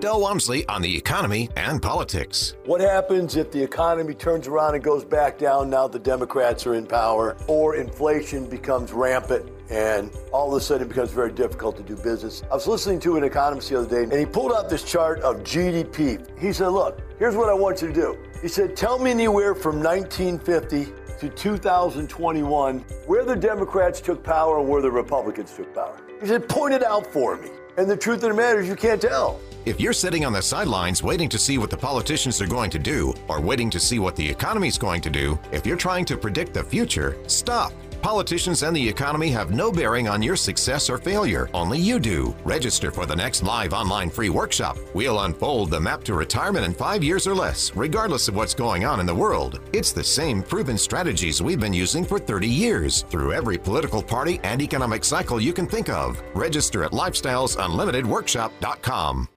Del 0.01 0.21
Walmsley 0.21 0.69
on 0.69 0.83
the 0.83 0.97
economy 0.97 1.49
and 1.57 1.81
politics. 1.81 2.55
What 2.67 2.83
happens 2.83 3.37
if 3.37 3.51
the 3.51 3.63
economy 3.63 4.13
turns 4.15 4.47
around 4.47 4.75
and 4.75 4.85
goes 4.85 5.05
back 5.05 5.39
down 5.39 5.71
now 5.71 5.89
the 5.89 5.99
Democrats 5.99 6.67
are 6.67 6.75
in 6.75 6.87
power, 6.87 7.37
or 7.49 7.77
inflation 7.77 8.47
becomes 8.49 8.93
rampant? 8.93 9.51
And 9.71 10.11
all 10.33 10.49
of 10.49 10.61
a 10.61 10.65
sudden 10.65 10.87
it 10.87 10.89
becomes 10.89 11.11
very 11.11 11.33
difficult 11.33 11.77
to 11.77 11.83
do 11.83 11.97
business. 11.97 12.43
I 12.51 12.55
was 12.55 12.67
listening 12.67 13.01
to 13.01 13.17
an 13.17 13.25
economist 13.25 13.69
the 13.71 13.81
other 13.81 13.89
day, 13.89 14.03
and 14.03 14.13
he 14.13 14.27
pulled 14.27 14.53
out 14.53 14.69
this 14.69 14.85
chart 14.85 15.21
of 15.21 15.39
GDP. 15.39 16.25
He 16.39 16.53
said, 16.53 16.69
Look, 16.69 17.01
here's 17.19 17.37
what 17.37 17.49
I 17.49 17.55
want 17.55 17.83
you 17.83 17.89
to 17.89 17.95
do. 17.95 18.19
He 18.43 18.49
said, 18.49 18.77
Tell 18.77 18.99
me 18.99 19.11
anywhere 19.11 19.55
from 19.55 19.83
1950 19.83 20.93
to 21.19 21.29
2021 21.31 22.81
where 23.07 23.25
the 23.25 23.37
Democrats 23.37 24.01
took 24.01 24.23
power 24.23 24.59
and 24.59 24.69
where 24.69 24.83
the 24.83 24.91
Republicans 24.91 25.53
took 25.55 25.75
power. 25.75 25.99
He 26.21 26.27
said, 26.27 26.49
Point 26.49 26.75
it 26.75 26.85
out 26.85 27.07
for 27.07 27.37
me. 27.37 27.49
And 27.79 27.91
the 27.91 27.97
truth 27.97 28.23
of 28.23 28.31
the 28.31 28.35
matter 28.35 28.61
is, 28.61 28.69
you 28.69 28.77
can't 28.77 29.01
tell. 29.01 29.41
If 29.67 29.81
you're 29.81 29.93
sitting 29.93 30.25
on 30.25 30.33
the 30.33 30.41
sidelines 30.41 31.03
waiting 31.03 31.29
to 31.29 31.39
see 31.39 31.59
what 31.59 31.71
the 31.71 31.77
politicians 31.77 32.41
are 32.41 32.47
going 32.47 32.71
to 32.71 32.79
do, 32.79 33.13
or 33.29 33.41
waiting 33.41 33.69
to 33.71 33.81
see 33.81 33.99
what 33.99 34.15
the 34.15 34.27
economy's 34.27 34.79
going 34.79 35.01
to 35.03 35.11
do, 35.11 35.39
if 35.51 35.67
you're 35.67 35.77
trying 35.77 36.05
to 36.07 36.17
predict 36.17 36.55
the 36.55 36.63
future, 36.63 37.19
stop. 37.27 37.73
Politicians 38.07 38.63
and 38.63 38.75
the 38.77 38.89
economy 38.89 39.31
have 39.31 39.51
no 39.51 39.73
bearing 39.73 40.07
on 40.07 40.23
your 40.23 40.37
success 40.37 40.89
or 40.89 40.97
failure. 40.97 41.51
Only 41.53 41.81
you 41.81 41.99
do. 41.99 42.37
Register 42.45 42.93
for 42.93 43.05
the 43.05 43.17
next 43.17 43.43
live 43.43 43.73
online 43.73 44.11
free 44.11 44.29
workshop. 44.29 44.79
We'll 44.95 45.23
unfold 45.23 45.71
the 45.71 45.81
map 45.81 46.05
to 46.05 46.15
retirement 46.15 46.65
in 46.65 46.73
five 46.73 47.03
years 47.03 47.27
or 47.27 47.35
less, 47.35 47.75
regardless 47.75 48.29
of 48.29 48.37
what's 48.37 48.55
going 48.55 48.85
on 48.85 49.01
in 49.01 49.07
the 49.07 49.15
world. 49.15 49.59
It's 49.73 49.91
the 49.91 50.05
same 50.05 50.41
proven 50.41 50.79
strategies 50.79 51.43
we've 51.43 51.59
been 51.59 51.73
using 51.73 52.05
for 52.05 52.21
30 52.21 52.47
years 52.47 53.03
through 53.11 53.33
every 53.33 53.59
political 53.59 54.05
party 54.05 54.39
and 54.45 54.63
economic 54.63 55.03
cycle 55.03 55.41
you 55.41 55.53
can 55.53 55.67
think 55.67 55.89
of. 55.89 56.23
Register 56.33 56.85
at 56.85 56.93
lifestylesunlimitedworkshop.com. 56.93 59.29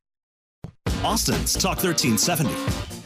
Austin's 1.03 1.53
Talk 1.53 1.83
1370. 1.83 2.98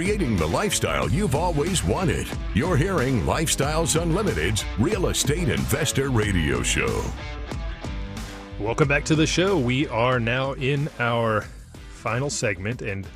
Creating 0.00 0.34
the 0.34 0.46
lifestyle 0.46 1.10
you've 1.10 1.34
always 1.34 1.84
wanted. 1.84 2.26
You're 2.54 2.78
hearing 2.78 3.20
Lifestyles 3.24 4.00
Unlimited's 4.00 4.64
Real 4.78 5.08
Estate 5.08 5.50
Investor 5.50 6.08
Radio 6.08 6.62
Show. 6.62 7.04
Welcome 8.58 8.88
back 8.88 9.04
to 9.04 9.14
the 9.14 9.26
show. 9.26 9.58
We 9.58 9.86
are 9.88 10.18
now 10.18 10.52
in 10.52 10.88
our 10.98 11.42
final 11.90 12.30
segment, 12.30 12.80
and 12.80 13.06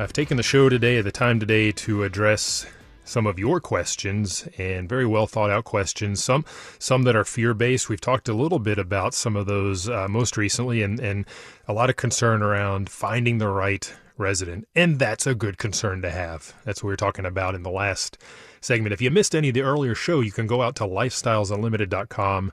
I've 0.00 0.12
taken 0.12 0.36
the 0.36 0.42
show 0.42 0.68
today, 0.68 1.00
the 1.02 1.12
time 1.12 1.38
today, 1.38 1.70
to 1.70 2.02
address 2.02 2.66
some 3.04 3.24
of 3.24 3.38
your 3.38 3.60
questions 3.60 4.48
and 4.58 4.88
very 4.88 5.06
well 5.06 5.28
thought 5.28 5.50
out 5.50 5.66
questions. 5.66 6.20
Some 6.20 6.44
some 6.80 7.04
that 7.04 7.14
are 7.14 7.22
fear 7.22 7.54
based. 7.54 7.88
We've 7.88 8.00
talked 8.00 8.28
a 8.28 8.34
little 8.34 8.58
bit 8.58 8.78
about 8.78 9.14
some 9.14 9.36
of 9.36 9.46
those 9.46 9.88
uh, 9.88 10.08
most 10.08 10.36
recently, 10.36 10.82
and 10.82 10.98
and 10.98 11.26
a 11.68 11.72
lot 11.72 11.90
of 11.90 11.94
concern 11.94 12.42
around 12.42 12.90
finding 12.90 13.38
the 13.38 13.46
right 13.46 13.94
resident, 14.18 14.66
and 14.74 14.98
that's 14.98 15.26
a 15.26 15.34
good 15.34 15.58
concern 15.58 16.02
to 16.02 16.10
have. 16.10 16.54
That's 16.64 16.82
what 16.82 16.88
we 16.88 16.92
were 16.92 16.96
talking 16.96 17.26
about 17.26 17.54
in 17.54 17.62
the 17.62 17.70
last 17.70 18.18
segment. 18.60 18.92
If 18.92 19.00
you 19.00 19.10
missed 19.10 19.34
any 19.34 19.48
of 19.48 19.54
the 19.54 19.62
earlier 19.62 19.94
show, 19.94 20.20
you 20.20 20.32
can 20.32 20.46
go 20.46 20.62
out 20.62 20.76
to 20.76 20.84
lifestylesunlimited.com 20.84 22.52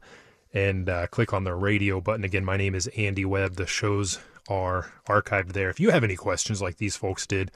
and 0.53 0.89
uh, 0.89 1.07
click 1.07 1.34
on 1.34 1.43
the 1.43 1.55
radio 1.55 1.99
button. 1.99 2.24
Again, 2.24 2.45
my 2.45 2.57
name 2.57 2.76
is 2.76 2.88
Andy 2.95 3.26
Webb. 3.26 3.55
The 3.55 3.66
shows 3.66 4.20
are 4.47 4.93
archived 5.07 5.53
there. 5.53 5.70
If 5.70 5.80
you 5.80 5.89
have 5.91 6.03
any 6.03 6.16
questions 6.16 6.61
like 6.61 6.78
these 6.78 6.95
folks 6.95 7.26
did, 7.26 7.51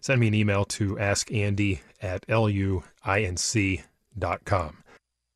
send 0.00 0.20
me 0.20 0.28
an 0.28 0.34
email 0.34 0.64
to 0.64 0.96
askandy 0.96 1.80
at 2.02 2.26
luinc.com. 2.26 2.82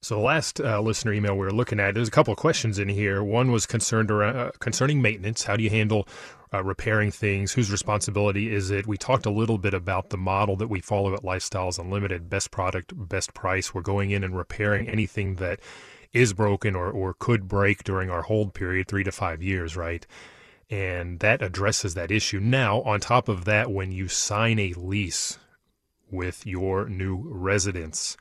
So 0.03 0.17
the 0.17 0.21
last 0.21 0.61
uh, 0.61 0.83
listener 0.83 1.15
email 1.15 1.33
we 1.33 1.47
were 1.47 1.53
looking 1.53 1.81
at, 1.81 1.95
there's 1.95 2.09
a 2.09 2.11
couple 2.11 2.33
of 2.33 2.39
questions 2.39 2.79
in 2.79 2.91
here. 2.91 3.25
One 3.25 3.51
was 3.51 3.65
concerned 3.65 4.11
around, 4.11 4.37
uh, 4.37 4.51
concerning 4.59 5.01
maintenance. 5.01 5.45
How 5.45 5.57
do 5.57 5.63
you 5.63 5.71
handle 5.71 6.07
uh, 6.55 6.63
repairing 6.63 7.11
things? 7.11 7.53
Whose 7.53 7.71
responsibility 7.71 8.55
is 8.55 8.71
it? 8.71 8.87
We 8.87 8.97
talked 8.97 9.27
a 9.27 9.31
little 9.31 9.59
bit 9.59 9.75
about 9.75 10.11
the 10.11 10.17
model 10.17 10.57
that 10.57 10.69
we 10.69 10.81
follow 10.81 11.15
at 11.15 11.23
Lifestyles 11.23 11.79
Unlimited: 11.79 12.31
best 12.31 12.51
product, 12.51 12.93
best 12.97 13.35
price. 13.35 13.75
We're 13.75 13.83
going 13.83 14.11
in 14.13 14.23
and 14.23 14.37
repairing 14.37 14.89
anything 14.89 15.37
that 15.37 15.61
is 16.13 16.33
broken 16.33 16.77
or, 16.77 16.91
or 16.91 17.15
could 17.19 17.49
break 17.49 17.83
during 17.83 18.09
our 18.09 18.23
hold 18.23 18.55
period, 18.55 18.87
three 18.87 19.05
to 19.05 19.13
five 19.13 19.43
years, 19.43 19.77
right? 19.77 20.07
and 20.71 21.21
that 21.21 21.43
addresses 21.43 21.95
that 21.95 22.11
issue. 22.11 22.41
Now, 22.41 22.81
on 22.83 23.01
top 23.01 23.29
of 23.29 23.45
that, 23.45 23.71
when 23.71 23.93
you 23.93 24.09
sign 24.09 24.59
a 24.59 24.73
lease 24.73 25.39
with 26.11 26.47
your 26.47 26.89
new 26.89 27.17
residence, 27.17 28.17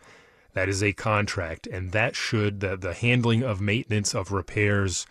that 0.54 0.70
is 0.70 0.84
a 0.84 0.94
contract, 0.94 1.68
and 1.68 1.92
that 1.92 2.16
should 2.16 2.60
the, 2.60 2.78
the 2.78 2.94
handling 2.94 3.44
of 3.44 3.62
maintenance 3.62 4.14
of 4.14 4.32
repairs, 4.32 5.08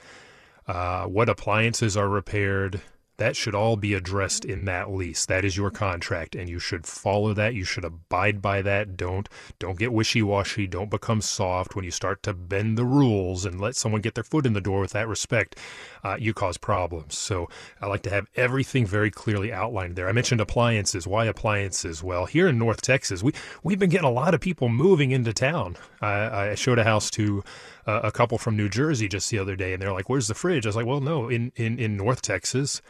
uh, 0.67 1.05
what 1.05 1.29
appliances 1.29 1.97
are 1.97 2.09
repaired, 2.09 2.81
that 3.23 3.37
should 3.37 3.55
all 3.55 3.77
be 3.77 3.95
addressed 3.95 4.45
in 4.45 4.65
that 4.65 4.91
lease. 4.91 5.27
That 5.27 5.45
is 5.45 5.57
your 5.57 5.71
contract, 5.71 6.35
and 6.35 6.51
you 6.51 6.59
should 6.59 6.87
follow 6.87 7.33
that. 7.35 7.55
You 7.55 7.63
should 7.63 7.85
abide 7.85 8.43
by 8.43 8.63
that. 8.63 8.97
Don't 8.97 9.29
don't 9.61 9.79
get 9.79 9.93
wishy-washy. 9.93 10.67
Don't 10.67 10.91
become 10.91 11.21
soft 11.21 11.77
when 11.77 11.85
you 11.85 11.93
start 11.93 12.25
to 12.25 12.35
bend 12.35 12.77
the 12.77 12.85
rules 12.85 13.45
and 13.45 13.61
let 13.61 13.77
someone 13.77 14.01
get 14.01 14.17
their 14.17 14.25
foot 14.25 14.45
in 14.45 14.55
the 14.55 14.61
door 14.61 14.81
with 14.81 14.91
that 14.91 15.07
respect. 15.07 15.57
Uh, 16.03 16.17
you 16.19 16.35
cause 16.35 16.59
problems. 16.59 17.17
So 17.17 17.49
I 17.81 17.87
like 17.87 18.03
to 18.03 18.11
have 18.11 18.27
everything 18.35 18.85
very 18.87 19.13
clearly 19.13 19.53
outlined 19.53 19.95
there. 19.95 20.09
I 20.09 20.13
mentioned 20.13 20.41
appliances. 20.41 21.07
Why 21.07 21.27
appliances? 21.27 22.03
Well, 22.03 22.27
here 22.27 22.49
in 22.49 22.59
North 22.59 22.83
Texas, 22.83 23.23
we 23.23 23.33
we've 23.63 23.79
been 23.79 23.91
getting 23.91 24.09
a 24.09 24.11
lot 24.11 24.35
of 24.35 24.41
people 24.41 24.69
moving 24.69 25.13
into 25.13 25.33
town. 25.33 25.77
I, 26.01 26.51
I 26.51 26.55
showed 26.57 26.81
a 26.81 26.85
house 26.85 27.09
to 27.11 27.45
uh, 27.87 28.01
a 28.03 28.11
couple 28.11 28.39
from 28.39 28.57
New 28.57 28.69
Jersey 28.69 29.07
just 29.07 29.31
the 29.31 29.39
other 29.39 29.55
day, 29.55 29.73
and 29.73 29.81
they're 29.81 29.93
like, 29.93 30.09
"Where's 30.09 30.27
the 30.27 30.35
fridge?" 30.35 30.67
I 30.67 30.71
was 30.71 30.77
like, 30.77 30.87
"Well, 30.87 31.01
no, 31.01 31.29
in 31.29 31.53
in 31.55 31.79
in 31.79 31.97
North 31.97 32.21
Texas." 32.23 32.83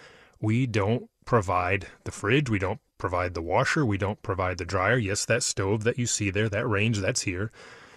We 0.43 0.67
don't 0.67 1.09
provide 1.25 1.87
the 2.05 2.11
fridge, 2.11 2.51
we 2.51 2.59
don't 2.59 2.81
provide 2.99 3.33
the 3.33 3.41
washer, 3.41 3.87
we 3.87 3.97
don't 3.97 4.21
provide 4.23 4.59
the 4.59 4.65
dryer. 4.65 4.99
Yes, 4.99 5.25
that 5.25 5.43
stove 5.43 5.85
that 5.85 5.99
you 5.99 6.07
see 6.07 6.31
there, 6.31 6.49
that 6.49 6.69
range, 6.69 6.99
that's 6.99 7.23
here. 7.23 7.51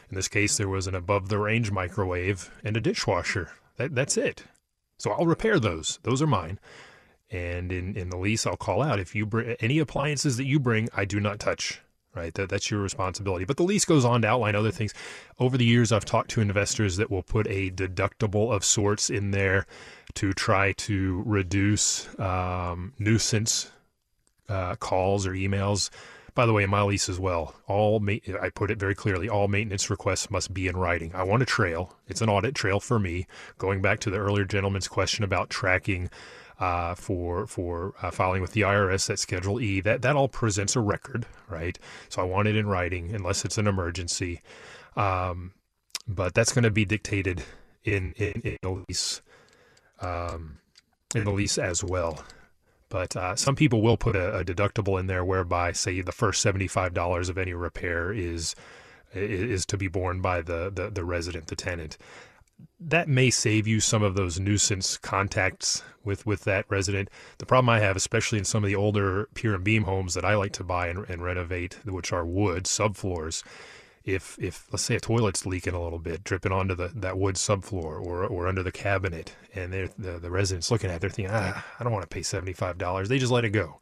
In 0.10 0.16
this 0.16 0.28
case, 0.28 0.56
there 0.56 0.70
was 0.70 0.88
an 0.88 0.96
above 0.96 1.28
the 1.30 1.40
range 1.40 1.72
microwave 1.72 2.52
and 2.64 2.78
a 2.78 2.82
dishwasher. 2.82 3.50
That, 3.78 3.96
that's 3.96 4.16
it. 4.16 4.44
So 5.00 5.12
I'll 5.12 5.26
repair 5.26 5.60
those. 5.60 6.00
Those 6.04 6.22
are 6.22 6.28
mine. 6.28 6.60
And 7.32 7.72
in, 7.72 7.98
in 7.98 8.12
the 8.12 8.18
lease, 8.18 8.46
I'll 8.46 8.56
call 8.56 8.84
out 8.84 9.00
if 9.00 9.16
you 9.16 9.26
bring 9.26 9.56
any 9.60 9.80
appliances 9.80 10.38
that 10.38 10.46
you 10.46 10.60
bring, 10.60 10.88
I 10.96 11.06
do 11.06 11.20
not 11.20 11.40
touch. 11.40 11.82
Right, 12.14 12.34
that, 12.36 12.48
that's 12.48 12.72
your 12.72 12.80
responsibility. 12.80 13.44
But 13.44 13.58
the 13.58 13.64
lease 13.64 13.84
goes 13.84 14.06
on 14.06 14.22
to 14.22 14.30
outline 14.30 14.56
other 14.56 14.72
things. 14.72 14.94
Over 15.38 15.58
the 15.58 15.66
years, 15.66 15.92
I've 15.92 16.06
talked 16.06 16.30
to 16.30 16.40
investors 16.40 16.96
that 16.96 17.12
will 17.12 17.24
put 17.24 17.46
a 17.48 17.72
deductible 17.72 18.56
of 18.56 18.64
sorts 18.64 19.10
in 19.10 19.32
there 19.32 19.66
to 20.16 20.34
try 20.34 20.72
to 20.74 21.24
reduce 21.26 22.08
um, 22.20 22.94
nuisance 23.00 23.72
uh, 24.50 24.76
calls 24.76 25.26
or 25.26 25.32
emails. 25.32 25.90
By 26.34 26.46
the 26.46 26.52
way, 26.52 26.64
in 26.64 26.70
my 26.70 26.82
lease 26.82 27.08
as 27.08 27.18
well, 27.18 27.56
all 27.66 28.00
ma- 28.02 28.18
I 28.42 28.50
put 28.50 28.70
it 28.70 28.78
very 28.78 28.96
clearly: 28.96 29.30
all 29.30 29.48
maintenance 29.48 29.90
requests 29.90 30.30
must 30.30 30.54
be 30.54 30.68
in 30.68 30.76
writing. 30.76 31.12
I 31.14 31.24
want 31.24 31.44
a 31.44 31.46
trail. 31.46 31.96
It's 32.08 32.22
an 32.22 32.30
audit 32.30 32.56
trail 32.56 32.80
for 32.80 33.00
me. 33.00 33.26
Going 33.58 33.82
back 33.82 34.00
to 34.02 34.10
the 34.10 34.18
earlier 34.18 34.44
gentleman's 34.44 34.90
question 34.90 35.24
about 35.24 35.50
tracking 35.50 36.10
uh, 36.60 36.96
for 36.96 37.48
for 37.48 37.94
uh, 38.02 38.12
filing 38.12 38.42
with 38.42 38.52
the 38.52 38.62
IRS 38.62 39.10
at 39.10 39.20
Schedule 39.20 39.62
E, 39.62 39.80
that 39.82 40.02
that 40.02 40.16
all 40.16 40.28
presents 40.28 40.76
a 40.76 40.82
record, 40.82 41.26
right? 41.50 41.78
So 42.10 42.22
I 42.22 42.26
want 42.26 42.48
it 42.48 42.56
in 42.56 42.68
writing, 42.68 43.14
unless 43.14 43.46
it's 43.46 43.58
an 43.58 43.68
emergency. 43.68 44.42
Um, 44.96 45.54
but 46.08 46.34
that's 46.34 46.54
going 46.54 46.64
to 46.64 46.72
be 46.72 46.86
dictated 46.86 47.44
in 47.84 48.14
in, 48.18 48.42
in 48.44 48.58
the 48.62 48.84
lease 48.88 49.22
um, 50.02 50.58
in 51.14 51.24
the 51.24 51.32
lease 51.32 51.58
as 51.58 51.84
well. 51.84 52.24
But 52.90 53.16
uh, 53.16 53.36
some 53.36 53.56
people 53.56 53.82
will 53.82 53.98
put 53.98 54.16
a, 54.16 54.38
a, 54.38 54.46
deductible 54.46 55.00
in 55.00 55.08
there 55.08 55.26
whereby, 55.26 55.72
say, 55.72 56.02
the 56.02 56.12
first 56.12 56.42
seventy-five 56.42 56.94
dollars 56.94 57.30
of 57.30 57.38
any 57.38 57.54
repair 57.54 58.14
is 58.14 58.56
is 59.14 59.66
to 59.68 59.78
be 59.78 59.88
borne 59.88 60.22
by 60.22 60.42
the, 60.42 60.70
the, 60.74 60.90
the 60.90 61.06
resident, 61.06 61.48
the 61.48 61.56
tenant. 61.56 61.98
That 62.80 63.08
may 63.08 63.30
save 63.30 63.68
you 63.68 63.80
some 63.80 64.04
of 64.04 64.16
those 64.16 64.40
nuisance 64.40 64.98
contacts 64.98 65.84
with, 66.04 66.26
with 66.26 66.44
that 66.44 66.66
resident. 66.70 67.10
The 67.38 67.46
problem 67.46 67.70
I 67.70 67.80
have, 67.80 67.96
especially 67.96 68.40
in 68.40 68.46
some 68.46 68.64
of 68.64 68.68
the 68.68 68.76
older 68.76 69.28
pier 69.34 69.56
and 69.56 69.64
beam 69.64 69.84
homes 69.84 70.14
that 70.14 70.26
I 70.26 70.36
like 70.36 70.54
to 70.54 70.64
buy 70.64 70.88
and, 70.88 71.10
and 71.10 71.24
renovate, 71.24 71.80
which 71.86 72.12
are 72.12 72.26
wood 72.26 72.66
subfloors, 72.66 73.44
if 74.06 74.38
if 74.40 74.68
let's 74.72 74.84
say 74.84 74.96
a 74.96 75.00
toilet's 75.00 75.46
leaking 75.46 75.74
a 75.74 75.82
little 75.82 76.00
bit, 76.00 76.24
dripping 76.24 76.52
onto 76.52 76.76
the 76.76 76.92
that 76.96 77.18
wood 77.18 77.36
subfloor 77.36 78.06
or 78.06 78.24
or 78.26 78.48
under 78.48 78.64
the 78.64 78.72
cabinet, 78.72 79.36
and 79.54 79.74
the 79.74 80.20
the 80.20 80.32
residents 80.32 80.70
looking 80.72 80.90
at 80.90 80.98
it, 80.98 81.02
they're 81.02 81.10
thinking, 81.10 81.34
ah, 81.34 81.66
I 81.80 81.84
don't 81.84 81.92
want 81.92 82.04
to 82.04 82.14
pay 82.14 82.22
seventy 82.22 82.54
five 82.54 82.78
dollars. 82.78 83.10
They 83.10 83.18
just 83.18 83.32
let 83.32 83.46
it 83.46 83.50
go. 83.50 83.80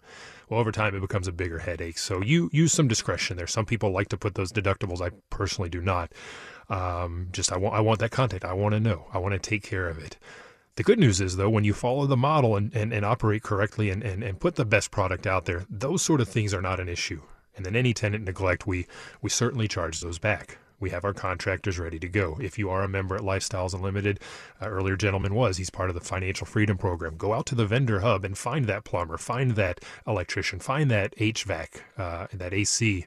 Well, 0.49 0.59
over 0.59 0.71
time, 0.71 0.95
it 0.95 1.01
becomes 1.01 1.27
a 1.27 1.31
bigger 1.31 1.59
headache. 1.59 1.97
So 1.97 2.21
you 2.21 2.49
use 2.53 2.73
some 2.73 2.87
discretion 2.87 3.37
there. 3.37 3.47
Some 3.47 3.65
people 3.65 3.91
like 3.91 4.09
to 4.09 4.17
put 4.17 4.35
those 4.35 4.51
deductibles. 4.51 5.01
I 5.01 5.11
personally 5.29 5.69
do 5.69 5.81
not. 5.81 6.11
Um, 6.69 7.27
just 7.31 7.51
I 7.51 7.57
want 7.57 7.75
I 7.75 7.81
want 7.81 7.99
that 7.99 8.11
contact. 8.11 8.45
I 8.45 8.53
want 8.53 8.73
to 8.73 8.79
know. 8.79 9.07
I 9.13 9.17
want 9.17 9.33
to 9.33 9.39
take 9.39 9.63
care 9.63 9.89
of 9.89 9.99
it. 9.99 10.17
The 10.75 10.83
good 10.83 10.99
news 10.99 11.21
is, 11.21 11.35
though, 11.35 11.51
when 11.51 11.65
you 11.65 11.73
follow 11.73 12.07
the 12.07 12.17
model 12.17 12.55
and, 12.55 12.75
and, 12.75 12.91
and 12.91 13.05
operate 13.05 13.43
correctly 13.43 13.91
and, 13.91 14.01
and, 14.01 14.23
and 14.23 14.39
put 14.39 14.55
the 14.55 14.65
best 14.65 14.89
product 14.89 15.27
out 15.27 15.45
there, 15.45 15.65
those 15.69 16.01
sort 16.01 16.19
of 16.19 16.27
things 16.27 16.51
are 16.51 16.63
not 16.63 16.79
an 16.79 16.89
issue. 16.89 17.21
And 17.55 17.65
then 17.65 17.75
any 17.75 17.93
tenant 17.93 18.25
neglect, 18.25 18.65
we, 18.65 18.87
we 19.21 19.29
certainly 19.29 19.67
charge 19.67 20.01
those 20.01 20.19
back. 20.19 20.57
We 20.79 20.89
have 20.89 21.05
our 21.05 21.13
contractors 21.13 21.79
ready 21.79 21.97
to 21.99 22.09
go. 22.09 22.37
If 22.41 22.59
you 22.59 22.69
are 22.69 22.83
a 22.83 22.89
member 22.89 23.15
at 23.15 23.21
Lifestyles 23.21 23.73
Unlimited, 23.73 24.19
uh, 24.61 24.67
earlier 24.67 24.97
gentleman 24.97 25.33
was, 25.33 25.55
he's 25.55 25.69
part 25.69 25.89
of 25.89 25.95
the 25.95 26.01
Financial 26.01 26.45
Freedom 26.45 26.77
Program. 26.77 27.15
Go 27.15 27.33
out 27.33 27.45
to 27.47 27.55
the 27.55 27.65
vendor 27.65 28.01
hub 28.01 28.25
and 28.25 28.37
find 28.37 28.65
that 28.65 28.83
plumber, 28.83 29.17
find 29.17 29.51
that 29.51 29.79
electrician, 30.05 30.59
find 30.59 30.91
that 30.91 31.15
HVAC, 31.15 31.81
uh, 31.97 32.27
that 32.33 32.53
AC 32.53 33.05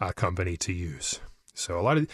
uh, 0.00 0.12
company 0.12 0.56
to 0.56 0.72
use. 0.72 1.20
So 1.52 1.78
a 1.78 1.82
lot 1.82 1.98
of 1.98 2.06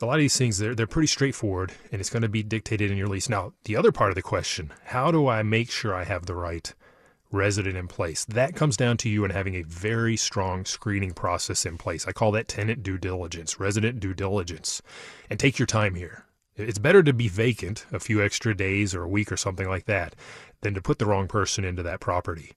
a 0.00 0.06
lot 0.06 0.14
of 0.14 0.20
these 0.20 0.36
things 0.36 0.58
they're 0.58 0.74
they're 0.74 0.86
pretty 0.86 1.08
straightforward, 1.08 1.72
and 1.90 2.00
it's 2.00 2.10
going 2.10 2.22
to 2.22 2.28
be 2.28 2.42
dictated 2.42 2.90
in 2.90 2.96
your 2.96 3.08
lease. 3.08 3.28
Now, 3.28 3.54
the 3.64 3.76
other 3.76 3.90
part 3.90 4.10
of 4.10 4.14
the 4.14 4.22
question: 4.22 4.72
How 4.84 5.10
do 5.10 5.26
I 5.26 5.42
make 5.42 5.70
sure 5.70 5.94
I 5.94 6.04
have 6.04 6.26
the 6.26 6.34
right 6.34 6.72
resident 7.34 7.76
in 7.76 7.88
place. 7.88 8.24
That 8.24 8.54
comes 8.54 8.76
down 8.76 8.96
to 8.98 9.08
you 9.08 9.24
and 9.24 9.32
having 9.32 9.56
a 9.56 9.62
very 9.62 10.16
strong 10.16 10.64
screening 10.64 11.12
process 11.12 11.66
in 11.66 11.76
place. 11.76 12.06
I 12.06 12.12
call 12.12 12.32
that 12.32 12.48
tenant 12.48 12.82
due 12.82 12.96
diligence, 12.96 13.60
resident 13.60 14.00
due 14.00 14.14
diligence. 14.14 14.80
And 15.28 15.38
take 15.38 15.58
your 15.58 15.66
time 15.66 15.94
here. 15.94 16.24
It's 16.56 16.78
better 16.78 17.02
to 17.02 17.12
be 17.12 17.28
vacant 17.28 17.84
a 17.92 17.98
few 17.98 18.22
extra 18.22 18.56
days 18.56 18.94
or 18.94 19.02
a 19.02 19.08
week 19.08 19.32
or 19.32 19.36
something 19.36 19.68
like 19.68 19.86
that 19.86 20.14
than 20.60 20.72
to 20.74 20.80
put 20.80 20.98
the 20.98 21.06
wrong 21.06 21.26
person 21.26 21.64
into 21.64 21.82
that 21.82 22.00
property. 22.00 22.52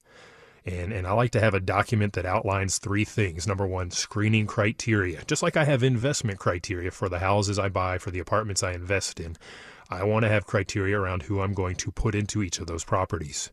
And, 0.66 0.92
and 0.92 1.08
I 1.08 1.14
like 1.14 1.32
to 1.32 1.40
have 1.40 1.54
a 1.54 1.60
document 1.60 2.14
that 2.14 2.26
outlines 2.26 2.78
three 2.78 3.06
things. 3.06 3.48
Number 3.48 3.66
one, 3.66 3.90
screening 3.90 4.46
criteria. 4.46 5.24
Just 5.26 5.42
like 5.42 5.58
I 5.58 5.64
have 5.64 5.82
investment 5.82 6.40
criteria 6.40 6.92
for 6.92 7.10
the 7.10 7.20
houses 7.20 7.58
I 7.58 7.70
buy, 7.70 7.98
for 7.98 8.12
the 8.12 8.20
apartments 8.20 8.64
I 8.64 8.74
invest 8.74 9.20
in, 9.20 9.38
I 9.90 10.04
want 10.04 10.24
to 10.24 10.30
have 10.30 10.46
criteria 10.46 11.00
around 11.00 11.24
who 11.24 11.42
I'm 11.42 11.54
going 11.54 11.78
to 11.78 11.92
put 11.92 12.16
into 12.16 12.44
each 12.44 12.60
of 12.60 12.68
those 12.68 12.84
properties. 12.84 13.52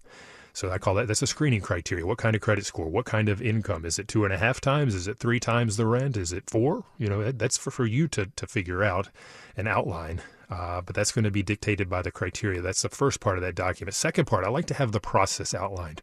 So 0.54 0.70
I 0.70 0.78
call 0.78 0.94
that 0.94 1.08
that's 1.08 1.20
a 1.20 1.26
screening 1.26 1.60
criteria. 1.60 2.06
What 2.06 2.18
kind 2.18 2.36
of 2.36 2.40
credit 2.40 2.64
score? 2.64 2.88
What 2.88 3.04
kind 3.04 3.28
of 3.28 3.42
income? 3.42 3.84
Is 3.84 3.98
it 3.98 4.06
two 4.06 4.24
and 4.24 4.32
a 4.32 4.38
half 4.38 4.60
times? 4.60 4.94
Is 4.94 5.08
it 5.08 5.18
three 5.18 5.40
times 5.40 5.76
the 5.76 5.84
rent? 5.86 6.16
Is 6.16 6.32
it 6.32 6.48
four? 6.48 6.84
You 6.96 7.08
know, 7.08 7.32
that's 7.32 7.58
for, 7.58 7.72
for 7.72 7.84
you 7.84 8.06
to, 8.08 8.26
to 8.26 8.46
figure 8.46 8.84
out 8.84 9.10
and 9.56 9.66
outline. 9.66 10.22
Uh, 10.48 10.80
but 10.80 10.94
that's 10.94 11.10
going 11.10 11.24
to 11.24 11.30
be 11.30 11.42
dictated 11.42 11.90
by 11.90 12.02
the 12.02 12.12
criteria. 12.12 12.62
That's 12.62 12.82
the 12.82 12.88
first 12.88 13.18
part 13.18 13.36
of 13.36 13.42
that 13.42 13.56
document. 13.56 13.94
Second 13.96 14.26
part, 14.26 14.44
I 14.44 14.48
like 14.48 14.66
to 14.66 14.74
have 14.74 14.92
the 14.92 15.00
process 15.00 15.54
outlined 15.54 16.02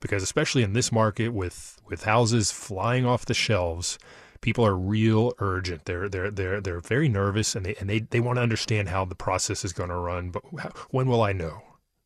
because 0.00 0.22
especially 0.22 0.62
in 0.62 0.72
this 0.72 0.90
market 0.90 1.28
with 1.28 1.78
with 1.86 2.04
houses 2.04 2.50
flying 2.50 3.04
off 3.04 3.26
the 3.26 3.34
shelves, 3.34 3.98
people 4.40 4.64
are 4.64 4.76
real 4.76 5.32
urgent. 5.38 5.84
They're 5.84 6.08
they're 6.08 6.30
they're 6.30 6.60
they're 6.60 6.80
very 6.80 7.08
nervous 7.08 7.54
and 7.54 7.66
they 7.66 7.74
and 7.76 7.90
they, 7.90 8.00
they 8.00 8.20
want 8.20 8.36
to 8.36 8.42
understand 8.42 8.88
how 8.88 9.04
the 9.04 9.14
process 9.14 9.64
is 9.64 9.72
going 9.72 9.90
to 9.90 9.96
run. 9.96 10.30
But 10.30 10.42
how, 10.58 10.70
when 10.90 11.06
will 11.06 11.22
I 11.22 11.32
know? 11.32 11.62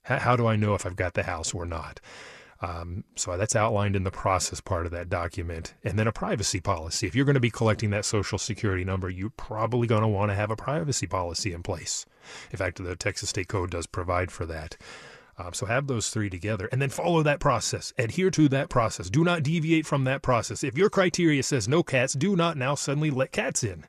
How, 0.08 0.36
do 0.36 0.46
I 0.46 0.56
know 0.56 0.74
if 0.74 0.86
I've 0.86 0.96
got 0.96 1.14
the 1.14 1.24
house 1.24 1.52
or 1.52 1.66
not? 1.66 2.00
Um, 2.60 3.04
so 3.14 3.36
that's 3.36 3.54
outlined 3.54 3.94
in 3.94 4.02
the 4.02 4.10
process 4.10 4.60
part 4.60 4.86
of 4.86 4.92
that 4.92 5.08
document. 5.08 5.74
And 5.84 5.98
then 5.98 6.08
a 6.08 6.12
privacy 6.12 6.60
policy. 6.60 7.06
If 7.06 7.14
you're 7.14 7.24
going 7.24 7.34
to 7.34 7.40
be 7.40 7.50
collecting 7.50 7.90
that 7.90 8.04
social 8.04 8.38
security 8.38 8.84
number, 8.84 9.08
you're 9.08 9.30
probably 9.30 9.86
going 9.86 10.02
to 10.02 10.08
want 10.08 10.30
to 10.30 10.34
have 10.34 10.50
a 10.50 10.56
privacy 10.56 11.06
policy 11.06 11.52
in 11.52 11.62
place. 11.62 12.06
In 12.50 12.56
fact, 12.56 12.82
the 12.82 12.96
Texas 12.96 13.30
State 13.30 13.48
Code 13.48 13.70
does 13.70 13.86
provide 13.86 14.32
for 14.32 14.46
that. 14.46 14.76
Um, 15.38 15.52
so 15.52 15.66
have 15.66 15.86
those 15.86 16.10
three 16.10 16.28
together 16.28 16.68
and 16.72 16.82
then 16.82 16.90
follow 16.90 17.22
that 17.22 17.38
process. 17.38 17.92
Adhere 17.96 18.30
to 18.32 18.48
that 18.48 18.70
process. 18.70 19.08
Do 19.08 19.22
not 19.22 19.44
deviate 19.44 19.86
from 19.86 20.02
that 20.04 20.20
process. 20.20 20.64
If 20.64 20.76
your 20.76 20.90
criteria 20.90 21.44
says 21.44 21.68
no 21.68 21.84
cats, 21.84 22.14
do 22.14 22.34
not 22.34 22.56
now 22.56 22.74
suddenly 22.74 23.10
let 23.10 23.30
cats 23.30 23.62
in. 23.62 23.84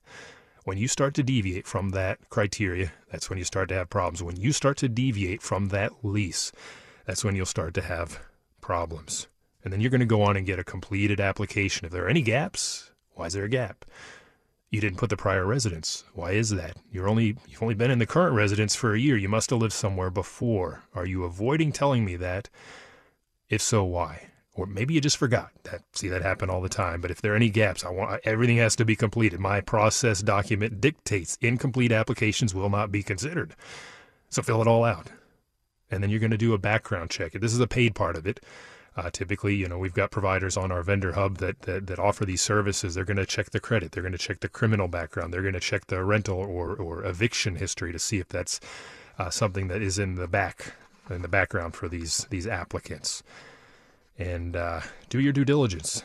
When 0.70 0.78
you 0.78 0.88
start 0.88 1.16
to 1.16 1.24
deviate 1.24 1.66
from 1.66 1.90
that 1.90 2.30
criteria, 2.30 2.94
that's 3.12 3.28
when 3.28 3.40
you 3.40 3.44
start 3.44 3.70
to 3.70 3.74
have 3.76 3.90
problems. 3.90 4.22
When 4.22 4.40
you 4.40 4.52
start 4.52 4.78
to 4.78 4.88
deviate 4.88 5.42
from 5.42 5.70
that 5.70 5.92
lease, 6.04 6.52
that's 7.08 7.24
when 7.24 7.36
you'll 7.36 7.48
start 7.48 7.74
to 7.74 7.82
have 7.82 8.20
problems. 8.62 9.28
And 9.64 9.74
then 9.74 9.82
you're 9.82 9.90
going 9.90 10.00
to 10.02 10.06
go 10.06 10.22
on 10.22 10.38
and 10.38 10.46
get 10.46 10.60
a 10.60 10.64
completed 10.64 11.20
application. 11.20 11.88
If 11.88 11.92
there 11.92 12.06
are 12.06 12.08
any 12.08 12.22
gaps, 12.22 12.92
why 13.16 13.26
is 13.26 13.34
there 13.34 13.46
a 13.46 13.50
gap? 13.50 13.84
You 14.70 14.80
didn't 14.80 15.00
put 15.00 15.10
the 15.10 15.18
prior 15.18 15.44
residence. 15.44 16.04
Why 16.14 16.34
is 16.34 16.52
that? 16.52 16.78
You're 16.92 17.10
only 17.10 17.36
you've 17.48 17.64
only 17.64 17.74
been 17.74 17.90
in 17.90 17.98
the 17.98 18.06
current 18.06 18.36
residence 18.36 18.76
for 18.76 18.94
a 18.94 19.00
year. 19.00 19.18
You 19.18 19.28
must 19.28 19.50
have 19.50 19.58
lived 19.58 19.74
somewhere 19.74 20.12
before. 20.12 20.84
Are 20.94 21.08
you 21.08 21.24
avoiding 21.24 21.72
telling 21.72 22.06
me 22.06 22.16
that? 22.18 22.48
If 23.50 23.64
so, 23.64 23.84
why? 23.84 24.28
Or 24.60 24.66
maybe 24.66 24.94
you 24.94 25.02
just 25.02 25.18
forgot. 25.18 25.52
That 25.64 25.82
see 25.94 26.10
that 26.10 26.22
happen 26.22 26.50
all 26.50 26.62
the 26.62 26.70
time. 26.70 27.00
But 27.02 27.12
if 27.12 27.22
there 27.22 27.34
are 27.34 27.38
any 27.38 27.50
gaps, 27.50 27.86
I 27.86 27.90
want 27.90 28.22
everything 28.26 28.58
has 28.58 28.76
to 28.78 28.86
be 28.86 28.96
completed. 28.96 29.40
My 29.40 29.62
process 29.62 30.22
document 30.22 30.82
dictates 30.82 31.38
incomplete 31.42 31.92
applications 31.92 32.54
will 32.54 32.70
not 32.70 32.92
be 32.92 33.02
considered. 33.02 33.56
So 34.30 34.42
fill 34.42 34.62
it 34.62 34.68
all 34.68 34.84
out, 34.84 35.08
and 35.90 36.04
then 36.04 36.10
you're 36.10 36.20
going 36.20 36.32
to 36.32 36.38
do 36.38 36.54
a 36.54 36.60
background 36.60 37.10
check. 37.10 37.32
This 37.34 37.54
is 37.54 37.60
a 37.60 37.68
paid 37.68 37.96
part 37.96 38.16
of 38.16 38.28
it. 38.28 38.42
Uh, 38.98 39.10
typically, 39.10 39.56
you 39.56 39.68
know, 39.68 39.78
we've 39.78 39.94
got 39.94 40.12
providers 40.12 40.58
on 40.58 40.72
our 40.74 40.84
vendor 40.84 41.14
hub 41.14 41.38
that, 41.38 41.62
that, 41.62 41.88
that 41.88 42.00
offer 42.00 42.26
these 42.26 42.42
services. 42.42 42.96
They're 42.96 43.06
going 43.06 43.18
to 43.18 43.26
check 43.26 43.52
the 43.52 43.60
credit. 43.60 43.92
They're 43.92 44.04
going 44.04 44.12
to 44.12 44.18
check 44.18 44.42
the 44.42 44.50
criminal 44.50 44.90
background. 44.90 45.34
They're 45.34 45.42
going 45.42 45.54
to 45.54 45.60
check 45.60 45.88
the 45.88 46.04
rental 46.04 46.38
or, 46.38 46.76
or 46.76 47.06
eviction 47.06 47.56
history 47.56 47.94
to 47.94 48.00
see 48.00 48.18
if 48.18 48.28
that's 48.28 48.60
uh, 49.18 49.30
something 49.30 49.70
that 49.70 49.82
is 49.82 50.00
in 50.00 50.16
the 50.16 50.28
back 50.28 50.74
in 51.10 51.22
the 51.22 51.28
background 51.28 51.76
for 51.76 51.88
these 51.88 52.28
these 52.30 52.48
applicants 52.48 53.24
and 54.20 54.56
uh, 54.56 54.82
do 55.10 55.20
your 55.20 55.34
due 55.34 55.46
diligence. 55.46 56.04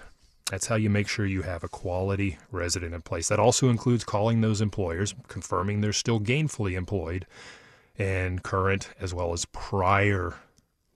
That's 0.50 0.66
how 0.66 0.76
you 0.76 0.88
make 0.88 1.08
sure 1.08 1.26
you 1.26 1.42
have 1.42 1.64
a 1.64 1.68
quality 1.68 2.38
resident 2.50 2.94
in 2.94 3.02
place. 3.02 3.28
That 3.28 3.40
also 3.40 3.68
includes 3.68 4.04
calling 4.04 4.40
those 4.40 4.60
employers, 4.60 5.14
confirming 5.26 5.80
they're 5.80 5.92
still 5.92 6.20
gainfully 6.20 6.72
employed, 6.74 7.26
and 7.98 8.42
current 8.42 8.90
as 9.00 9.12
well 9.12 9.32
as 9.32 9.46
prior 9.46 10.34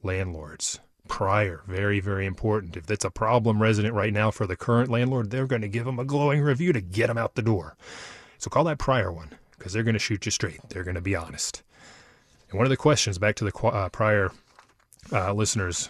landlords. 0.02 0.80
Prior, 1.08 1.62
very, 1.66 2.00
very 2.00 2.26
important. 2.26 2.76
If 2.76 2.86
that's 2.86 3.04
a 3.04 3.10
problem 3.10 3.62
resident 3.62 3.94
right 3.94 4.12
now 4.12 4.30
for 4.30 4.46
the 4.46 4.56
current 4.56 4.90
landlord, 4.90 5.30
they're 5.30 5.46
going 5.46 5.62
to 5.62 5.68
give 5.68 5.86
them 5.86 5.98
a 5.98 6.04
glowing 6.04 6.42
review 6.42 6.72
to 6.74 6.82
get 6.82 7.06
them 7.06 7.18
out 7.18 7.34
the 7.34 7.42
door. 7.42 7.76
So 8.36 8.50
call 8.50 8.64
that 8.64 8.78
prior 8.78 9.10
one 9.10 9.30
because 9.56 9.72
they're 9.72 9.82
going 9.82 9.94
to 9.94 9.98
shoot 9.98 10.26
you 10.26 10.30
straight. 10.30 10.60
They're 10.68 10.84
going 10.84 10.94
to 10.94 11.00
be 11.00 11.16
honest. 11.16 11.62
And 12.50 12.58
one 12.58 12.66
of 12.66 12.70
the 12.70 12.76
questions, 12.76 13.18
back 13.18 13.36
to 13.36 13.44
the 13.44 13.66
uh, 13.66 13.88
prior 13.88 14.30
uh, 15.10 15.32
listeners 15.32 15.88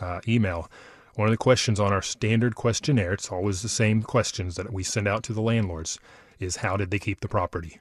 uh, 0.00 0.20
email, 0.26 0.70
one 1.14 1.28
of 1.28 1.32
the 1.32 1.38
questions 1.38 1.78
on 1.80 1.92
our 1.92 2.02
standard 2.02 2.54
questionnaire, 2.54 3.12
it's 3.12 3.30
always 3.30 3.62
the 3.62 3.68
same 3.68 4.02
questions 4.02 4.56
that 4.56 4.72
we 4.72 4.82
send 4.82 5.08
out 5.08 5.22
to 5.24 5.32
the 5.32 5.42
landlords, 5.42 5.98
is 6.38 6.56
how 6.56 6.76
did 6.76 6.90
they 6.90 6.98
keep 6.98 7.20
the 7.20 7.28
property? 7.28 7.80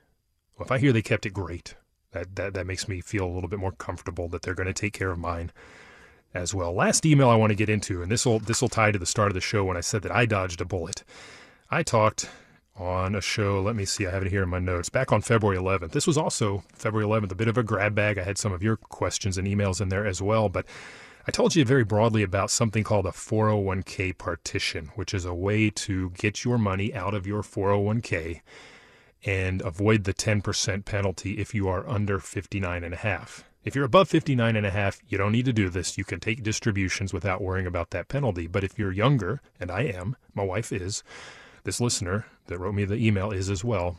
Well, 0.57 0.65
if 0.65 0.71
I 0.71 0.79
hear 0.79 0.91
they 0.91 1.01
kept 1.01 1.25
it 1.25 1.33
great, 1.33 1.75
that, 2.11 2.35
that, 2.35 2.53
that 2.53 2.67
makes 2.67 2.87
me 2.87 3.01
feel 3.01 3.25
a 3.25 3.33
little 3.33 3.49
bit 3.49 3.59
more 3.59 3.71
comfortable 3.71 4.27
that 4.29 4.41
they're 4.41 4.55
going 4.55 4.67
to 4.67 4.73
take 4.73 4.93
care 4.93 5.11
of 5.11 5.19
mine 5.19 5.51
as 6.33 6.53
well. 6.53 6.73
Last 6.73 7.05
email 7.05 7.29
I 7.29 7.35
want 7.35 7.51
to 7.51 7.55
get 7.55 7.69
into, 7.69 8.01
and 8.01 8.11
this 8.11 8.25
will 8.25 8.39
this 8.39 8.61
will 8.61 8.69
tie 8.69 8.91
to 8.91 8.99
the 8.99 9.05
start 9.05 9.29
of 9.29 9.33
the 9.33 9.41
show 9.41 9.63
when 9.65 9.77
I 9.77 9.81
said 9.81 10.01
that 10.03 10.11
I 10.11 10.25
dodged 10.25 10.61
a 10.61 10.65
bullet. 10.65 11.03
I 11.71 11.83
talked 11.83 12.29
on 12.75 13.15
a 13.15 13.21
show. 13.21 13.61
Let 13.61 13.75
me 13.75 13.85
see. 13.85 14.07
I 14.07 14.11
have 14.11 14.23
it 14.23 14.31
here 14.31 14.43
in 14.43 14.49
my 14.49 14.59
notes. 14.59 14.89
Back 14.89 15.11
on 15.11 15.21
February 15.21 15.57
11th. 15.57 15.91
This 15.91 16.07
was 16.07 16.17
also 16.17 16.63
February 16.73 17.07
11th. 17.07 17.31
A 17.31 17.35
bit 17.35 17.47
of 17.47 17.57
a 17.57 17.63
grab 17.63 17.93
bag. 17.93 18.17
I 18.17 18.23
had 18.23 18.37
some 18.37 18.53
of 18.53 18.63
your 18.63 18.77
questions 18.77 19.37
and 19.37 19.47
emails 19.47 19.81
in 19.81 19.89
there 19.89 20.05
as 20.05 20.21
well, 20.21 20.49
but 20.49 20.65
I 21.29 21.31
told 21.31 21.55
you 21.55 21.63
very 21.63 21.83
broadly 21.83 22.23
about 22.23 22.49
something 22.49 22.83
called 22.83 23.05
a 23.05 23.11
401k 23.11 24.17
partition, 24.17 24.89
which 24.95 25.13
is 25.13 25.25
a 25.25 25.33
way 25.35 25.69
to 25.69 26.09
get 26.17 26.43
your 26.43 26.57
money 26.57 26.91
out 26.91 27.13
of 27.13 27.27
your 27.27 27.43
401k 27.43 28.41
and 29.23 29.61
avoid 29.61 30.05
the 30.05 30.13
10% 30.15 30.85
penalty 30.85 31.37
if 31.37 31.53
you 31.53 31.67
are 31.67 31.87
under 31.87 32.17
59 32.17 32.83
and 32.83 32.95
a 32.95 32.97
half. 32.97 33.43
If 33.63 33.75
you're 33.75 33.85
above 33.85 34.09
59 34.09 34.55
and 34.55 34.65
a 34.65 34.71
half, 34.71 35.01
you 35.07 35.19
don't 35.19 35.31
need 35.31 35.45
to 35.45 35.53
do 35.53 35.69
this. 35.69 35.99
You 35.99 36.03
can 36.03 36.19
take 36.19 36.41
distributions 36.41 37.13
without 37.13 37.43
worrying 37.43 37.67
about 37.67 37.91
that 37.91 38.07
penalty. 38.07 38.47
But 38.47 38.63
if 38.63 38.79
you're 38.79 38.91
younger, 38.91 39.39
and 39.59 39.69
I 39.69 39.81
am, 39.81 40.15
my 40.33 40.43
wife 40.43 40.71
is, 40.71 41.03
this 41.63 41.79
listener 41.79 42.25
that 42.47 42.57
wrote 42.57 42.73
me 42.73 42.85
the 42.85 42.95
email 42.95 43.29
is 43.29 43.51
as 43.51 43.63
well, 43.63 43.97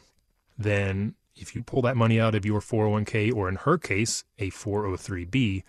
then 0.59 1.15
if 1.37 1.55
you 1.55 1.63
pull 1.63 1.83
that 1.83 1.97
money 1.97 2.19
out 2.19 2.35
of 2.35 2.45
your 2.45 2.61
401k 2.61 3.33
or 3.33 3.49
in 3.49 3.55
her 3.55 3.79
case, 3.79 4.25
a 4.41 4.51
403b, 4.51 5.63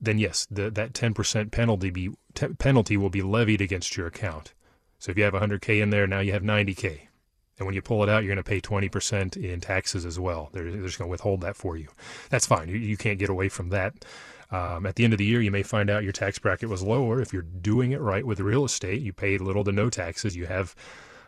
then 0.00 0.18
yes, 0.18 0.46
the, 0.50 0.70
that 0.70 0.92
10% 0.92 1.50
penalty 1.50 1.90
be 1.90 2.10
t- 2.34 2.48
penalty 2.48 2.96
will 2.96 3.10
be 3.10 3.22
levied 3.22 3.60
against 3.60 3.96
your 3.96 4.06
account. 4.06 4.54
So 4.98 5.10
if 5.10 5.18
you 5.18 5.24
have 5.24 5.34
100k 5.34 5.82
in 5.82 5.90
there, 5.90 6.06
now 6.06 6.20
you 6.20 6.32
have 6.32 6.42
90k. 6.42 7.00
And 7.58 7.66
when 7.66 7.74
you 7.74 7.82
pull 7.82 8.02
it 8.02 8.08
out, 8.08 8.24
you're 8.24 8.34
going 8.34 8.42
to 8.42 8.48
pay 8.48 8.60
20% 8.60 9.36
in 9.36 9.60
taxes 9.60 10.06
as 10.06 10.18
well. 10.18 10.48
They're, 10.52 10.70
they're 10.70 10.82
just 10.82 10.98
going 10.98 11.08
to 11.08 11.10
withhold 11.10 11.42
that 11.42 11.56
for 11.56 11.76
you. 11.76 11.88
That's 12.30 12.46
fine. 12.46 12.68
You, 12.68 12.76
you 12.76 12.96
can't 12.96 13.18
get 13.18 13.28
away 13.28 13.50
from 13.50 13.68
that. 13.68 14.04
Um, 14.50 14.86
at 14.86 14.96
the 14.96 15.04
end 15.04 15.12
of 15.12 15.18
the 15.18 15.26
year, 15.26 15.42
you 15.42 15.50
may 15.50 15.62
find 15.62 15.90
out 15.90 16.02
your 16.02 16.12
tax 16.12 16.38
bracket 16.38 16.70
was 16.70 16.82
lower. 16.82 17.20
If 17.20 17.32
you're 17.32 17.42
doing 17.42 17.92
it 17.92 18.00
right 18.00 18.26
with 18.26 18.40
real 18.40 18.64
estate, 18.64 19.02
you 19.02 19.12
pay 19.12 19.36
little 19.36 19.62
to 19.64 19.72
no 19.72 19.90
taxes. 19.90 20.36
You 20.36 20.46
have 20.46 20.74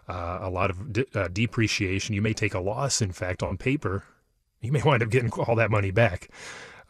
uh, 0.09 0.39
a 0.41 0.51
lot 0.51 0.71
of 0.71 0.93
de- 0.93 1.07
uh, 1.15 1.29
depreciation. 1.29 2.15
You 2.15 2.23
may 2.23 2.33
take 2.33 2.55
a 2.55 2.61
loss, 2.61 3.03
in 3.03 3.13
fact, 3.13 3.43
on 3.43 3.59
paper. 3.59 4.05
You 4.61 4.73
may 4.73 4.83
wind 4.83 5.03
up 5.03 5.11
getting 5.11 5.31
all 5.33 5.55
that 5.57 5.71
money 5.71 5.91
back. 5.91 6.29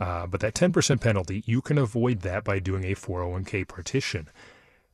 Uh, 0.00 0.26
but 0.26 0.40
that 0.40 0.54
10% 0.54 1.00
penalty, 1.00 1.42
you 1.46 1.60
can 1.60 1.78
avoid 1.78 2.20
that 2.20 2.44
by 2.44 2.58
doing 2.58 2.84
a 2.84 2.94
401k 2.94 3.66
partition. 3.68 4.28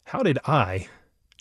How 0.05 0.23
did 0.23 0.39
I 0.47 0.89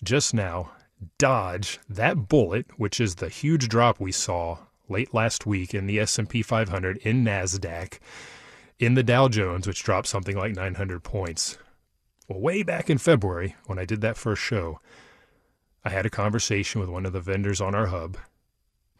just 0.02 0.32
now 0.32 0.72
dodge 1.18 1.78
that 1.88 2.28
bullet, 2.28 2.66
which 2.76 3.00
is 3.00 3.16
the 3.16 3.28
huge 3.28 3.68
drop 3.68 4.00
we 4.00 4.12
saw 4.12 4.58
late 4.88 5.12
last 5.12 5.46
week 5.46 5.74
in 5.74 5.86
the 5.86 6.00
S&P 6.00 6.42
500 6.42 6.96
in 6.98 7.24
Nasdaq, 7.24 7.98
in 8.78 8.94
the 8.94 9.02
Dow 9.02 9.28
Jones, 9.28 9.66
which 9.66 9.82
dropped 9.82 10.06
something 10.06 10.36
like 10.36 10.54
900 10.54 11.02
points? 11.02 11.58
Well, 12.28 12.40
way 12.40 12.62
back 12.62 12.90
in 12.90 12.98
February, 12.98 13.56
when 13.66 13.78
I 13.78 13.84
did 13.84 14.00
that 14.02 14.16
first 14.16 14.42
show, 14.42 14.80
I 15.84 15.90
had 15.90 16.06
a 16.06 16.10
conversation 16.10 16.80
with 16.80 16.90
one 16.90 17.06
of 17.06 17.12
the 17.12 17.20
vendors 17.20 17.60
on 17.60 17.74
our 17.74 17.86
hub 17.86 18.18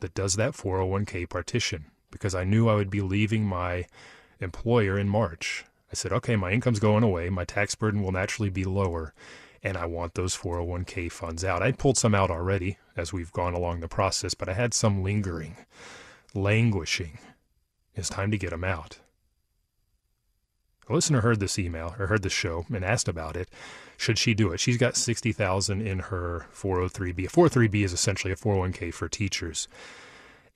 that 0.01 0.15
does 0.15 0.37
that 0.37 0.53
401k 0.53 1.29
partition 1.29 1.87
because 2.11 2.35
I 2.35 2.45
knew 2.45 2.69
I 2.69 2.75
would 2.75 2.91
be 2.91 3.01
leaving 3.01 3.45
my 3.45 3.87
employer 4.41 4.99
in 4.99 5.09
March. 5.09 5.65
I 5.91 5.95
said, 5.95 6.13
okay, 6.13 6.37
my 6.37 6.53
income's 6.53 6.81
going 6.81 7.03
away. 7.03 7.31
My 7.31 7.45
tax 7.45 7.75
burden 7.75 8.03
will 8.03 8.13
naturally 8.13 8.51
be 8.51 8.65
lower, 8.65 9.15
and 9.63 9.77
I 9.77 9.87
want 9.87 10.15
those 10.15 10.37
401k 10.37 11.11
funds 11.11 11.45
out. 11.45 11.63
I 11.63 11.73
pulled 11.73 11.97
some 11.97 12.15
out 12.15 12.31
already 12.31 12.79
as 12.97 13.13
we've 13.13 13.33
gone 13.33 13.55
along 13.55 13.81
the 13.81 13.89
process, 13.89 14.35
but 14.35 14.49
I 14.49 14.55
had 14.55 14.75
some 14.75 15.03
lingering, 15.03 15.57
languishing. 16.35 17.19
It's 17.95 18.11
time 18.11 18.31
to 18.31 18.39
get 18.39 18.51
them 18.51 18.65
out. 18.65 18.99
A 20.89 20.95
listener 20.95 21.21
heard 21.21 21.41
this 21.41 21.59
email 21.59 21.95
or 21.99 22.07
heard 22.07 22.23
the 22.23 22.31
show 22.31 22.65
and 22.73 22.85
asked 22.85 23.09
about 23.09 23.37
it. 23.37 23.51
Should 23.99 24.19
she 24.19 24.33
do 24.33 24.53
it? 24.53 24.61
She's 24.61 24.79
got 24.79 24.97
60,000 24.97 25.87
in 25.87 25.99
her 25.99 26.47
403b. 26.55 27.27
A 27.27 27.29
403b 27.29 27.85
is 27.85 27.93
essentially 27.93 28.33
a 28.33 28.37
401k 28.37 28.95
for 28.95 29.09
teachers. 29.09 29.69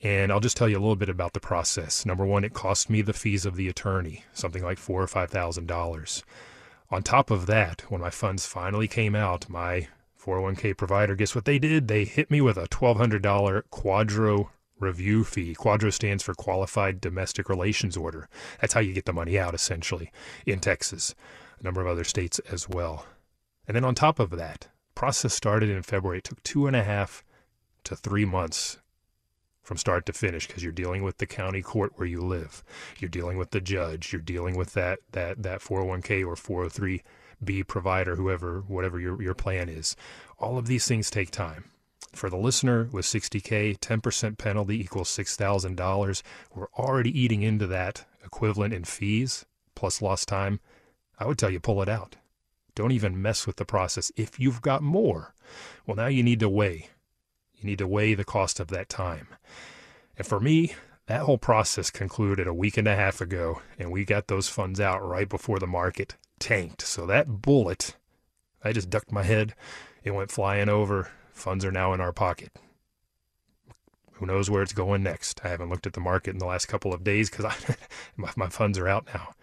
And 0.02 0.32
I'll 0.32 0.40
just 0.40 0.56
tell 0.56 0.68
you 0.68 0.76
a 0.76 0.80
little 0.80 0.96
bit 0.96 1.08
about 1.08 1.32
the 1.32 1.40
process. 1.40 2.04
Number 2.04 2.26
one, 2.26 2.42
it 2.42 2.52
cost 2.52 2.90
me 2.90 3.02
the 3.02 3.12
fees 3.12 3.46
of 3.46 3.54
the 3.54 3.68
attorney, 3.68 4.24
something 4.32 4.62
like 4.62 4.78
four 4.78 5.00
or 5.00 5.06
five 5.06 5.30
thousand 5.30 5.66
dollars. 5.66 6.24
On 6.90 7.02
top 7.02 7.30
of 7.30 7.46
that, 7.46 7.82
when 7.88 8.00
my 8.00 8.10
funds 8.10 8.44
finally 8.44 8.88
came 8.88 9.14
out, 9.14 9.48
my 9.48 9.88
401k 10.22 10.76
provider, 10.76 11.14
guess 11.14 11.34
what 11.34 11.46
they 11.46 11.58
did? 11.58 11.88
They 11.88 12.04
hit 12.04 12.30
me 12.30 12.40
with 12.40 12.58
a 12.58 12.68
$1,200 12.68 13.62
QDRO 13.70 14.48
review 14.78 15.24
fee. 15.24 15.54
QDRO 15.54 15.92
stands 15.92 16.22
for 16.22 16.34
Qualified 16.34 17.00
Domestic 17.00 17.48
Relations 17.48 17.96
Order. 17.96 18.28
That's 18.60 18.74
how 18.74 18.80
you 18.80 18.92
get 18.92 19.06
the 19.06 19.12
money 19.12 19.38
out, 19.38 19.54
essentially, 19.54 20.12
in 20.44 20.60
Texas, 20.60 21.14
a 21.58 21.64
number 21.64 21.80
of 21.80 21.86
other 21.86 22.04
states 22.04 22.40
as 22.50 22.68
well. 22.68 23.06
And 23.66 23.74
then 23.74 23.84
on 23.84 23.94
top 23.94 24.18
of 24.18 24.30
that, 24.30 24.68
process 24.94 25.32
started 25.32 25.70
in 25.70 25.82
February. 25.82 26.18
It 26.18 26.24
took 26.24 26.42
two 26.42 26.66
and 26.66 26.76
a 26.76 26.84
half 26.84 27.24
to 27.84 27.96
three 27.96 28.24
months 28.24 28.78
from 29.62 29.76
start 29.76 30.06
to 30.06 30.12
finish 30.12 30.46
because 30.46 30.62
you're 30.62 30.72
dealing 30.72 31.02
with 31.02 31.18
the 31.18 31.26
county 31.26 31.62
court 31.62 31.92
where 31.96 32.08
you 32.08 32.20
live. 32.20 32.62
You're 32.98 33.08
dealing 33.08 33.38
with 33.38 33.50
the 33.50 33.60
judge. 33.60 34.12
You're 34.12 34.22
dealing 34.22 34.56
with 34.56 34.74
that 34.74 34.98
that 35.12 35.42
that 35.42 35.60
401k 35.60 36.26
or 36.26 36.34
403b 36.34 37.66
provider, 37.66 38.16
whoever 38.16 38.60
whatever 38.66 38.98
your 38.98 39.22
your 39.22 39.34
plan 39.34 39.68
is. 39.68 39.96
All 40.38 40.58
of 40.58 40.66
these 40.66 40.86
things 40.86 41.10
take 41.10 41.30
time. 41.30 41.64
For 42.12 42.28
the 42.28 42.36
listener 42.36 42.88
with 42.92 43.06
60k, 43.06 43.78
10% 43.78 44.36
penalty 44.36 44.78
equals 44.78 45.08
$6,000. 45.08 46.22
We're 46.54 46.66
already 46.76 47.18
eating 47.18 47.42
into 47.42 47.66
that 47.68 48.04
equivalent 48.22 48.74
in 48.74 48.84
fees 48.84 49.46
plus 49.74 50.02
lost 50.02 50.28
time. 50.28 50.60
I 51.18 51.26
would 51.26 51.38
tell 51.38 51.48
you 51.48 51.58
pull 51.58 51.80
it 51.80 51.88
out. 51.88 52.16
Don't 52.74 52.92
even 52.92 53.20
mess 53.20 53.46
with 53.46 53.56
the 53.56 53.64
process. 53.64 54.12
If 54.16 54.38
you've 54.38 54.60
got 54.60 54.82
more, 54.82 55.34
well, 55.86 55.96
now 55.96 56.06
you 56.06 56.22
need 56.22 56.40
to 56.40 56.48
weigh 56.48 56.88
you 57.62 57.70
need 57.70 57.78
to 57.78 57.86
weigh 57.86 58.14
the 58.14 58.24
cost 58.24 58.60
of 58.60 58.68
that 58.68 58.88
time. 58.88 59.28
And 60.16 60.26
for 60.26 60.40
me, 60.40 60.74
that 61.06 61.22
whole 61.22 61.38
process 61.38 61.90
concluded 61.90 62.46
a 62.46 62.54
week 62.54 62.76
and 62.76 62.86
a 62.88 62.96
half 62.96 63.20
ago, 63.20 63.62
and 63.78 63.90
we 63.90 64.04
got 64.04 64.28
those 64.28 64.48
funds 64.48 64.80
out 64.80 65.06
right 65.06 65.28
before 65.28 65.58
the 65.58 65.66
market 65.66 66.16
tanked. 66.38 66.82
So 66.82 67.06
that 67.06 67.42
bullet, 67.42 67.96
I 68.62 68.72
just 68.72 68.90
ducked 68.90 69.12
my 69.12 69.22
head, 69.22 69.54
it 70.04 70.12
went 70.12 70.30
flying 70.30 70.68
over. 70.68 71.10
Funds 71.32 71.64
are 71.64 71.72
now 71.72 71.92
in 71.92 72.00
our 72.00 72.12
pocket. 72.12 72.52
Who 74.12 74.26
knows 74.26 74.48
where 74.48 74.62
it's 74.62 74.72
going 74.72 75.02
next? 75.02 75.40
I 75.44 75.48
haven't 75.48 75.70
looked 75.70 75.86
at 75.86 75.94
the 75.94 76.00
market 76.00 76.30
in 76.30 76.38
the 76.38 76.46
last 76.46 76.66
couple 76.66 76.92
of 76.92 77.02
days 77.02 77.28
because 77.28 77.52
my, 78.16 78.30
my 78.36 78.48
funds 78.48 78.78
are 78.78 78.88
out 78.88 79.06
now. 79.12 79.34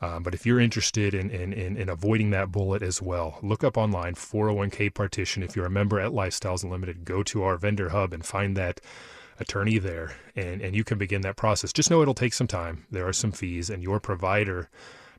Um, 0.00 0.22
but 0.22 0.34
if 0.34 0.44
you're 0.44 0.60
interested 0.60 1.14
in, 1.14 1.30
in, 1.30 1.52
in, 1.52 1.76
in, 1.76 1.88
avoiding 1.88 2.30
that 2.30 2.50
bullet 2.50 2.82
as 2.82 3.00
well, 3.00 3.38
look 3.42 3.62
up 3.64 3.76
online 3.76 4.14
401k 4.14 4.92
partition. 4.92 5.42
If 5.42 5.56
you're 5.56 5.66
a 5.66 5.70
member 5.70 6.00
at 6.00 6.12
Lifestyles 6.12 6.64
Unlimited, 6.64 7.04
go 7.04 7.22
to 7.22 7.42
our 7.42 7.56
vendor 7.56 7.90
hub 7.90 8.12
and 8.12 8.24
find 8.24 8.56
that 8.56 8.80
attorney 9.40 9.78
there, 9.78 10.14
and, 10.36 10.60
and 10.60 10.76
you 10.76 10.84
can 10.84 10.98
begin 10.98 11.22
that 11.22 11.36
process. 11.36 11.72
Just 11.72 11.90
know 11.90 12.02
it'll 12.02 12.14
take 12.14 12.34
some 12.34 12.46
time. 12.46 12.86
There 12.90 13.06
are 13.06 13.12
some 13.12 13.32
fees, 13.32 13.70
and 13.70 13.82
your 13.82 14.00
provider 14.00 14.68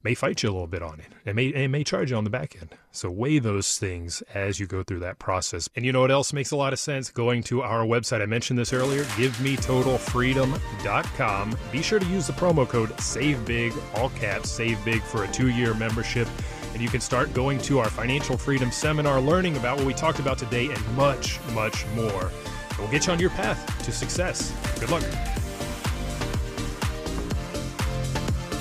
may 0.06 0.14
fight 0.14 0.42
you 0.44 0.50
a 0.50 0.52
little 0.52 0.68
bit 0.68 0.84
on 0.84 1.00
it. 1.00 1.08
It 1.26 1.36
may, 1.36 1.48
it 1.48 1.68
may 1.68 1.84
charge 1.84 2.12
you 2.12 2.18
on 2.18 2.26
the 2.26 2.30
back 2.30 2.56
end. 2.62 2.76
So 2.92 3.10
weigh 3.10 3.40
those 3.40 3.80
things 3.80 4.22
as 4.36 4.60
you 4.60 4.68
go 4.68 4.84
through 4.84 5.00
that 5.00 5.18
process. 5.18 5.68
And 5.76 5.84
you 5.84 5.92
know 5.92 6.02
what 6.02 6.12
else 6.12 6.32
makes 6.32 6.52
a 6.52 6.56
lot 6.56 6.74
of 6.74 6.80
sense? 6.80 7.10
Going 7.10 7.42
to 7.44 7.64
our 7.64 7.84
website. 7.84 8.22
I 8.22 8.28
mentioned 8.28 8.60
this 8.60 8.72
earlier, 8.72 9.04
givemetotalfreedom.com. 9.04 11.58
Be 11.72 11.82
sure 11.82 11.98
to 11.98 12.06
use 12.06 12.28
the 12.28 12.34
promo 12.34 12.70
code 12.70 12.92
SAVEBIG, 12.98 13.74
all 13.96 14.12
caps, 14.12 14.52
save 14.52 14.86
big 14.86 15.02
for 15.02 15.24
a 15.24 15.28
two 15.30 15.50
year 15.50 15.74
membership. 15.74 16.28
And 16.74 16.84
you 16.84 16.90
can 16.90 17.02
start 17.02 17.34
going 17.34 17.58
to 17.62 17.80
our 17.80 17.90
financial 17.90 18.38
freedom 18.38 18.72
seminar, 18.72 19.20
learning 19.20 19.58
about 19.58 19.78
what 19.78 19.88
we 19.88 19.96
talked 19.96 20.20
about 20.20 20.38
today 20.38 20.68
and 20.68 20.96
much, 20.96 21.40
much 21.54 21.84
more. 21.96 22.30
We'll 22.78 22.92
get 22.92 23.08
you 23.08 23.14
on 23.14 23.20
your 23.20 23.32
path 23.32 23.84
to 23.86 23.92
success. 23.92 24.54
Good 24.80 24.92
luck. 24.92 25.02